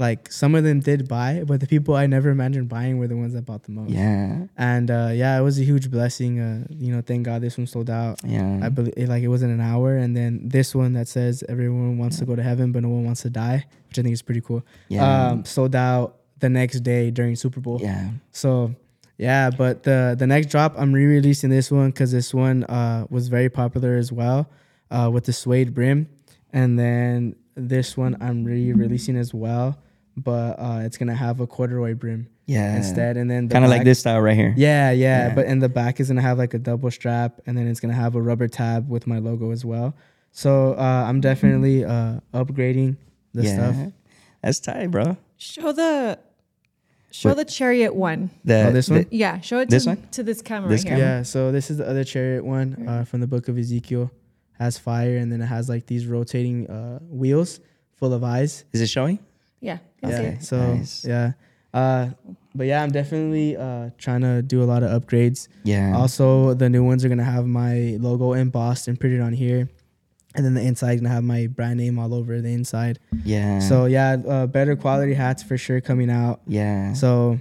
[0.00, 3.16] like some of them did buy, but the people I never imagined buying were the
[3.16, 3.90] ones that bought the most.
[3.90, 4.46] Yeah.
[4.56, 6.40] And uh, yeah, it was a huge blessing.
[6.40, 8.18] Uh, you know, thank God this one sold out.
[8.24, 8.60] Yeah.
[8.62, 11.98] I believe like it was in an hour, and then this one that says everyone
[11.98, 14.22] wants to go to heaven, but no one wants to die, which I think is
[14.22, 14.64] pretty cool.
[14.88, 15.28] Yeah.
[15.28, 17.78] Um, sold out the next day during Super Bowl.
[17.80, 18.10] yeah.
[18.32, 18.74] So
[19.18, 23.28] yeah, but the the next drop, I'm re-releasing this one because this one uh, was
[23.28, 24.48] very popular as well
[24.90, 26.08] uh, with the suede brim,
[26.54, 29.78] and then this one I'm re-releasing as well,
[30.22, 32.76] but uh, it's gonna have a corduroy brim Yeah.
[32.76, 34.54] instead, and then the Kind of like this style right here.
[34.56, 35.34] Yeah, yeah, Yeah.
[35.34, 37.94] but in the back is gonna have like a double strap, and then it's gonna
[37.94, 39.94] have a rubber tab with my logo as well.
[40.32, 42.96] So uh, I'm definitely uh, upgrading
[43.34, 43.54] the yeah.
[43.54, 43.92] stuff.
[44.42, 45.16] That's tight, bro.
[45.36, 46.18] Show the
[47.10, 47.38] show What?
[47.38, 48.30] the chariot one.
[48.44, 49.06] The, Oh, this the- one?
[49.10, 50.08] Yeah, show it This to, one?
[50.12, 51.04] to this camera This right here.
[51.04, 54.10] Yeah, so this is the other chariot one uh, from the book of Ezekiel.
[54.58, 57.60] Has fire and then it has like these rotating uh, wheels
[57.96, 58.64] full of eyes.
[58.72, 59.18] is it showing?
[59.60, 59.78] Yeah.
[60.02, 60.38] you Yeah.
[60.38, 61.04] So nice.
[61.04, 61.32] yeah,
[61.74, 62.10] uh,
[62.54, 65.48] but yeah, I'm definitely uh, trying to do a lot of upgrades.
[65.64, 65.96] Yeah.
[65.96, 69.68] Also, the new ones are gonna have my logo embossed and printed on here,
[70.34, 72.98] and then the inside gonna have my brand name all over the inside.
[73.24, 73.58] yeah.
[73.60, 76.40] So yeah, uh, better quality hats for sure coming out.
[76.46, 76.92] yeah.
[76.94, 77.38] So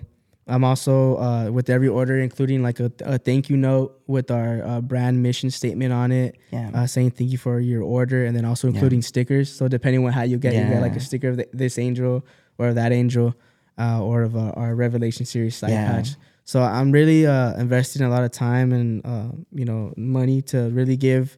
[0.50, 4.64] I'm also uh, with every order, including like a, a thank you note with our
[4.66, 6.72] uh, brand mission statement on it, Yeah.
[6.74, 9.52] uh, saying thank you for your order, and then also including stickers.
[9.52, 12.26] So depending on how you get, you get like a sticker of th- this angel
[12.58, 13.36] or that angel,
[13.78, 15.92] uh, or of uh, our Revelation series side Yeah.
[15.92, 16.10] patch.
[16.46, 20.70] So I'm really uh, investing a lot of time and uh, you know money to
[20.72, 21.38] really give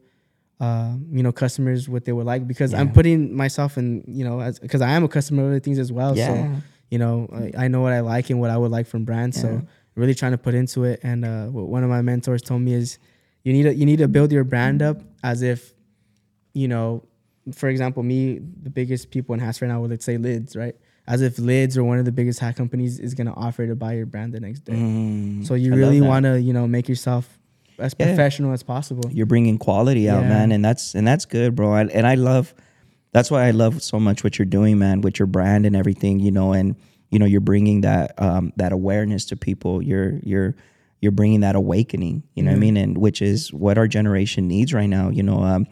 [0.61, 4.51] uh, you know customers what they would like because I'm putting myself in you know
[4.61, 6.15] because I am a customer of other things as well.
[6.15, 6.27] Yeah.
[6.27, 6.61] So
[6.91, 9.37] you know I, I know what I like and what I would like from brands.
[9.37, 9.43] Yeah.
[9.43, 9.61] So
[9.95, 10.99] really trying to put into it.
[11.03, 12.99] And uh, what one of my mentors told me is
[13.43, 15.73] you need to you need to build your brand up as if
[16.53, 17.03] you know,
[17.53, 20.75] for example, me the biggest people in hats right now would let's say lids right.
[21.07, 23.93] As if Lids or one of the biggest hat companies is gonna offer to buy
[23.93, 24.73] your brand the next day.
[24.73, 27.39] Mm, So you I really want to, you know, make yourself
[27.79, 28.05] as Yeah.
[28.05, 29.09] professional as possible.
[29.11, 30.29] you're bringing quality out, Yeah.
[30.29, 31.73] man, and that's and that's good, bro.
[31.73, 32.53] I, and I love
[33.13, 36.19] that's why I love so much what you're doing, man, with your brand and everything,
[36.19, 36.75] you know, and
[37.09, 39.81] you know you're bringing that um, that awareness to people.
[39.81, 40.55] You're you're
[41.01, 44.47] you're bringing that awakening, you know what I mean, and which is what our generation
[44.47, 45.09] needs right now.
[45.09, 45.67] You know, um,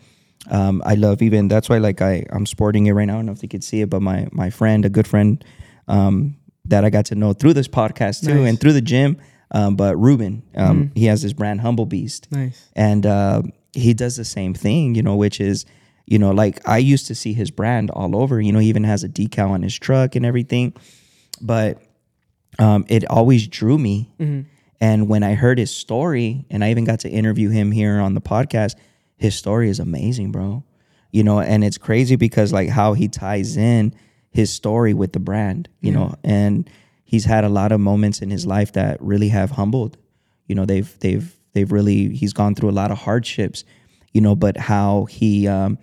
[0.49, 3.14] um, I love even that's why like I I'm sporting it right now.
[3.14, 5.44] I don't know if you could see it, but my my friend, a good friend,
[5.88, 6.36] um,
[6.66, 8.49] that I got to know through this podcast too, Nice.
[8.49, 9.18] and through the gym.
[9.52, 12.70] Um, but Ruben, um, he has this brand Humble Beast Nice.
[12.76, 13.41] and uh,
[13.74, 15.66] he does the same thing you know which is
[16.10, 18.84] you know like i used to see his brand all over you know he even
[18.84, 20.73] has a decal on his truck and everything.
[21.41, 21.81] But
[22.57, 24.11] um, it always drew me.
[24.81, 28.14] And when i heard his story and i even got to interview him here on
[28.15, 28.76] the podcast
[29.18, 30.64] his story is amazing bro.
[31.11, 33.94] You know and it's crazy because like how he ties in
[34.31, 36.15] his story with the brand you know?
[36.23, 36.69] And
[37.03, 39.98] he's had a lot of moments in his life that really have humbled.
[40.48, 43.64] You know they've they've they've really he's gone through a lot of hardships
[44.14, 45.77] you know but how he um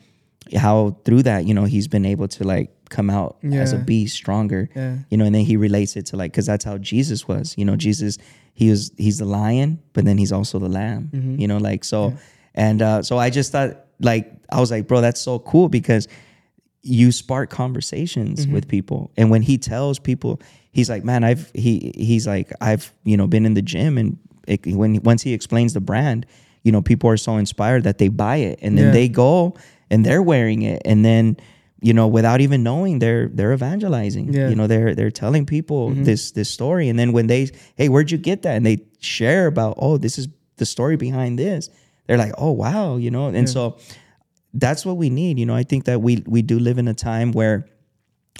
[0.55, 3.83] how through that you know he's been able to like come out as a Yeah.
[3.83, 4.99] beast stronger Yeah.
[5.11, 7.65] you know and then he relates it to like because that's how jesus was you
[7.65, 8.17] know jesus
[8.55, 11.41] he was he's the lion but then he's also the lamb Mm-hmm.
[11.41, 12.15] you know like so
[12.55, 16.07] and uh so i just thought like i was like bro that's so cool because
[16.83, 18.55] you spark conversations Mm-hmm.
[18.55, 20.41] with people and when he tells people
[20.71, 24.17] he's like man i've he he's like i've you know been in the gym and
[24.47, 26.25] it, when once he explains the brand
[26.63, 28.93] you know people are so inspired that they buy it and then Yeah.
[28.93, 29.57] they go
[29.91, 30.83] and they're wearing it.
[30.85, 31.37] And then
[31.81, 34.33] you know without even knowing they're they're evangelizing.
[34.33, 34.49] Yeah.
[34.49, 36.89] you know they're they're telling people this this story.
[36.89, 38.57] And then when they hey where'd you get that?
[38.57, 41.71] And they share about oh this is the story behind this.
[42.07, 43.29] They're like oh wow you know?
[43.29, 43.79] And so
[44.55, 45.39] that's what we need.
[45.39, 47.69] You know i think that we we do live in a time where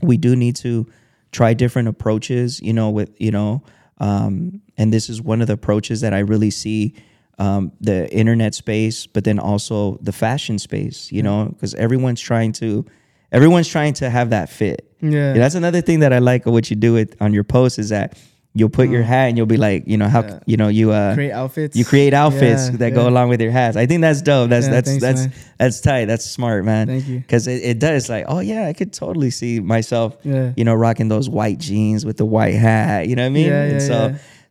[0.03, 0.87] we do need to
[1.33, 3.63] try different approaches you know with you know
[3.99, 6.95] um and this is one of the approaches that i really see
[7.39, 12.53] um the internet space but then also the fashion space you know because everyone's trying
[12.53, 12.85] to
[13.33, 15.35] everyone's trying to have that fit Yeah.
[15.35, 17.91] that's another thing that i like of what you do with on your posts is
[17.91, 18.17] that
[18.55, 20.39] you'll put your hat and you'll be like you know how Yeah.
[20.47, 21.77] you know you uh Create outfits.
[21.77, 23.77] you create outfits Yeah, that go along with your hats.
[23.77, 24.49] I think that's dope.
[24.49, 25.33] That's Yeah, that's thanks, that's man.
[25.59, 26.05] that's tight.
[26.07, 26.87] That's smart, man.
[26.87, 27.19] Thank you.
[27.21, 30.55] Because it, it does like, oh yeah, I could totally see myself, Yeah.
[30.57, 33.09] you know, rocking those white jeans with the white hat.
[33.09, 33.47] You know what I mean?
[33.49, 33.79] Yeah, and yeah,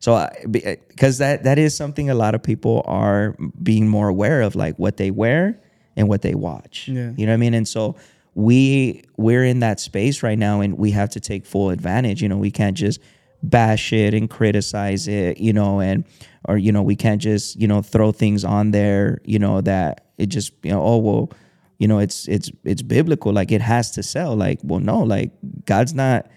[0.05, 4.55] so because that that is something a lot of people are being more aware of,
[4.55, 5.59] like what they wear
[5.95, 6.87] and what they watch.
[6.87, 7.11] Yeah.
[7.17, 7.55] You know what I mean?
[7.55, 7.95] And so
[8.35, 12.21] we we're in that space right now and we have to take full advantage.
[12.21, 12.99] You know, we can't just
[13.41, 16.05] bash it and criticize it, you know, and
[16.47, 20.05] or you know, we can't just, you know, throw things on there, you know, that
[20.19, 21.31] it just, you know, oh well,
[21.79, 24.35] you know, it's it's it's biblical, like it has to sell.
[24.35, 25.31] Like, well, no, like
[25.65, 26.27] God's not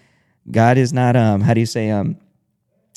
[0.49, 2.17] God is not um how do you say um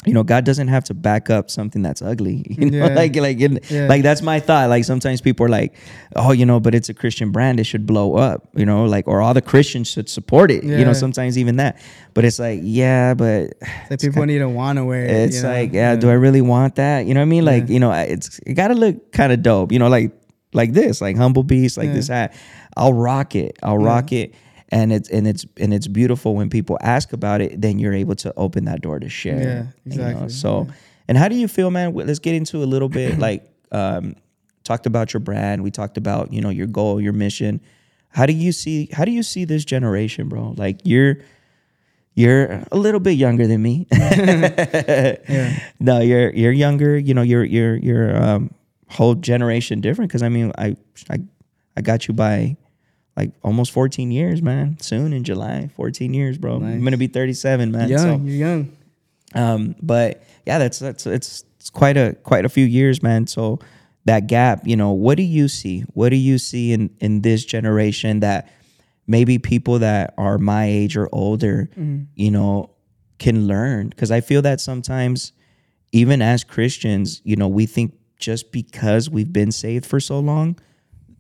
[0.05, 2.45] you know, God doesn't have to back up something that's ugly.
[2.51, 2.95] You know, Yeah.
[2.95, 3.87] like like it, Yeah.
[3.87, 4.69] like that's my thought.
[4.69, 5.75] Like sometimes people are like,
[6.17, 8.49] oh, you know, but it's a Christian brand, it should blow up.
[8.55, 10.65] You know, like or all the Christians should support it.
[10.65, 10.79] yeah.
[10.79, 11.81] You know, sometimes even that.
[12.15, 13.55] But it's like, yeah, but
[13.89, 15.11] That people need to want to wear it.
[15.11, 15.49] it's you know?
[15.53, 17.07] like, yeah, do I really want that?
[17.07, 17.45] You know what I mean?
[17.45, 19.71] Like, you know, it's it gotta look kind of dope.
[19.73, 20.13] You know, like
[20.53, 22.35] like this, like humble beast, like this hat.
[22.77, 23.57] I'll rock it.
[23.63, 24.35] I'll rock it.
[24.73, 27.61] And it's and it's and it's beautiful when people ask about it.
[27.61, 29.39] Then you're able to open that door to share.
[29.39, 30.07] Yeah, you know?
[30.07, 30.29] exactly.
[30.31, 30.67] So,
[31.07, 31.95] and how do you feel, man?
[31.95, 33.19] Let's get into a little bit.
[33.29, 34.17] like, um,
[34.65, 35.63] talked about your brand.
[35.63, 37.61] We talked about you know your goal, your mission.
[38.09, 38.89] How do you see?
[38.93, 40.55] How do you see this generation, bro?
[40.57, 41.19] Like you're
[42.15, 43.87] you're a little bit younger than me.
[45.81, 46.97] No, you're you're younger.
[46.97, 48.51] You know, you're you're you're um,
[48.89, 50.11] whole generation different.
[50.11, 50.77] Because I mean, I
[51.11, 51.19] I
[51.77, 52.57] I got you by
[53.17, 54.79] like almost 14 years, man.
[54.81, 56.57] Soon in July, 14 years, bro.
[56.57, 57.89] I'm gonna be 37, man.
[57.89, 57.99] young.
[57.99, 58.77] So, You're young.
[59.35, 63.27] um, but yeah, that's that's it's it's quite a quite a few years, man.
[63.27, 63.59] So
[64.05, 65.81] that gap, you know, what do you see?
[65.95, 68.51] What do you see in in this generation that
[69.07, 71.69] maybe people that are my age or older,
[72.15, 72.71] you know,
[73.19, 75.33] can learn because I feel that sometimes
[75.93, 80.59] even as Christians, you know, we think just because we've been saved for so long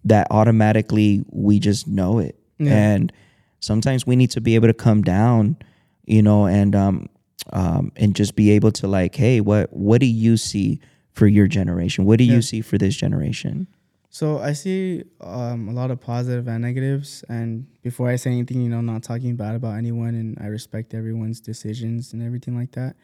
[0.04, 2.36] that automatically we just know it.
[2.72, 3.12] And
[3.60, 5.56] sometimes we need to be able to come down,
[6.04, 7.08] you know, and um
[7.52, 10.80] um and just be able to like, hey, what what do you see
[11.12, 12.04] for your generation?
[12.04, 13.66] What do you see for this generation?
[14.10, 17.24] So I see um, a lot of positive and negatives.
[17.30, 20.48] And before I say anything, you know, I'm not talking bad about anyone, and I
[20.48, 22.94] respect everyone's decisions and everything like that.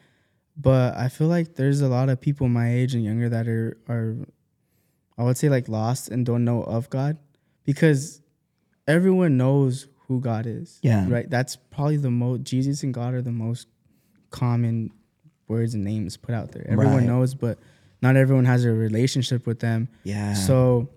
[0.55, 3.77] But I feel like there's a lot of people my age and younger that are
[3.89, 4.17] are,
[5.19, 7.17] I would say like lost and don't know of God,
[7.65, 8.21] because
[8.87, 10.79] everyone knows who God is.
[10.81, 11.05] Yeah.
[11.07, 11.29] Right.
[11.29, 13.67] That's probably the most Jesus and God are the most
[14.31, 14.91] common
[15.47, 16.65] words and names put out there.
[16.67, 17.05] Everyone Right.
[17.05, 17.59] knows, but
[18.01, 19.89] not everyone has a relationship with them.
[20.03, 20.33] Yeah.
[20.33, 20.89] So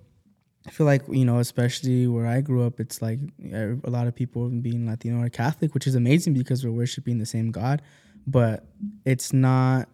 [0.66, 3.18] I feel like you know, especially where I grew up, it's like
[3.52, 7.18] uh, a lot of people being Latino or Catholic, which is amazing because we're worshiping
[7.18, 7.82] the same God,
[8.26, 8.64] but
[9.04, 9.88] it's not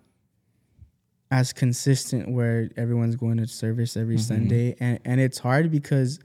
[1.30, 4.22] as consistent where everyone's going to service every Mm-hmm.
[4.22, 6.18] Sunday, and and it's hard because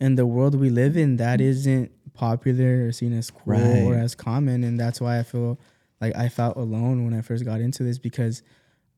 [0.00, 4.14] in the world we live in, that isn't popular or seen as cool or as
[4.14, 5.58] common, and that's why I feel
[6.00, 8.42] like I felt alone when I first got into this because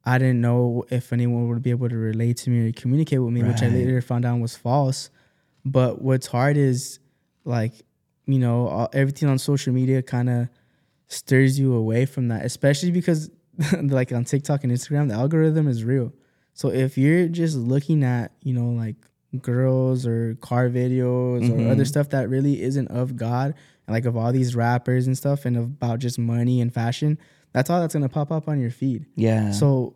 [0.04, 3.32] I didn't know if anyone would be able to relate to me or communicate with
[3.32, 5.10] me, which I later found out was false.
[5.64, 6.98] But what's hard is
[7.44, 7.72] like,
[8.26, 10.48] you know, all, everything on social media kind of
[11.08, 13.30] stirs you away from that, especially because
[13.82, 16.12] like on TikTok and Instagram, the algorithm is real.
[16.54, 18.96] So if you're just looking at, you know, like
[19.40, 21.84] girls or car videos or other mm-hmm.
[21.84, 23.54] stuff that really isn't of God,
[23.86, 27.18] and like of all these rappers and stuff and about just money and fashion,
[27.52, 29.06] that's all that's gonna pop up on your feed.
[29.14, 29.50] yeah.
[29.52, 29.94] So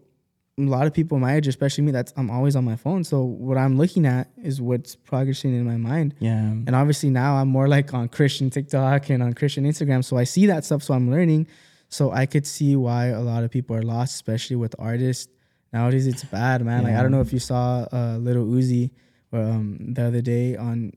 [0.58, 3.04] a lot of people my age, especially me, that's I'm always on my phone.
[3.04, 6.14] So what I'm looking at is what's progressing in my mind.
[6.18, 6.38] yeah.
[6.40, 10.04] And obviously now I'm more like on Christian TikTok and on Christian Instagram.
[10.04, 10.82] So I see that stuff.
[10.82, 11.46] So I'm learning.
[11.92, 15.28] So I could see why a lot of people are lost, especially with artists.
[15.74, 16.84] Nowadays it's bad, man.
[16.84, 18.90] Like I don't know if you saw uh, Lil Uzi
[19.32, 20.92] um, the other day on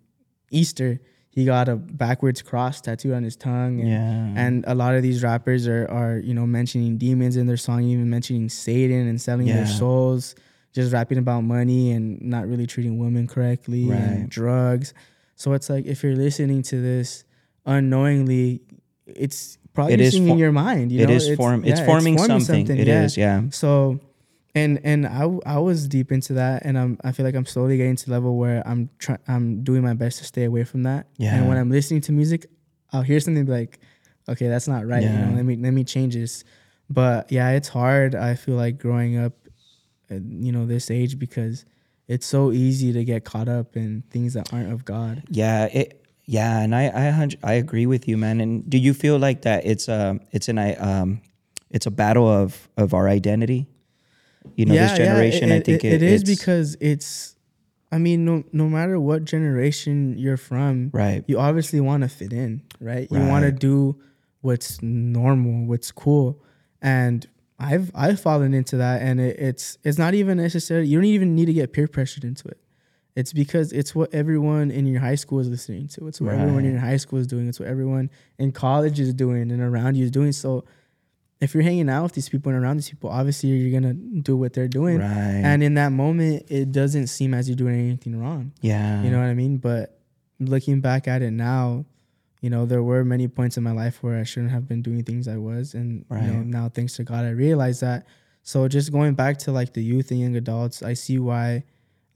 [0.52, 1.00] Easter.
[1.30, 3.82] He got a backwards cross tattooed on his tongue.
[3.82, 4.42] And, Yeah.
[4.44, 7.84] and a lot of these rappers are, are, you know, mentioning demons in their song,
[7.84, 9.56] even mentioning Satan and selling Yeah.
[9.56, 10.34] their souls,
[10.74, 13.98] just rapping about money and not really treating women correctly Right.
[14.00, 14.94] and drugs.
[15.36, 17.26] So it's like if you're listening to this
[17.66, 18.62] unknowingly,
[19.06, 20.92] it's It is in your mind.
[20.92, 21.16] You it know?
[21.16, 21.64] is form.
[21.66, 22.68] It's yeah, forming, something.
[22.70, 23.18] It is.
[23.18, 23.44] Yeah.
[23.52, 24.00] So,
[24.54, 27.78] and and I I was deep into that, and I'm I feel like I'm slowly
[27.78, 30.84] getting to the level where I'm trying I'm doing my best to stay away from
[30.84, 31.08] that.
[31.18, 31.36] Yeah.
[31.36, 32.48] And when I'm listening to music,
[32.94, 33.80] I'll hear something like,
[34.30, 35.04] okay, that's not right.
[35.04, 35.12] Yeah.
[35.12, 36.44] You know, let me let me change this.
[36.90, 38.16] But yeah, it's hard.
[38.16, 39.34] I feel like growing up,
[40.10, 41.66] at, you know, this age because
[42.08, 45.24] it's so easy to get caught up in things that aren't of God.
[45.30, 46.05] Yeah, it.
[46.26, 48.42] Yeah, and I I I agree with you, man.
[48.42, 51.22] And do you feel like that it's a it's an I um
[51.70, 53.68] it's a battle of of our identity?
[54.56, 55.52] You know, this generation.
[55.52, 57.36] I think it is it's- because it's.
[57.92, 61.24] I mean, no no matter what generation you're from, Right.
[61.28, 63.08] You obviously want to fit in, right?
[63.12, 63.96] You want to do
[64.42, 66.42] what's normal, what's cool,
[66.82, 67.26] and
[67.60, 70.88] I've I've fallen into that, and it, it's it's not even necessary.
[70.88, 72.58] You don't even need to get peer pressured into it.
[73.16, 76.08] It's because it's what everyone in your high school is listening to.
[76.08, 77.48] It's what everyone in your high school is doing.
[77.48, 80.34] It's what everyone in college is doing and around you is doing.
[80.34, 80.66] So
[81.40, 84.36] if you're hanging out with these people and around these people, obviously you're gonna do
[84.36, 85.00] what they're doing.
[85.00, 85.42] Right.
[85.44, 88.52] And in that moment, it doesn't seem as you're doing anything wrong.
[88.62, 89.58] yeah, You know what I mean?
[89.58, 89.98] But
[90.40, 91.86] looking back at it now,
[92.42, 95.04] you know, there were many points in my life where I shouldn't have been doing
[95.04, 95.74] things I was.
[95.74, 98.06] And you know, now thanks to God I realized that.
[98.44, 101.64] So just going back to like the youth and young adults, I see why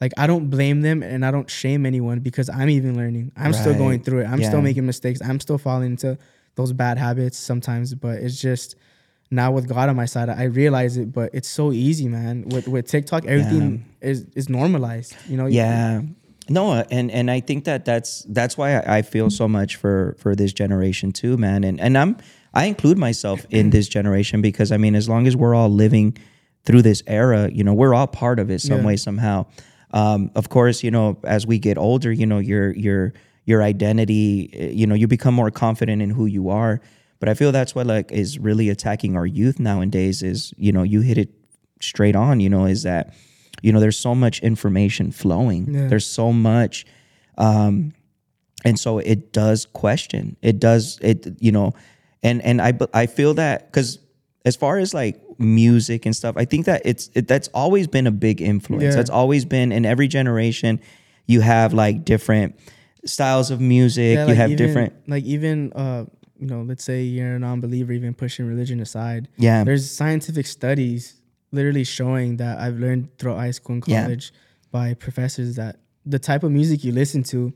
[0.02, 3.32] like I don't blame them and I don't shame anyone because I'm even learning.
[3.36, 4.26] I'm still going through it.
[4.26, 5.22] I'm still making mistakes.
[5.22, 6.18] I'm still falling into
[6.56, 8.76] those bad habits sometimes, but it's just
[9.32, 12.50] now with God on my side, I realize it, but it's so easy, man.
[12.50, 15.16] With with TikTok, everything is is normalized.
[15.28, 16.02] You know, yeah
[16.52, 20.16] no and and i think that that's that's why I, I feel so much for
[20.18, 22.18] for this generation too man and and i'm
[22.56, 26.18] i include myself in this generation because i mean as long as we're all living
[26.66, 28.86] through this era you know we're all part of it some Yeah.
[28.88, 29.46] way somehow
[29.92, 33.14] um of course you know as we get older you know your your
[33.46, 36.82] your identity eh, you know you become more confident in who you are.
[37.20, 40.84] But i feel that's what like is really attacking our youth nowadays is you know
[40.84, 41.30] you hit it
[41.82, 43.14] straight on you know is that
[43.62, 45.74] you know there's so much information flowing.
[45.74, 45.88] Yeah.
[45.88, 46.86] there's so much
[47.38, 47.94] um
[48.66, 50.36] and so it does question.
[50.42, 51.74] It does it you know
[52.24, 54.00] and and i i feel that because
[54.46, 58.06] as far as like music and stuff i think that it's it, that's always been
[58.08, 58.92] a big influence Yeah.
[58.92, 60.80] that's always been in every generation
[61.28, 62.60] you have like different
[63.06, 66.06] styles of music Yeah, you like have even- different like even uh
[66.42, 69.28] you know, let's say you're a non-believer, even pushing religion aside.
[69.36, 69.66] Yeah.
[69.66, 71.20] There's scientific studies
[71.52, 74.04] literally showing that I've learned throughout high school and Yeah.
[74.04, 74.32] college
[74.72, 77.52] by professors that the type of music you listen to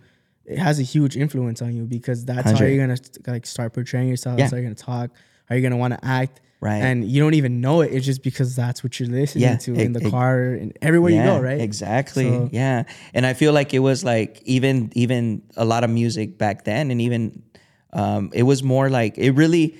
[0.45, 4.09] it has a huge influence on you because that's how you're gonna like start portraying
[4.09, 4.37] yourself.
[4.37, 4.43] Yeah.
[4.43, 5.11] That's how you're gonna talk.
[5.45, 6.41] How you're gonna want to act.
[6.63, 6.81] Right.
[6.81, 7.91] And you don't even know it.
[7.91, 10.77] It's just because that's what you're listening Yeah, to e- in the e- car and
[10.81, 11.59] everywhere you go, right?
[11.59, 12.23] Exactly.
[12.29, 12.83] So- yeah.
[13.13, 16.89] And I feel like it was like even even a lot of music back then,
[16.91, 17.43] and even
[17.91, 19.75] um, it was more like it really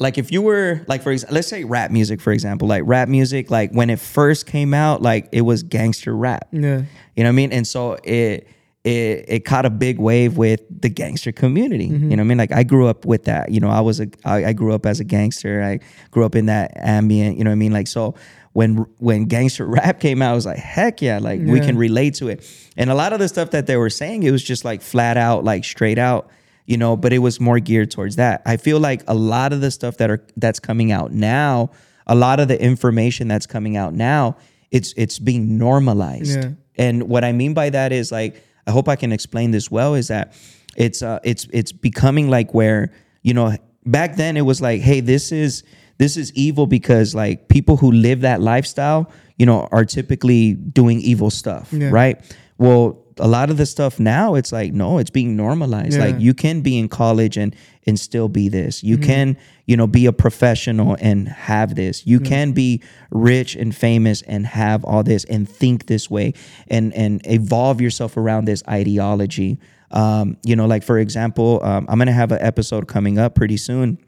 [0.00, 3.08] like if you were like for example, let's say rap music for example, like rap
[3.08, 6.48] music, like when it first came out, like it was gangster rap.
[6.52, 6.82] Yeah.
[7.16, 7.52] You know what I mean?
[7.52, 8.48] And so it
[8.84, 11.86] it it caught a big wave with the gangster community.
[11.86, 12.08] You mm-hmm.
[12.08, 12.38] know what I mean?
[12.38, 13.50] Like I grew up with that.
[13.50, 15.62] You know, I was a I, I grew up as a gangster.
[15.62, 15.80] I
[16.10, 17.36] grew up in that ambient.
[17.36, 17.72] You know what I mean?
[17.72, 18.14] Like so
[18.52, 21.18] when when gangster rap came out, I was like, heck yeah!
[21.18, 22.48] Like we can relate to it.
[22.76, 25.16] And a lot of the stuff that they were saying, it was just like flat
[25.16, 26.30] out, like straight out.
[26.66, 28.42] You know, but it was more geared towards that.
[28.46, 31.70] I feel like a lot of the stuff that are that's coming out now,
[32.06, 34.36] a lot of the information that's coming out now,
[34.70, 36.40] it's it's being normalized.
[36.42, 36.50] Yeah.
[36.76, 39.94] And what I mean by that is like I hope I can explain this well
[39.94, 40.34] is that
[40.76, 42.92] it's uh it's it's becoming like where
[43.22, 43.56] you know
[43.86, 45.62] back then it was like hey this is
[45.98, 51.00] this is evil because like people who live that lifestyle you know are typically doing
[51.00, 51.90] evil stuff Yeah.
[51.90, 55.96] right well a lot of the stuff now it's like no it's being normalized.
[55.96, 56.06] Yeah.
[56.06, 57.54] like you can be in college and
[57.86, 58.82] and still be this.
[58.82, 59.04] You Mm-hmm.
[59.06, 59.36] can
[59.66, 62.06] you know be a professional and have this.
[62.06, 66.32] You can be rich and famous and have all this and think this way
[66.68, 69.58] and and evolve yourself around this ideology.
[69.92, 73.56] Um you know like for example um, i'm gonna have an episode coming up pretty
[73.56, 73.98] soon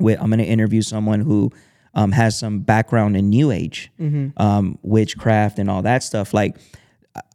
[0.00, 1.50] with i'm gonna interview someone who
[1.94, 3.90] um, has some background in new age
[4.38, 6.32] um, witchcraft and all that stuff.
[6.32, 6.56] Like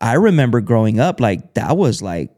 [0.02, 2.32] i remember growing up like that was like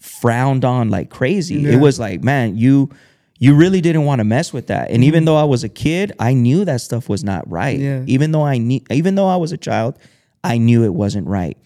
[0.00, 1.56] frowned on like crazy.
[1.56, 1.72] Yeah.
[1.72, 2.90] It was like, man, you
[3.38, 4.90] you really didn't want to mess with that.
[4.90, 5.26] And even mm-hmm.
[5.26, 7.78] though I was a kid, I knew that stuff was not right.
[7.78, 8.02] Yeah.
[8.06, 9.98] Even though I knew even though I was a child,
[10.42, 11.56] I knew it wasn't right.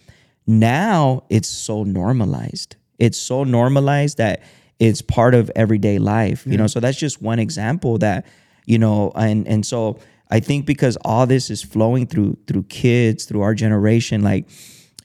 [0.45, 2.75] Now it's so normalized.
[2.99, 4.43] It's so normalized that
[4.79, 6.45] it's part of everyday life.
[6.45, 8.25] You know, so that's just one example that,
[8.65, 9.99] you know, and and so
[10.29, 14.47] I think because all this is flowing through through kids, through our generation, like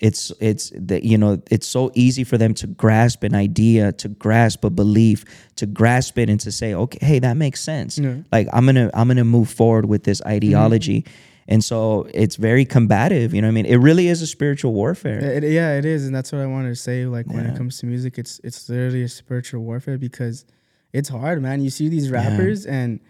[0.00, 4.08] it's it's the, you know it's so easy for them to grasp an idea to
[4.08, 5.24] grasp a belief
[5.56, 7.98] to grasp it and to say okay hey that makes sense.
[8.32, 10.30] Like i'm gonna i'm gonna move forward with this mm-hmm.
[10.30, 11.04] ideology.
[11.48, 13.66] And so it's very combative you know what i mean?
[13.66, 15.18] It really is a spiritual warfare.
[15.18, 17.06] It, yeah, it is, and that's what I wanted to say.
[17.06, 20.44] Like when it comes to music, it's it's literally a spiritual warfare because
[20.92, 21.60] it's hard, man.
[21.60, 23.00] You see these rappers, and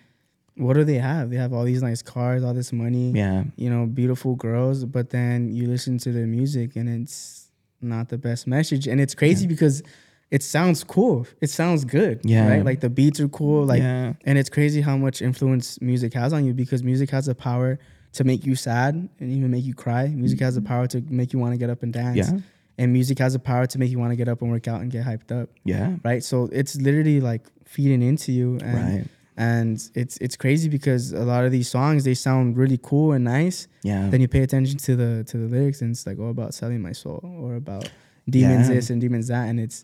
[0.57, 1.31] what do they have?
[1.31, 4.85] They have all these nice cars, all this money, yeah you know, beautiful girls.
[4.85, 7.49] But then you listen to their music, and it's
[7.81, 8.87] not the best message.
[8.87, 9.83] And it's crazy because
[10.31, 11.27] it sounds cool.
[11.41, 12.21] It sounds good.
[12.25, 12.49] Yeah.
[12.49, 12.65] right.
[12.65, 13.65] Like the beats are cool.
[13.65, 14.13] Like, Yeah.
[14.25, 17.79] and it's crazy how much influence music has on you because music has the power
[18.13, 20.09] to make you sad and even make you cry.
[20.09, 22.17] Music has the power to make you want to get up and dance.
[22.17, 22.39] Yeah.
[22.79, 24.81] And music has the power to make you want to get up and work out
[24.83, 25.49] and get hyped up.
[25.65, 26.23] yeah Right.
[26.23, 28.59] So it's literally like feeding into you.
[28.63, 29.05] And, Right.
[29.41, 33.25] And it's it's crazy because a lot of these songs they sound really cool and
[33.25, 33.59] nice.
[33.83, 36.53] yeah Then you pay attention to the to the lyrics and it's like, oh, about
[36.61, 37.89] selling my soul or about
[38.29, 38.75] demons Yeah.
[38.77, 39.79] this and demons that, and it's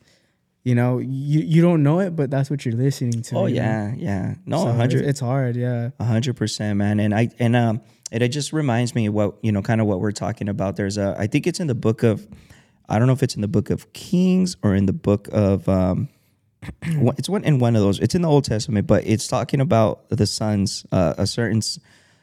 [0.69, 3.33] you know you you don't know it, but that's what you're listening to.
[3.37, 3.47] oh know?
[3.63, 5.91] yeah yeah no So 100 It's, it's hard, yeah.
[6.01, 7.01] A hundred percent, man.
[7.01, 7.81] And I and um
[8.13, 10.77] it, it just reminds me what you know, kind of what we're talking about.
[10.77, 12.27] There's a I think it's in the book of
[12.89, 15.67] I don't know if it's in the book of Kings or in the book of
[15.69, 16.09] um
[16.83, 17.99] it's one in one of those.
[18.01, 21.61] It's in the Old Testament, but it's talking about the sons, uh, a certain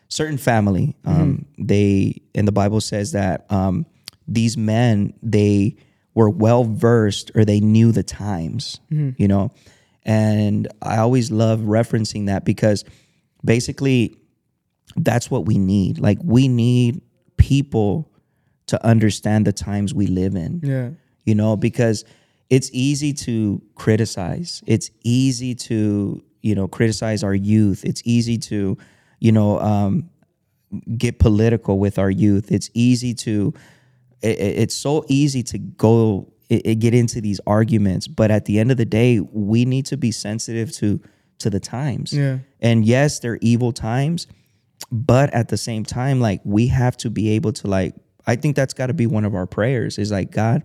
[0.10, 0.96] certain family.
[1.06, 3.86] Um, They and the Bible says that um,
[4.28, 5.76] these men they
[6.14, 8.80] were well versed or they knew the times.
[8.90, 9.52] You know,
[10.04, 12.84] and I always love referencing that because
[13.44, 14.16] basically
[14.96, 16.00] that's what we need.
[16.00, 17.02] Like we need
[17.38, 18.12] people
[18.68, 20.90] to understand the times we live in Yeah.
[21.26, 22.06] you know, because
[22.56, 24.62] it's easy to criticize.
[24.68, 25.78] It's easy to,
[26.42, 27.84] you know, criticize our youth.
[27.90, 28.78] It's easy to,
[29.20, 30.10] you know, um,
[30.98, 32.52] get political with our youth.
[32.52, 33.54] It's easy to,
[34.22, 38.08] it, it- it's so easy to go it, it get into these arguments.
[38.08, 41.00] But at the end of the day, we need to be sensitive to
[41.40, 42.14] to the times.
[42.14, 42.38] Yeah.
[42.62, 44.28] And yes, they're evil times,
[44.92, 47.96] but at the same time, like we have to be able to like.
[48.28, 49.98] I think that's got to be one of our prayers.
[49.98, 50.64] Is like God,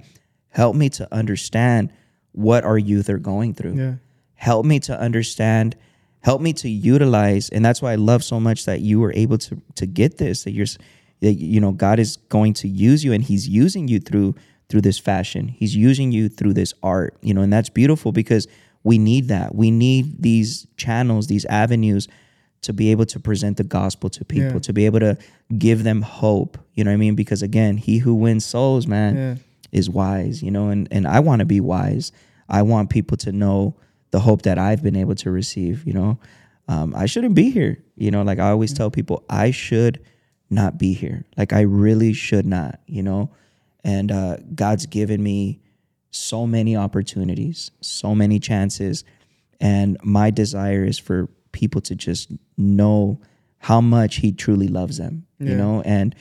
[0.51, 1.91] help me to understand
[2.33, 3.95] what our youth are going through Yeah.
[4.35, 5.77] help me to understand
[6.20, 9.39] help me to utilize and that's why i love so much that you were able
[9.39, 10.66] to to get this that you're
[11.20, 14.35] that you know god is going to use you and he's using you through
[14.69, 18.47] through this fashion he's using you through this art you know and that's beautiful because
[18.85, 19.57] we need that.
[19.57, 22.07] We need these channels, these avenues
[22.62, 24.59] to be able to present the gospel to people, Yeah.
[24.61, 25.19] to be able to
[25.59, 26.57] give them hope.
[26.75, 27.16] You know what I mean?
[27.16, 29.35] Because again, he who wins souls, man, Yeah.
[29.73, 32.12] Is wise, you know, and, and I want to be wise.
[32.49, 33.77] I want people to know
[34.11, 36.19] the hope that I've been able to receive, you know.
[36.66, 37.82] Um, I shouldn't be here.
[37.97, 40.01] You know, like I always tell people, I should
[40.51, 41.24] not be here.
[41.36, 43.31] Like I really should not, you know.
[43.85, 45.61] And uh, God's given me
[46.11, 49.05] so many opportunities, so many chances.
[49.61, 53.20] And my desire is for people to just know
[53.59, 56.15] how much he truly loves them, you know, and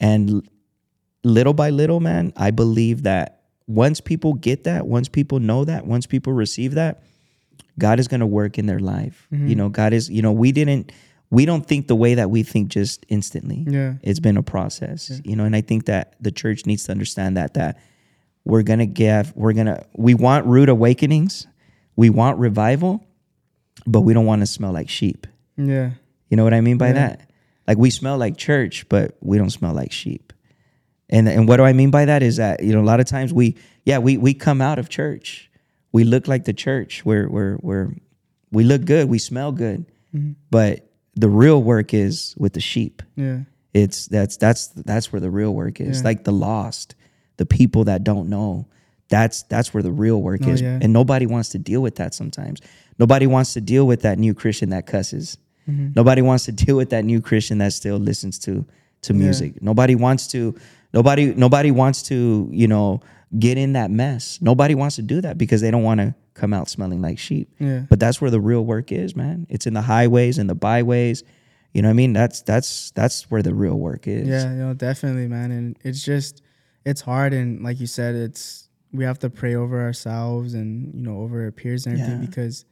[0.00, 0.48] and
[1.24, 5.86] little by little, man, I believe that once people get that, once people know that,
[5.86, 7.02] once people receive that,
[7.78, 9.28] God is going to work in their life.
[9.32, 9.48] Mm-hmm.
[9.48, 10.92] You know, God is, you know, we didn't,
[11.30, 13.64] we don't think the way that we think just instantly.
[13.66, 13.94] Yeah.
[14.02, 17.36] It's been a process, you know, and I think that the church needs to understand
[17.36, 17.80] that, that
[18.44, 21.46] we're going to give, we're going to, we want rude awakenings,
[21.96, 23.06] we want revival,
[23.86, 25.26] but we don't want to smell like sheep.
[25.56, 25.92] Yeah.
[26.28, 26.94] You know what I mean by Yeah.
[26.94, 27.30] that?
[27.66, 30.32] Like we smell like church, but we don't smell like sheep.
[31.12, 33.06] And and what do I mean by that is that you know a lot of
[33.06, 35.50] times we yeah we we come out of church,
[35.92, 37.94] we look like the church, we're we're we're
[38.50, 39.86] we look good, we smell good,
[40.50, 43.02] but the real work is with the sheep.
[43.16, 43.40] Yeah.
[43.74, 46.00] It's that's that's that's where the real work is.
[46.00, 46.04] Yeah.
[46.08, 46.94] Like the lost,
[47.36, 48.66] the people that don't know.
[49.08, 50.60] That's that's where the real work Oh, is.
[50.62, 50.78] yeah.
[50.80, 52.60] And nobody wants to deal with that sometimes.
[52.98, 55.36] Nobody wants to deal with that new Christian that cusses.
[55.68, 55.92] Mm-hmm.
[55.94, 58.64] Nobody wants to deal with that new Christian that still listens to
[59.02, 59.60] to music.
[59.62, 60.54] Nobody wants to
[60.92, 63.00] nobody nobody wants to, you know,
[63.38, 64.38] get in that mess.
[64.40, 67.48] Nobody wants to do that because they don't want to come out smelling like sheep.
[67.58, 67.80] Yeah.
[67.88, 69.46] But that's where the real work is, man.
[69.50, 71.22] It's in the highways and the byways.
[71.74, 72.12] You know what I mean?
[72.12, 74.28] That's that's that's where the real work is.
[74.28, 75.50] Yeah, you know, definitely, man.
[75.50, 76.42] And it's just,
[76.84, 77.32] it's hard.
[77.32, 81.44] And like you said, it's, we have to pray over ourselves and, you know, over
[81.44, 82.26] our peers and everything Yeah.
[82.28, 82.66] because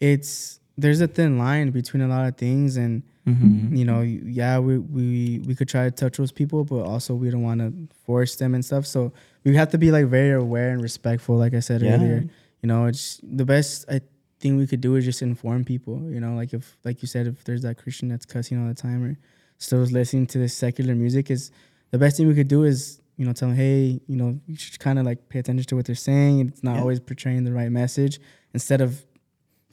[0.00, 2.76] it's, there's a thin line between a lot of things.
[2.76, 3.74] And, Mm-hmm.
[3.74, 7.28] you know, yeah, we, we, we could try to touch those people, but also we
[7.28, 7.74] don't want to
[8.04, 8.86] force them and stuff.
[8.86, 9.12] So
[9.42, 11.96] we have to be like very aware and respectful, like I said Yeah.
[11.96, 12.24] earlier.
[12.62, 14.00] You know, it's the best I
[14.38, 16.08] thing we could do is just inform people.
[16.08, 18.74] You know, like if, like you said, if there's that Christian that's cussing all the
[18.74, 19.18] time or
[19.58, 21.50] still is listening to this secular music, is
[21.90, 24.54] the best thing we could do is you know tell them, hey, you know, you
[24.54, 26.46] should kind of like pay attention to what they're saying.
[26.50, 26.80] It's not Yeah.
[26.82, 28.20] always portraying the right message.
[28.54, 29.04] Instead of,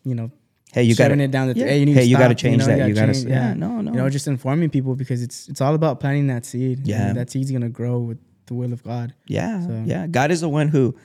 [0.03, 0.31] you know,
[0.73, 1.65] Hey, you got to it down the yeah.
[1.67, 2.87] hey, you need Hey, to you gotta stop, change know, that.
[2.87, 3.91] You gotta change- s- yeah, no, no.
[3.91, 6.79] You know, just informing people because it's it's all about planting that seed.
[6.79, 7.13] and Yeah.
[7.13, 8.17] that seed's gonna grow with
[8.47, 9.13] the will of God.
[9.27, 10.07] Yeah, So- yeah.
[10.07, 10.95] God is the one who,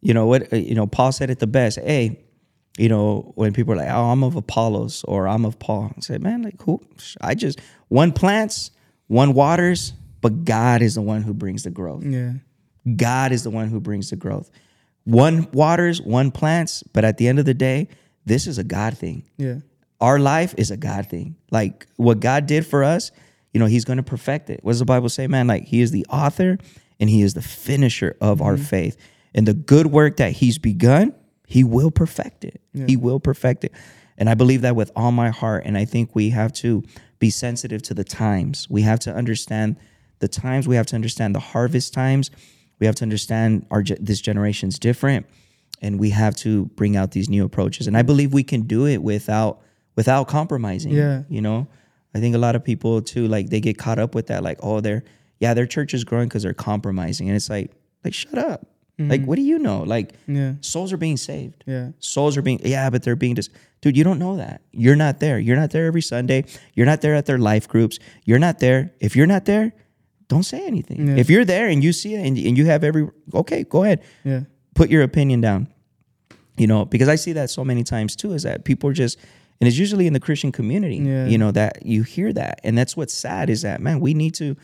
[0.00, 0.52] you know what?
[0.52, 1.78] uh, You know, Paul said it the best.
[1.78, 2.20] Hey,
[2.78, 6.00] you know, when people are like, "Oh, I'm of Apollos" or "I'm of Paul," I
[6.00, 6.80] say, "Man, like who?
[7.20, 8.70] I just one plants,
[9.08, 9.92] one waters,
[10.22, 12.04] but God is the one who brings the growth.
[12.06, 12.34] Yeah,
[12.96, 14.50] God is the one who brings the growth.
[15.04, 17.88] One waters, one plants, but at the end of the day,
[18.24, 19.24] this is a God thing.
[19.36, 19.56] yeah,
[20.00, 21.36] Our life is a God thing.
[21.50, 23.10] Like what God did for us,
[23.52, 24.60] you know, He's going to perfect it.
[24.62, 25.46] What does the Bible say, man?
[25.46, 26.58] Like He is the author
[26.98, 28.64] and He is the finisher of our mm-hmm.
[28.64, 28.96] faith.
[29.34, 31.14] And the good work that He's begun,
[31.46, 32.60] He will perfect it.
[32.86, 33.72] He will perfect it.
[34.16, 35.62] And I believe that with all my heart.
[35.64, 36.84] And I think we have to
[37.18, 38.68] be sensitive to the times.
[38.68, 39.76] We have to understand
[40.18, 40.68] the times.
[40.68, 42.30] We have to understand the harvest times.
[42.78, 45.26] We have to understand our this generation's different
[45.82, 47.86] and we have to bring out these new approaches.
[47.86, 49.60] And i believe we can do it without
[49.96, 51.22] without compromising Yeah.
[51.28, 51.66] you know?
[52.14, 54.58] I think a lot of people too like they get caught up with that like
[54.62, 55.04] oh they're
[55.38, 57.28] yeah their church is growing because they're compromising.
[57.28, 57.70] And it's like
[58.04, 58.66] like shut up.
[58.98, 59.10] Mm-hmm.
[59.10, 59.82] Like what do you know?
[59.82, 61.64] Like yeah, souls are being saved.
[61.66, 64.60] Yeah, souls are being yeah but they're being just dude you don't know that.
[64.72, 65.38] You're not there.
[65.38, 66.44] You're not there every sunday.
[66.74, 67.98] You're not there at their life groups.
[68.24, 68.92] You're not there.
[69.00, 69.72] If you're not there
[70.28, 71.08] don't say anything.
[71.08, 71.16] Yeah.
[71.16, 74.00] if you're there and you see it and, and you have every okay go ahead.
[74.24, 74.42] Yeah,
[74.74, 75.66] put your opinion down
[76.56, 79.18] you know because i see that so many times too is that people are just
[79.60, 81.26] and it's usually in the christian community Yeah.
[81.26, 82.60] you know that you hear that.
[82.64, 84.56] And that's what's sad is that man we need to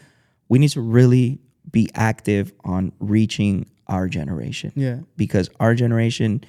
[0.48, 1.38] we need to really
[1.70, 4.72] be active on reaching our generation.
[4.76, 6.44] Yeah, because our generation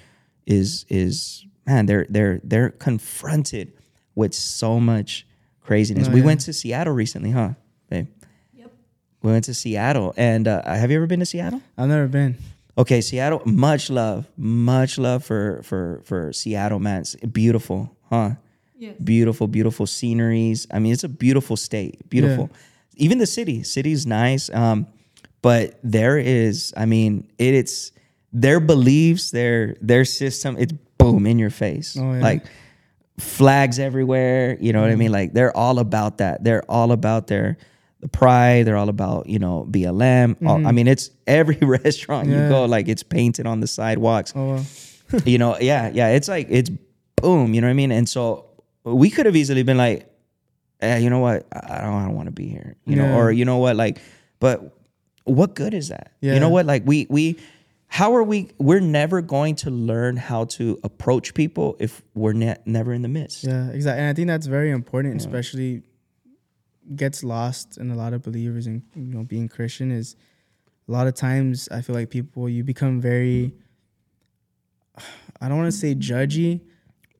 [0.45, 3.73] is is man they're they're they're confronted
[4.15, 5.25] with so much
[5.61, 6.07] craziness.
[6.07, 6.25] Oh, we yeah.
[6.27, 7.49] went to seattle recently huh
[7.89, 8.07] babe?
[8.53, 8.71] Yep.
[9.23, 11.61] We went to seattle and uh, have you ever been to seattle?
[11.77, 12.37] I've never been.
[12.77, 13.41] Okay, Seattle.
[13.45, 17.01] Much love, much love for for for Seattle, man.
[17.01, 18.31] It's beautiful, huh?
[18.77, 18.95] Yes.
[19.03, 20.67] Beautiful, beautiful sceneries.
[20.71, 22.07] I mean, it's a beautiful state.
[22.09, 22.51] Beautiful.
[22.95, 24.51] Even the city, city's nice.
[24.53, 24.85] Um,
[25.41, 27.91] but there is, I mean, it, it's
[28.31, 30.57] their beliefs, their their system.
[30.59, 32.21] It's boom in your face, Oh, yeah.
[32.21, 32.45] like
[33.19, 34.57] flags everywhere.
[34.59, 35.11] You know what I mean?
[35.11, 36.43] Like they're all about that.
[36.43, 37.57] They're all about their the
[38.11, 38.65] pride.
[38.65, 40.35] They're all about you know BLM.
[40.45, 44.33] All- I mean, it's every restaurant you go, like it's painted on the sidewalks.
[44.35, 44.65] Oh well,
[45.25, 46.09] you know, yeah, yeah.
[46.09, 46.69] It's like it's
[47.15, 47.53] boom.
[47.53, 47.91] You know what I mean?
[47.91, 48.45] And so
[48.83, 50.07] we could have easily been like,
[50.81, 51.45] eh, you know what?
[51.51, 52.75] I don't, I don't want to be here.
[52.85, 53.75] You know, or you know what?
[53.75, 53.99] Like,
[54.39, 54.73] but
[55.23, 56.11] what good is that?
[56.21, 56.65] You know what?
[56.65, 57.37] Like we we.
[57.89, 58.49] How are we?
[58.57, 63.07] We're never going to learn how to approach people if we're ne- never in the
[63.07, 63.45] midst.
[63.45, 64.01] Yeah, exactly.
[64.01, 65.83] And I think that's very important, especially
[66.95, 70.15] gets lost in a lot of believers and you know being Christian is
[70.87, 73.53] a lot of times I feel like people you become very
[75.39, 76.61] I don't want to say judgy,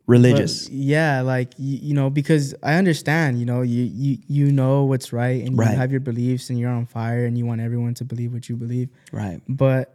[0.08, 4.86] Religious, yeah, like you, you know because I understand, you know, you you you know
[4.86, 5.72] what's right and Right.
[5.72, 8.48] you have your beliefs and you're on fire and you want everyone to believe what
[8.48, 8.90] you believe.
[9.12, 9.42] Right?
[9.50, 9.94] but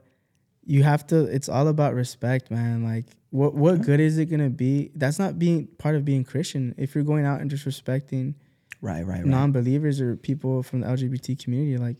[0.64, 2.84] you have to it's all about respect man.
[2.84, 4.90] Like what what good is it gonna be?
[4.94, 6.74] That's not being part of being christian.
[6.76, 8.34] If you're going out and disrespecting
[8.82, 11.96] Right, right, right, non-believers or people from the lgbt community like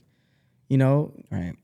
[0.69, 1.55] you know right.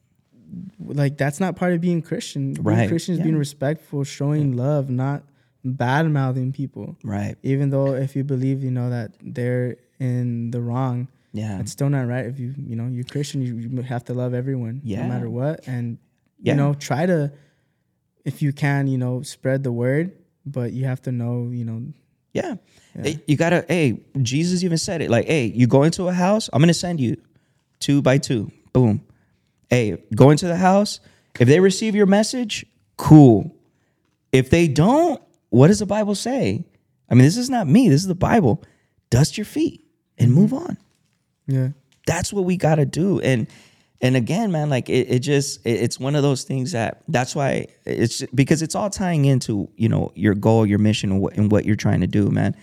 [0.80, 3.24] like that's not part of being christian being Right, christian is yeah.
[3.24, 5.24] being respectful showing love not
[5.64, 7.36] bad mouthing people Right.
[7.42, 11.58] even though if you believe you know that they're in the wrong Yeah.
[11.58, 14.32] it's still not right if you you know you're christian you, you have to love
[14.34, 15.02] everyone Yeah.
[15.02, 15.98] no matter what and
[16.40, 16.52] Yeah.
[16.52, 17.32] you know try to
[18.24, 20.12] if you can you know spread the word
[20.46, 21.82] but you have to know you know
[22.32, 22.56] Yeah.
[23.00, 25.10] Hey, You gotta, hey, Jesus even said it.
[25.10, 27.16] Like, hey, you go into a house, I'm gonna send you
[27.80, 28.50] two by two.
[28.72, 29.02] Boom.
[29.70, 31.00] Hey, go into the house.
[31.38, 33.54] If they receive your message, cool.
[34.32, 36.64] If they don't, what does the Bible say?
[37.08, 38.62] I mean, this is not me, this is the Bible.
[39.10, 39.84] Dust your feet
[40.18, 40.76] and move on.
[41.46, 41.68] yeah
[42.06, 43.46] that's what we got to do and
[44.00, 47.34] and again man like it, it just it- it's one of those things that that's
[47.34, 51.36] why it's because it's all tying into you know your goal your mission and what,
[51.36, 52.54] and what you're trying to do man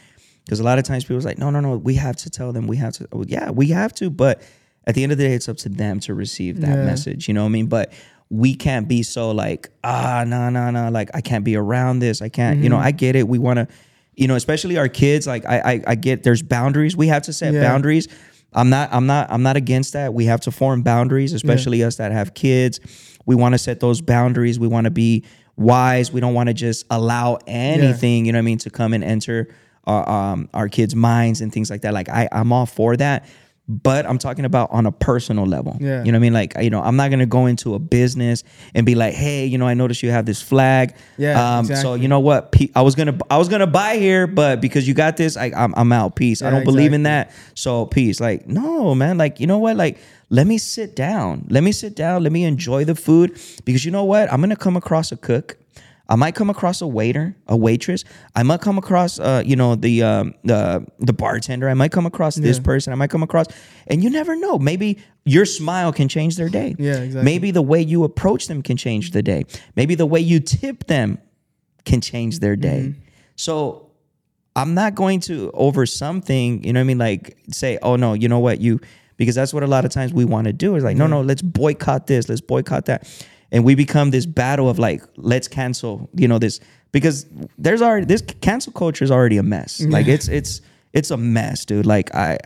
[0.45, 2.68] because a lot of times people's like no no no we have to tell them
[2.68, 4.41] we have to well, yeah we have to but
[4.88, 6.86] at the end of the day it's up to them to receive that Yeah.
[6.86, 7.91] message you know what i mean but
[8.30, 12.22] we can't be so like ah no no no like i can't be around this
[12.22, 13.68] i can't you know i get it we want to
[14.16, 17.34] you know especially our kids like I, I i get there's boundaries we have to
[17.34, 17.62] set Yeah.
[17.62, 18.07] boundaries
[18.56, 20.14] i'm not i'm not i'm not against that.
[20.14, 22.80] We have to form boundaries especially us that have kids.
[23.26, 24.60] We want to set those boundaries.
[24.60, 25.26] We want to be
[25.57, 26.11] wise.
[26.11, 29.03] We don't want to just allow anything you know what i mean to come and
[29.03, 29.48] enter
[29.86, 31.94] our um our kids minds and things like that.
[31.94, 33.27] Like i i'm all for that
[33.67, 35.75] but I'm talking about on a personal level.
[35.79, 36.03] Yeah.
[36.03, 36.33] You know what I mean?
[36.33, 38.43] Like, you know, I'm not gonna go into a business
[38.75, 40.95] and be like, hey, you know, I noticed you have this flag.
[41.17, 42.51] Yeah, Um, So you know what?
[42.51, 45.51] Pe- I was gonna I was gonna buy here, but because you got this, I,
[45.55, 46.15] I'm I'm out.
[46.15, 46.41] Peace.
[46.41, 47.31] I don't believe in that.
[47.55, 48.19] So peace.
[48.19, 49.17] Like, no, man.
[49.17, 49.75] Like, you know what?
[49.77, 49.97] Like,
[50.29, 51.45] let me sit down.
[51.49, 52.21] Let me sit down.
[52.23, 54.31] Let me enjoy the food because you know what?
[54.31, 55.57] I'm gonna come across a cook.
[56.07, 58.03] I might come across a waiter, a waitress.
[58.36, 61.68] I might come across, uh, you know, the um, the the bartender.
[61.69, 62.64] I might come across this Yeah.
[62.64, 62.94] person.
[62.94, 63.48] I might come across,
[63.88, 64.60] and you never know.
[64.60, 66.76] Maybe your smile can change their day.
[66.77, 67.23] Yeah, exactly.
[67.23, 69.45] Maybe the way you approach them can change the day.
[69.76, 71.18] Maybe the way you tip them
[71.86, 72.90] can change their day.
[72.90, 72.99] Mm-hmm.
[73.36, 73.90] So
[74.56, 76.98] I'm not going to over something, you know what I mean?
[76.98, 78.80] Like say, oh no, you know what, you
[79.18, 81.22] because that's what a lot of times we want to do is like, no, no,
[81.22, 83.07] let's boycott this, let's boycott that.
[83.56, 86.60] And we become this battle of like, let's cancel, you know, this
[86.91, 87.26] because
[87.57, 89.80] there's already this cancel culture is already a mess.
[89.80, 90.60] Like it's it's
[90.91, 91.86] it's a mess, dude.
[91.86, 92.38] Like I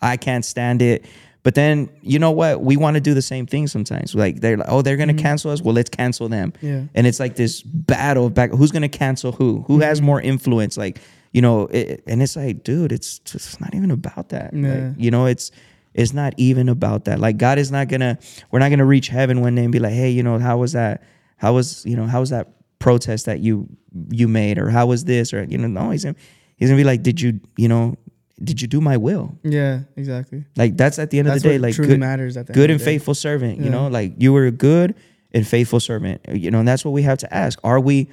[0.00, 1.06] I can't stand it.
[1.42, 2.60] But then you know what?
[2.60, 4.14] We want to do the same thing sometimes.
[4.14, 5.22] Like they're like, oh, they're gonna mm-hmm.
[5.22, 5.60] cancel us.
[5.60, 6.52] Well, let's cancel them.
[6.60, 6.84] Yeah.
[6.94, 8.50] And it's like this battle of back.
[8.50, 9.64] Who's gonna cancel who?
[9.66, 9.82] Who mm-hmm.
[9.82, 10.76] has more influence?
[10.76, 11.00] Like
[11.32, 14.54] you know, it, and it's like, dude, it's just not even about that.
[14.54, 14.92] Like, Yeah.
[14.96, 15.50] you know, it's
[15.94, 17.20] it's not even about that.
[17.20, 18.18] Like God is not gonna.
[18.50, 20.72] We're not gonna reach heaven one day and be like, hey, you know, how was
[20.72, 21.02] that?
[21.36, 22.06] How was you know?
[22.06, 22.48] How was that
[22.80, 23.68] protest that you
[24.10, 24.58] you made?
[24.58, 25.32] Or how was this?
[25.32, 26.16] Or you know, no, he's gonna
[26.56, 27.96] he's gonna be like, did you you know?
[28.42, 29.38] Did you do my will?
[29.44, 32.36] yeah exactly Like that's at the end that's of the day, like truly good, matters
[32.36, 33.60] at the good and faithful servant.
[33.60, 34.96] You know, like you were a good
[35.32, 36.20] and faithful servant.
[36.28, 38.08] You know, and that's what we have to ask: Are we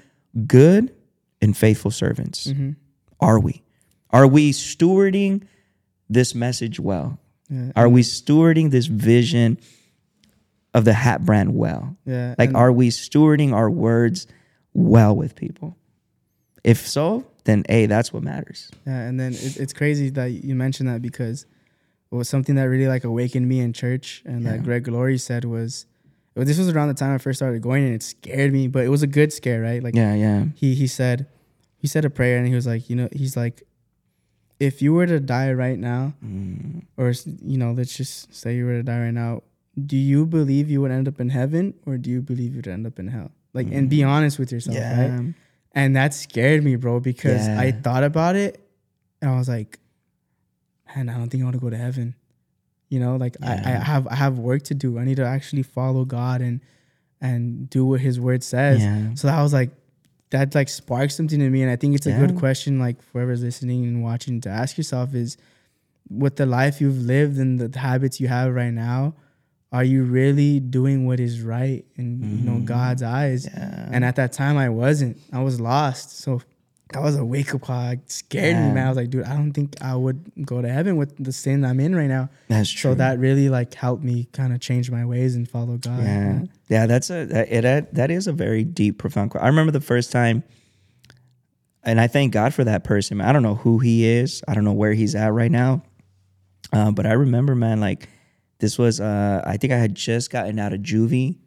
[0.45, 0.93] good
[1.41, 2.47] and faithful servants?
[2.47, 2.73] Mm-hmm.
[3.19, 3.63] Are we?
[4.11, 5.47] Are we stewarding
[6.07, 7.17] this message well?
[7.51, 7.71] Yeah.
[7.75, 9.57] Are we stewarding this vision
[10.73, 11.95] of the hat brand well?
[12.05, 14.25] yeah Like, are we stewarding our words
[14.73, 15.75] well with people?
[16.63, 18.69] If so, then a that's what matters.
[18.87, 21.45] Yeah, and then it, it's crazy that you mentioned that because
[22.11, 24.51] it was something that really like awakened me in church, and Yeah.
[24.51, 25.85] that Greg Laurie said was,
[26.35, 28.85] well, this was around the time I first started going, and it scared me, but
[28.85, 29.81] it was a good scare, right?
[29.83, 31.25] Like Yeah, yeah, he he said,
[31.77, 33.63] he said a prayer, and he was like, you know, he's like,
[34.61, 36.83] if you were to die right now, Mm.
[37.01, 37.13] or
[37.51, 39.41] you know, let's just say you were to die right now,
[39.93, 42.85] do you believe you would end up in heaven, or do you believe you'd end
[42.85, 43.31] up in hell?
[43.53, 45.11] Like, and be honest with yourself, right?
[45.11, 45.21] yeah.
[45.73, 48.59] And that scared me, bro, because I thought about it
[49.21, 49.79] and I was like,
[50.95, 52.15] man, I don't think I want to go to heaven.
[52.89, 54.99] You know, like I, I have I have work to do.
[54.99, 56.59] I need to actually follow God and
[57.21, 58.81] and do what his word says.
[58.81, 59.13] Yeah.
[59.15, 59.71] So I was like,
[60.31, 62.19] that like sparks something in me, and I think it's a Yeah.
[62.25, 65.37] good question, like whoever's listening and watching, to ask yourself is,
[66.09, 69.13] with the life you've lived and the habits you have right now,
[69.71, 72.65] are you really doing what is right in you know mm-hmm.
[72.65, 73.47] God's eyes?
[73.47, 75.17] And at that time, I wasn't.
[75.31, 76.17] I was lost.
[76.19, 76.41] So
[76.93, 77.89] that was a wake up call.
[77.91, 78.85] It scared me, man.
[78.85, 81.63] I was like, dude, I don't think I would go to heaven with the sin
[81.63, 82.29] I'm in right now.
[82.47, 82.91] That's true.
[82.91, 86.03] So that really like helped me kind of change my ways and follow God.
[86.03, 89.31] Yeah, yeah, that's a that, it, that that is a very deep, profound.
[89.39, 90.43] I remember the first time,
[91.83, 93.17] and I thank God for that person.
[93.17, 93.27] man.
[93.27, 94.43] I don't know who he is.
[94.47, 95.83] I don't know where he's at right now,
[96.73, 98.09] uh, but I remember, man, like
[98.59, 98.99] this was.
[98.99, 101.37] Uh, I think I had just gotten out of juvie,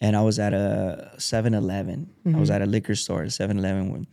[0.00, 2.10] and I was at a 7-Eleven.
[2.34, 4.06] I was at a liquor store, 7-Eleven,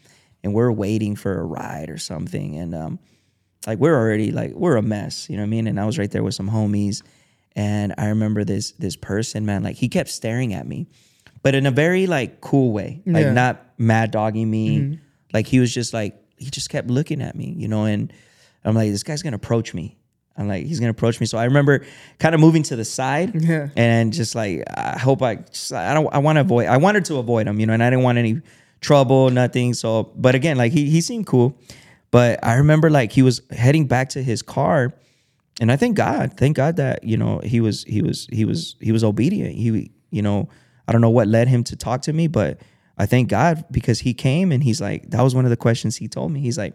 [0.43, 2.99] and we're waiting for a ride or something, and um,
[3.67, 5.67] like we're already like we're a mess, you know what I mean?
[5.67, 7.01] And I was right there with some homies,
[7.55, 10.87] and I remember this this person, man, like he kept staring at me,
[11.43, 13.33] but in a very like cool way, like Yeah.
[13.33, 14.99] not mad dogging me.
[15.33, 18.11] Like he was just like he just kept looking at me, you know, and
[18.63, 19.97] I'm like, this guy's gonna approach me.
[20.37, 21.25] I'm like, he's gonna approach me.
[21.25, 21.85] So I remember
[22.17, 23.67] kind of moving to the side, Yeah.
[23.75, 27.03] and just like I hope I just I don't I want to avoid I wanted
[27.05, 28.41] to avoid him, you know, and I didn't want any
[28.81, 29.73] trouble, nothing.
[29.73, 31.57] So, but again, like he he seemed cool,
[32.11, 34.93] but I remember like he was heading back to his car,
[35.59, 38.75] and I thank God, thank God that you know he was he was he was
[38.79, 39.55] he was obedient.
[39.55, 40.49] He you know
[40.87, 42.61] I don't know what led him to talk to me, but
[42.97, 45.95] I thank God because he came and he's like that was one of the questions
[45.95, 46.39] he told me.
[46.39, 46.73] He's like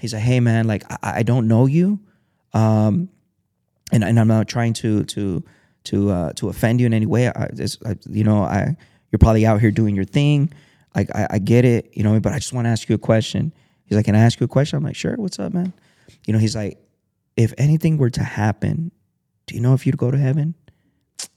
[0.00, 2.00] he's like hey man like I, I don't know you,
[2.54, 3.08] um,
[3.92, 5.44] and and I'm not trying to to
[5.84, 7.28] to uh, to offend you in any way.
[7.28, 7.50] I,
[7.84, 8.76] I, you know I
[9.10, 10.52] you're probably out here doing your thing.
[10.94, 12.98] Like I, I get it, you know, but I just want to ask you a
[12.98, 13.52] question.
[13.84, 14.76] He's like, can I ask you a question?
[14.76, 15.14] I'm like, sure.
[15.16, 15.72] What's up, man?
[16.26, 16.78] You know, he's like,
[17.36, 18.90] if anything were to happen,
[19.46, 20.54] do you know if you'd go to heaven?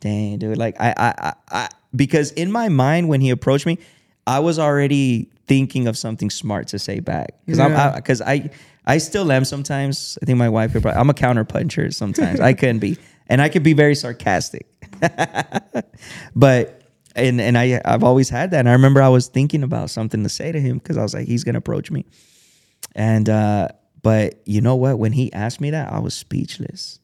[0.00, 0.58] Dang, dude.
[0.58, 3.78] Like I, I, I, I because in my mind when he approached me,
[4.26, 7.90] I was already thinking of something smart to say back because Yeah.
[7.90, 8.50] I'm because I,
[8.86, 10.18] I still am sometimes.
[10.22, 11.00] I think my wife could probably.
[11.00, 12.40] I'm a counter puncher sometimes.
[12.40, 12.98] I can be,
[13.28, 14.66] and I can be very sarcastic.
[16.36, 16.82] but
[17.14, 18.60] and and I I've always had that.
[18.60, 21.14] And I remember I was thinking about something to say to him because I was
[21.14, 22.06] like, he's gonna approach me.
[22.94, 23.68] And uh,
[24.02, 24.98] but you know what?
[24.98, 27.00] When he asked me that, I was speechless.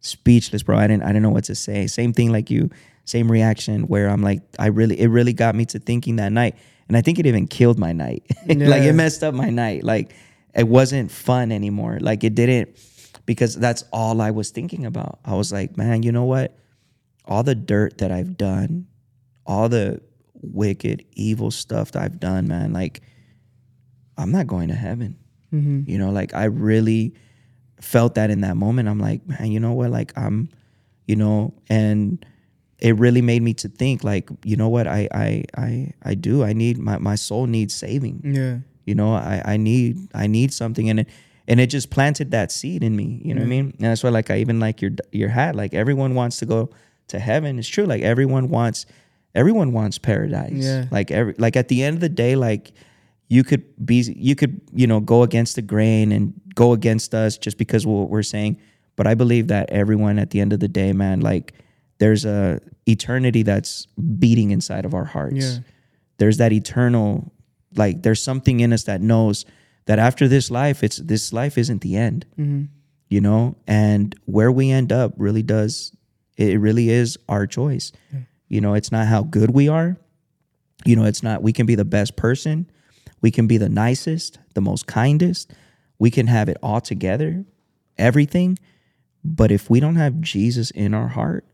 [0.00, 0.78] Speechless, bro.
[0.78, 1.86] I didn't I didn't know what to say.
[1.86, 2.70] Same thing like you,
[3.04, 6.56] same reaction where I'm like, I really it really got me to thinking that night.
[6.88, 8.24] And I think it even killed my night.
[8.46, 9.84] like it messed up my night.
[9.84, 10.14] Like
[10.54, 11.98] it wasn't fun anymore.
[12.00, 12.78] Like it didn't
[13.26, 15.18] because that's all I was thinking about.
[15.24, 16.56] I was like, man, you know what?
[17.26, 18.86] All the dirt that I've done,
[19.48, 20.00] all the
[20.34, 23.00] wicked, evil stuff that I've done, man, like
[24.16, 25.16] I'm not going to heaven.
[25.52, 25.90] Mm-hmm.
[25.90, 27.14] You know, like I really
[27.80, 28.88] felt that in that moment.
[28.88, 29.90] I'm like, man, you know what?
[29.90, 30.50] Like I'm,
[31.06, 32.24] you know, and
[32.78, 34.86] it really made me to think, like, you know what?
[34.86, 36.44] I I I I do.
[36.44, 38.20] I need my my soul needs saving.
[38.24, 38.58] Yeah.
[38.84, 41.08] You know, I I need I need something, and it
[41.48, 43.22] and it just planted that seed in me.
[43.24, 43.74] You know what I mean?
[43.78, 45.56] And that's why, like, I even like your your hat.
[45.56, 46.70] Like everyone wants to go
[47.08, 47.58] to heaven.
[47.58, 47.86] It's true.
[47.86, 48.86] Like everyone wants
[49.38, 50.64] everyone wants paradise.
[50.64, 50.86] Yeah.
[50.90, 52.72] Like every like at the end of the day, like
[53.28, 57.38] you could be you could you know go against the grain and go against us
[57.38, 58.60] just because of what we're saying.
[58.96, 61.54] But I believe that everyone at the end of the day, man, like
[61.98, 63.86] there's a eternity that's
[64.18, 65.36] beating inside of our hearts.
[65.36, 65.58] Yeah.
[66.18, 67.32] There's that eternal
[67.76, 69.44] like there's something in us that knows
[69.86, 72.26] that after this life, it's this life isn't the end.
[72.32, 72.64] Mm-hmm.
[73.08, 75.92] You know, and where we end up really does
[76.36, 77.92] it really is our choice.
[78.48, 79.96] You know, it's not how good we are.
[80.84, 82.70] You know, it's not we can be the best person.
[83.20, 85.52] We can be the nicest, the most kindest.
[85.98, 87.44] We can have it all together,
[87.98, 88.58] everything.
[89.24, 91.44] But if we don't have Jesus in our heart,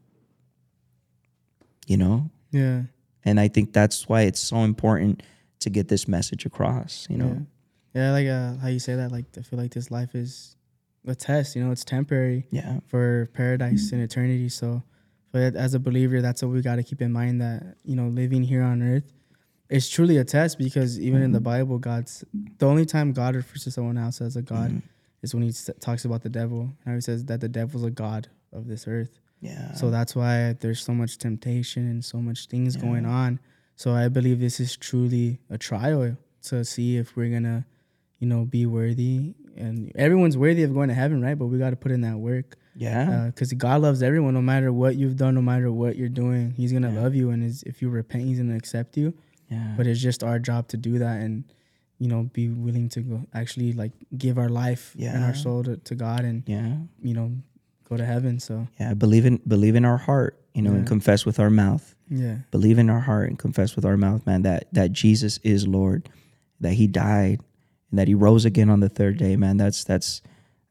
[1.86, 2.82] you know, Yeah.
[3.24, 5.22] and I think that's why it's so important
[5.60, 7.46] to get this message across, you know.
[7.94, 9.10] Yeah, like uh, how you say that.
[9.12, 10.56] Like I feel like this life is
[11.06, 11.56] a test.
[11.56, 12.80] You know, it's temporary Yeah.
[12.86, 14.48] for paradise and eternity.
[14.48, 14.82] So,
[15.34, 17.40] but as a believer, that's what we got to keep in mind.
[17.40, 19.12] That you know, living here on earth
[19.68, 21.44] is truly a test because even in the mm-hmm.
[21.44, 22.24] Bible, God's
[22.58, 24.86] the only time God refers to someone else as a God mm-hmm.
[25.22, 26.70] is when He talks about the devil.
[26.86, 29.18] How He says that the devil's a god of this earth.
[29.40, 29.72] Yeah.
[29.72, 33.40] So that's why there's so much temptation and so much things going on.
[33.74, 37.66] So I believe this is truly a trial to see if we're gonna,
[38.20, 39.34] you know, be worthy.
[39.56, 41.38] And everyone's worthy of going to heaven, right?
[41.38, 43.10] But we got to put in that work yeah.
[43.10, 46.52] Uh, because God loves everyone, no matter what you've done, no matter what you're doing.
[46.56, 49.14] He's gonna love you, and is, if you repent, He's gonna accept you.
[49.50, 49.74] yeah.
[49.76, 51.44] But it's just our job to do that and,
[51.98, 55.76] you know, be willing to go actually like give our life and our soul to,
[55.76, 56.76] to God and yeah.
[57.00, 57.30] you know,
[57.88, 58.40] go to heaven.
[58.40, 61.94] So Yeah, believe in believe in our heart, you know, and confess with our mouth.
[62.08, 65.68] yeah, Believe in our heart and confess with our mouth, man, that that Jesus is
[65.68, 66.08] Lord,
[66.60, 67.40] that He died,
[67.94, 69.56] and that He rose again on the third day, man.
[69.56, 70.20] That's that's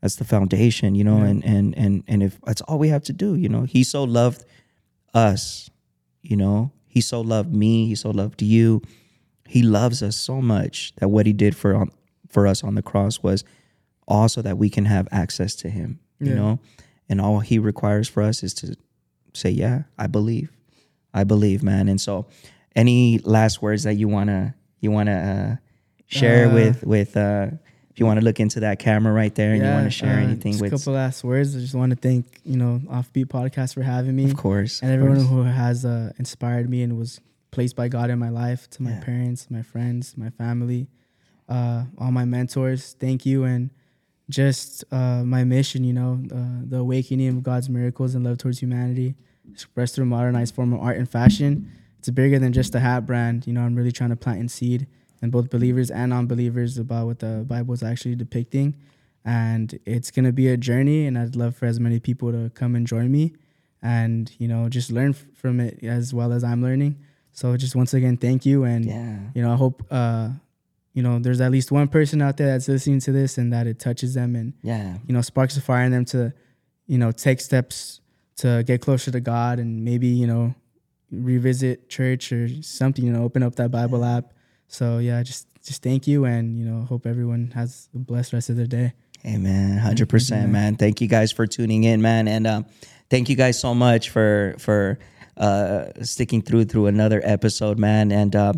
[0.02, 3.14] that's the foundation, you know, and and and and if that's all we have to
[3.14, 4.44] do, you know, He so loved
[5.14, 5.70] us,
[6.22, 8.82] you know, He so loved me, He so loved you.
[9.48, 11.92] He loves us so much that what He did for on
[12.28, 13.46] for us on the cross was
[14.06, 16.36] also that we can have access to Him, you Yeah.
[16.36, 16.60] know,
[17.08, 18.76] and all He requires for us is to
[19.34, 20.52] say, "Yeah, I believe."
[21.16, 21.88] I believe, man.
[21.90, 22.26] And so,
[22.76, 25.12] any last words that you wanna you wanna
[25.62, 25.63] uh,
[26.14, 27.48] share Uh, with with uh,
[27.92, 30.18] if you want to look into that camera right there and you want to share
[30.18, 31.56] uh, anything just with, a couple last words.
[31.56, 34.90] I just want to thank you know Offbeat Podcast for having me, of course, and
[34.92, 35.30] of everyone course.
[35.30, 37.20] who has uh, inspired me and was
[37.52, 38.70] placed by God in my life.
[38.72, 39.00] To my Yeah.
[39.02, 40.88] parents, my friends, my family,
[41.48, 42.96] uh, all my mentors.
[43.00, 43.70] Thank you, and
[44.30, 45.84] just uh, my mission.
[45.84, 49.16] You know, uh, the awakening of God's miracles and love towards humanity,
[49.52, 51.70] expressed through a modernized form of art and fashion.
[52.00, 53.46] It's bigger than just a hat brand.
[53.48, 54.88] You know, I'm really trying to plant and seed
[55.24, 58.76] in both believers and unbelievers about what the Bible is actually depicting.
[59.26, 62.76] And it's gonna be a journey, and I'd love for as many people to come
[62.76, 63.34] and join me,
[63.82, 66.98] and you know, just learn f- from it as well as I'm learning.
[67.32, 70.28] So, just once again, thank you, and yeah, you know, I hope uh,
[70.94, 73.66] you know, there's at least one person out there that's listening to this, and that
[73.66, 76.34] it touches them, and yeah, you know, sparks a fire in them to,
[76.86, 78.02] you know, take steps
[78.36, 80.54] to get closer to God, and maybe you know,
[81.12, 83.06] revisit church or something.
[83.06, 84.34] You know, open up that Bible app.
[84.74, 88.50] So yeah, just just thank you, and you know, hope everyone has a blessed rest
[88.50, 88.94] of their day.
[89.24, 89.78] Amen.
[89.78, 90.78] Hundred percent, man.
[90.78, 92.66] Thank you guys for tuning in, man, and um,
[93.12, 94.98] thank you guys so much for for
[95.38, 98.12] uh, sticking through through another episode, man.
[98.12, 98.54] And uh,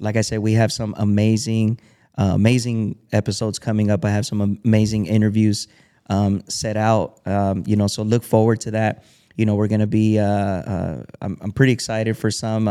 [0.00, 1.78] like I said, we have some amazing,
[2.18, 4.04] uh, amazing episodes coming up.
[4.04, 5.68] I have some amazing interviews
[6.08, 7.20] um, set out.
[7.26, 9.04] Um, you know, so look forward to that.
[9.36, 10.18] You know, we're gonna be.
[10.18, 12.66] Uh, uh, I'm, I'm pretty excited for some.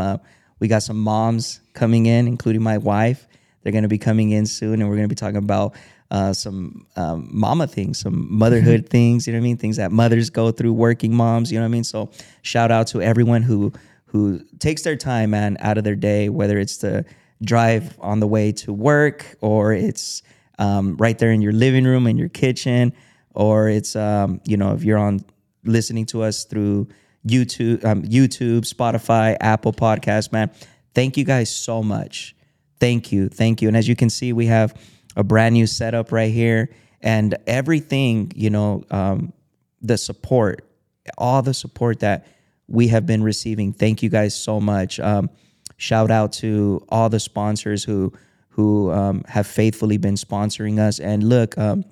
[0.60, 3.26] We got some moms coming in, including my wife.
[3.62, 5.74] They're gonna be coming in soon, and we're gonna be talking about
[6.10, 9.26] uh, some um, mama things, some motherhood things.
[9.26, 9.56] You know what I mean?
[9.56, 11.50] Things that mothers go through, working moms.
[11.50, 11.84] You know what I mean?
[11.84, 12.10] So
[12.42, 13.72] shout out to everyone who
[14.06, 17.04] who takes their time, man, out of their day, whether it's to
[17.42, 20.22] drive on the way to work or it's
[20.58, 22.92] um, right there in your living room in your kitchen
[23.34, 25.24] or it's um, you know if you're on
[25.64, 26.88] listening to us through
[27.26, 30.50] youtube um, youtube spotify apple podcast man.
[30.94, 32.34] Thank you guys so much.
[32.80, 33.28] Thank you.
[33.28, 33.68] Thank you.
[33.68, 34.74] And as you can see we have
[35.16, 36.70] a brand new setup right here.
[37.00, 39.32] And everything you know um,
[39.80, 40.66] the support
[41.16, 42.26] all the support that
[42.66, 45.00] we have been receiving thank you guys so much.
[45.00, 45.30] Um,
[45.76, 48.12] shout out to all the sponsors who
[48.50, 51.00] who um, have faithfully been sponsoring us.
[51.00, 51.84] And look um,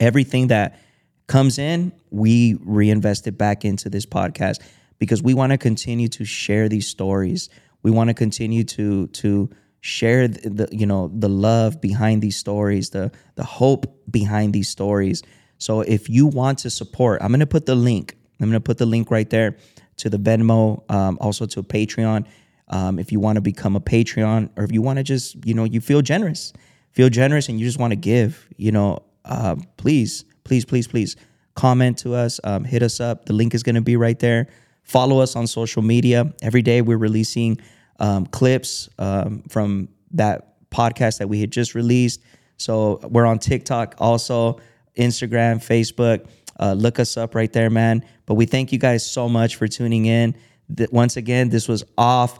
[0.00, 0.78] everything that
[1.26, 4.60] comes in we reinvest it back into this podcast
[4.98, 7.48] because we want to continue to share these stories.
[7.82, 12.90] We want to continue to to share the, you know the love behind these stories
[12.90, 15.22] the the hope behind these stories.
[15.58, 18.64] So if you want to support i'm going to put the link i'm going to
[18.64, 19.56] put the link right there
[19.98, 22.26] to the venmo um, also to patreon.
[22.68, 25.54] Um, if you want to become a patreon or if you want to just you
[25.54, 26.52] know you feel generous
[26.92, 31.16] feel generous and you just want to give you know uh, please please please please
[31.54, 33.26] comment to us um, hit us up.
[33.26, 34.48] The link is going to be right there.
[34.82, 36.32] Follow us on social media.
[36.42, 37.58] Every day we're releasing
[38.00, 42.20] um, clips um, from that podcast that we had just released.
[42.56, 44.60] So we're on tiktok also
[44.98, 46.26] instagram facebook.
[46.58, 48.04] Uh, look us up right there man.
[48.26, 50.36] But we thank you guys so much for tuning in.
[50.76, 52.38] Th- once again this was off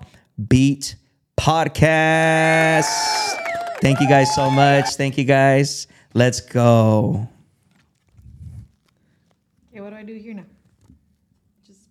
[0.49, 0.97] beat
[1.37, 2.87] podcast.
[3.81, 4.95] Thank you guys so much.
[4.97, 5.87] Thank you guys.
[6.15, 7.29] Let's go
[9.85, 10.47] what do I do here now?
[11.67, 11.83] Just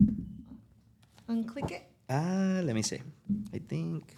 [1.29, 1.83] unclick it.
[2.09, 2.99] Ah, let me see.
[3.53, 4.15] I think.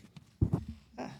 [0.97, 1.11] Ah.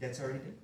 [0.00, 0.61] That's already there.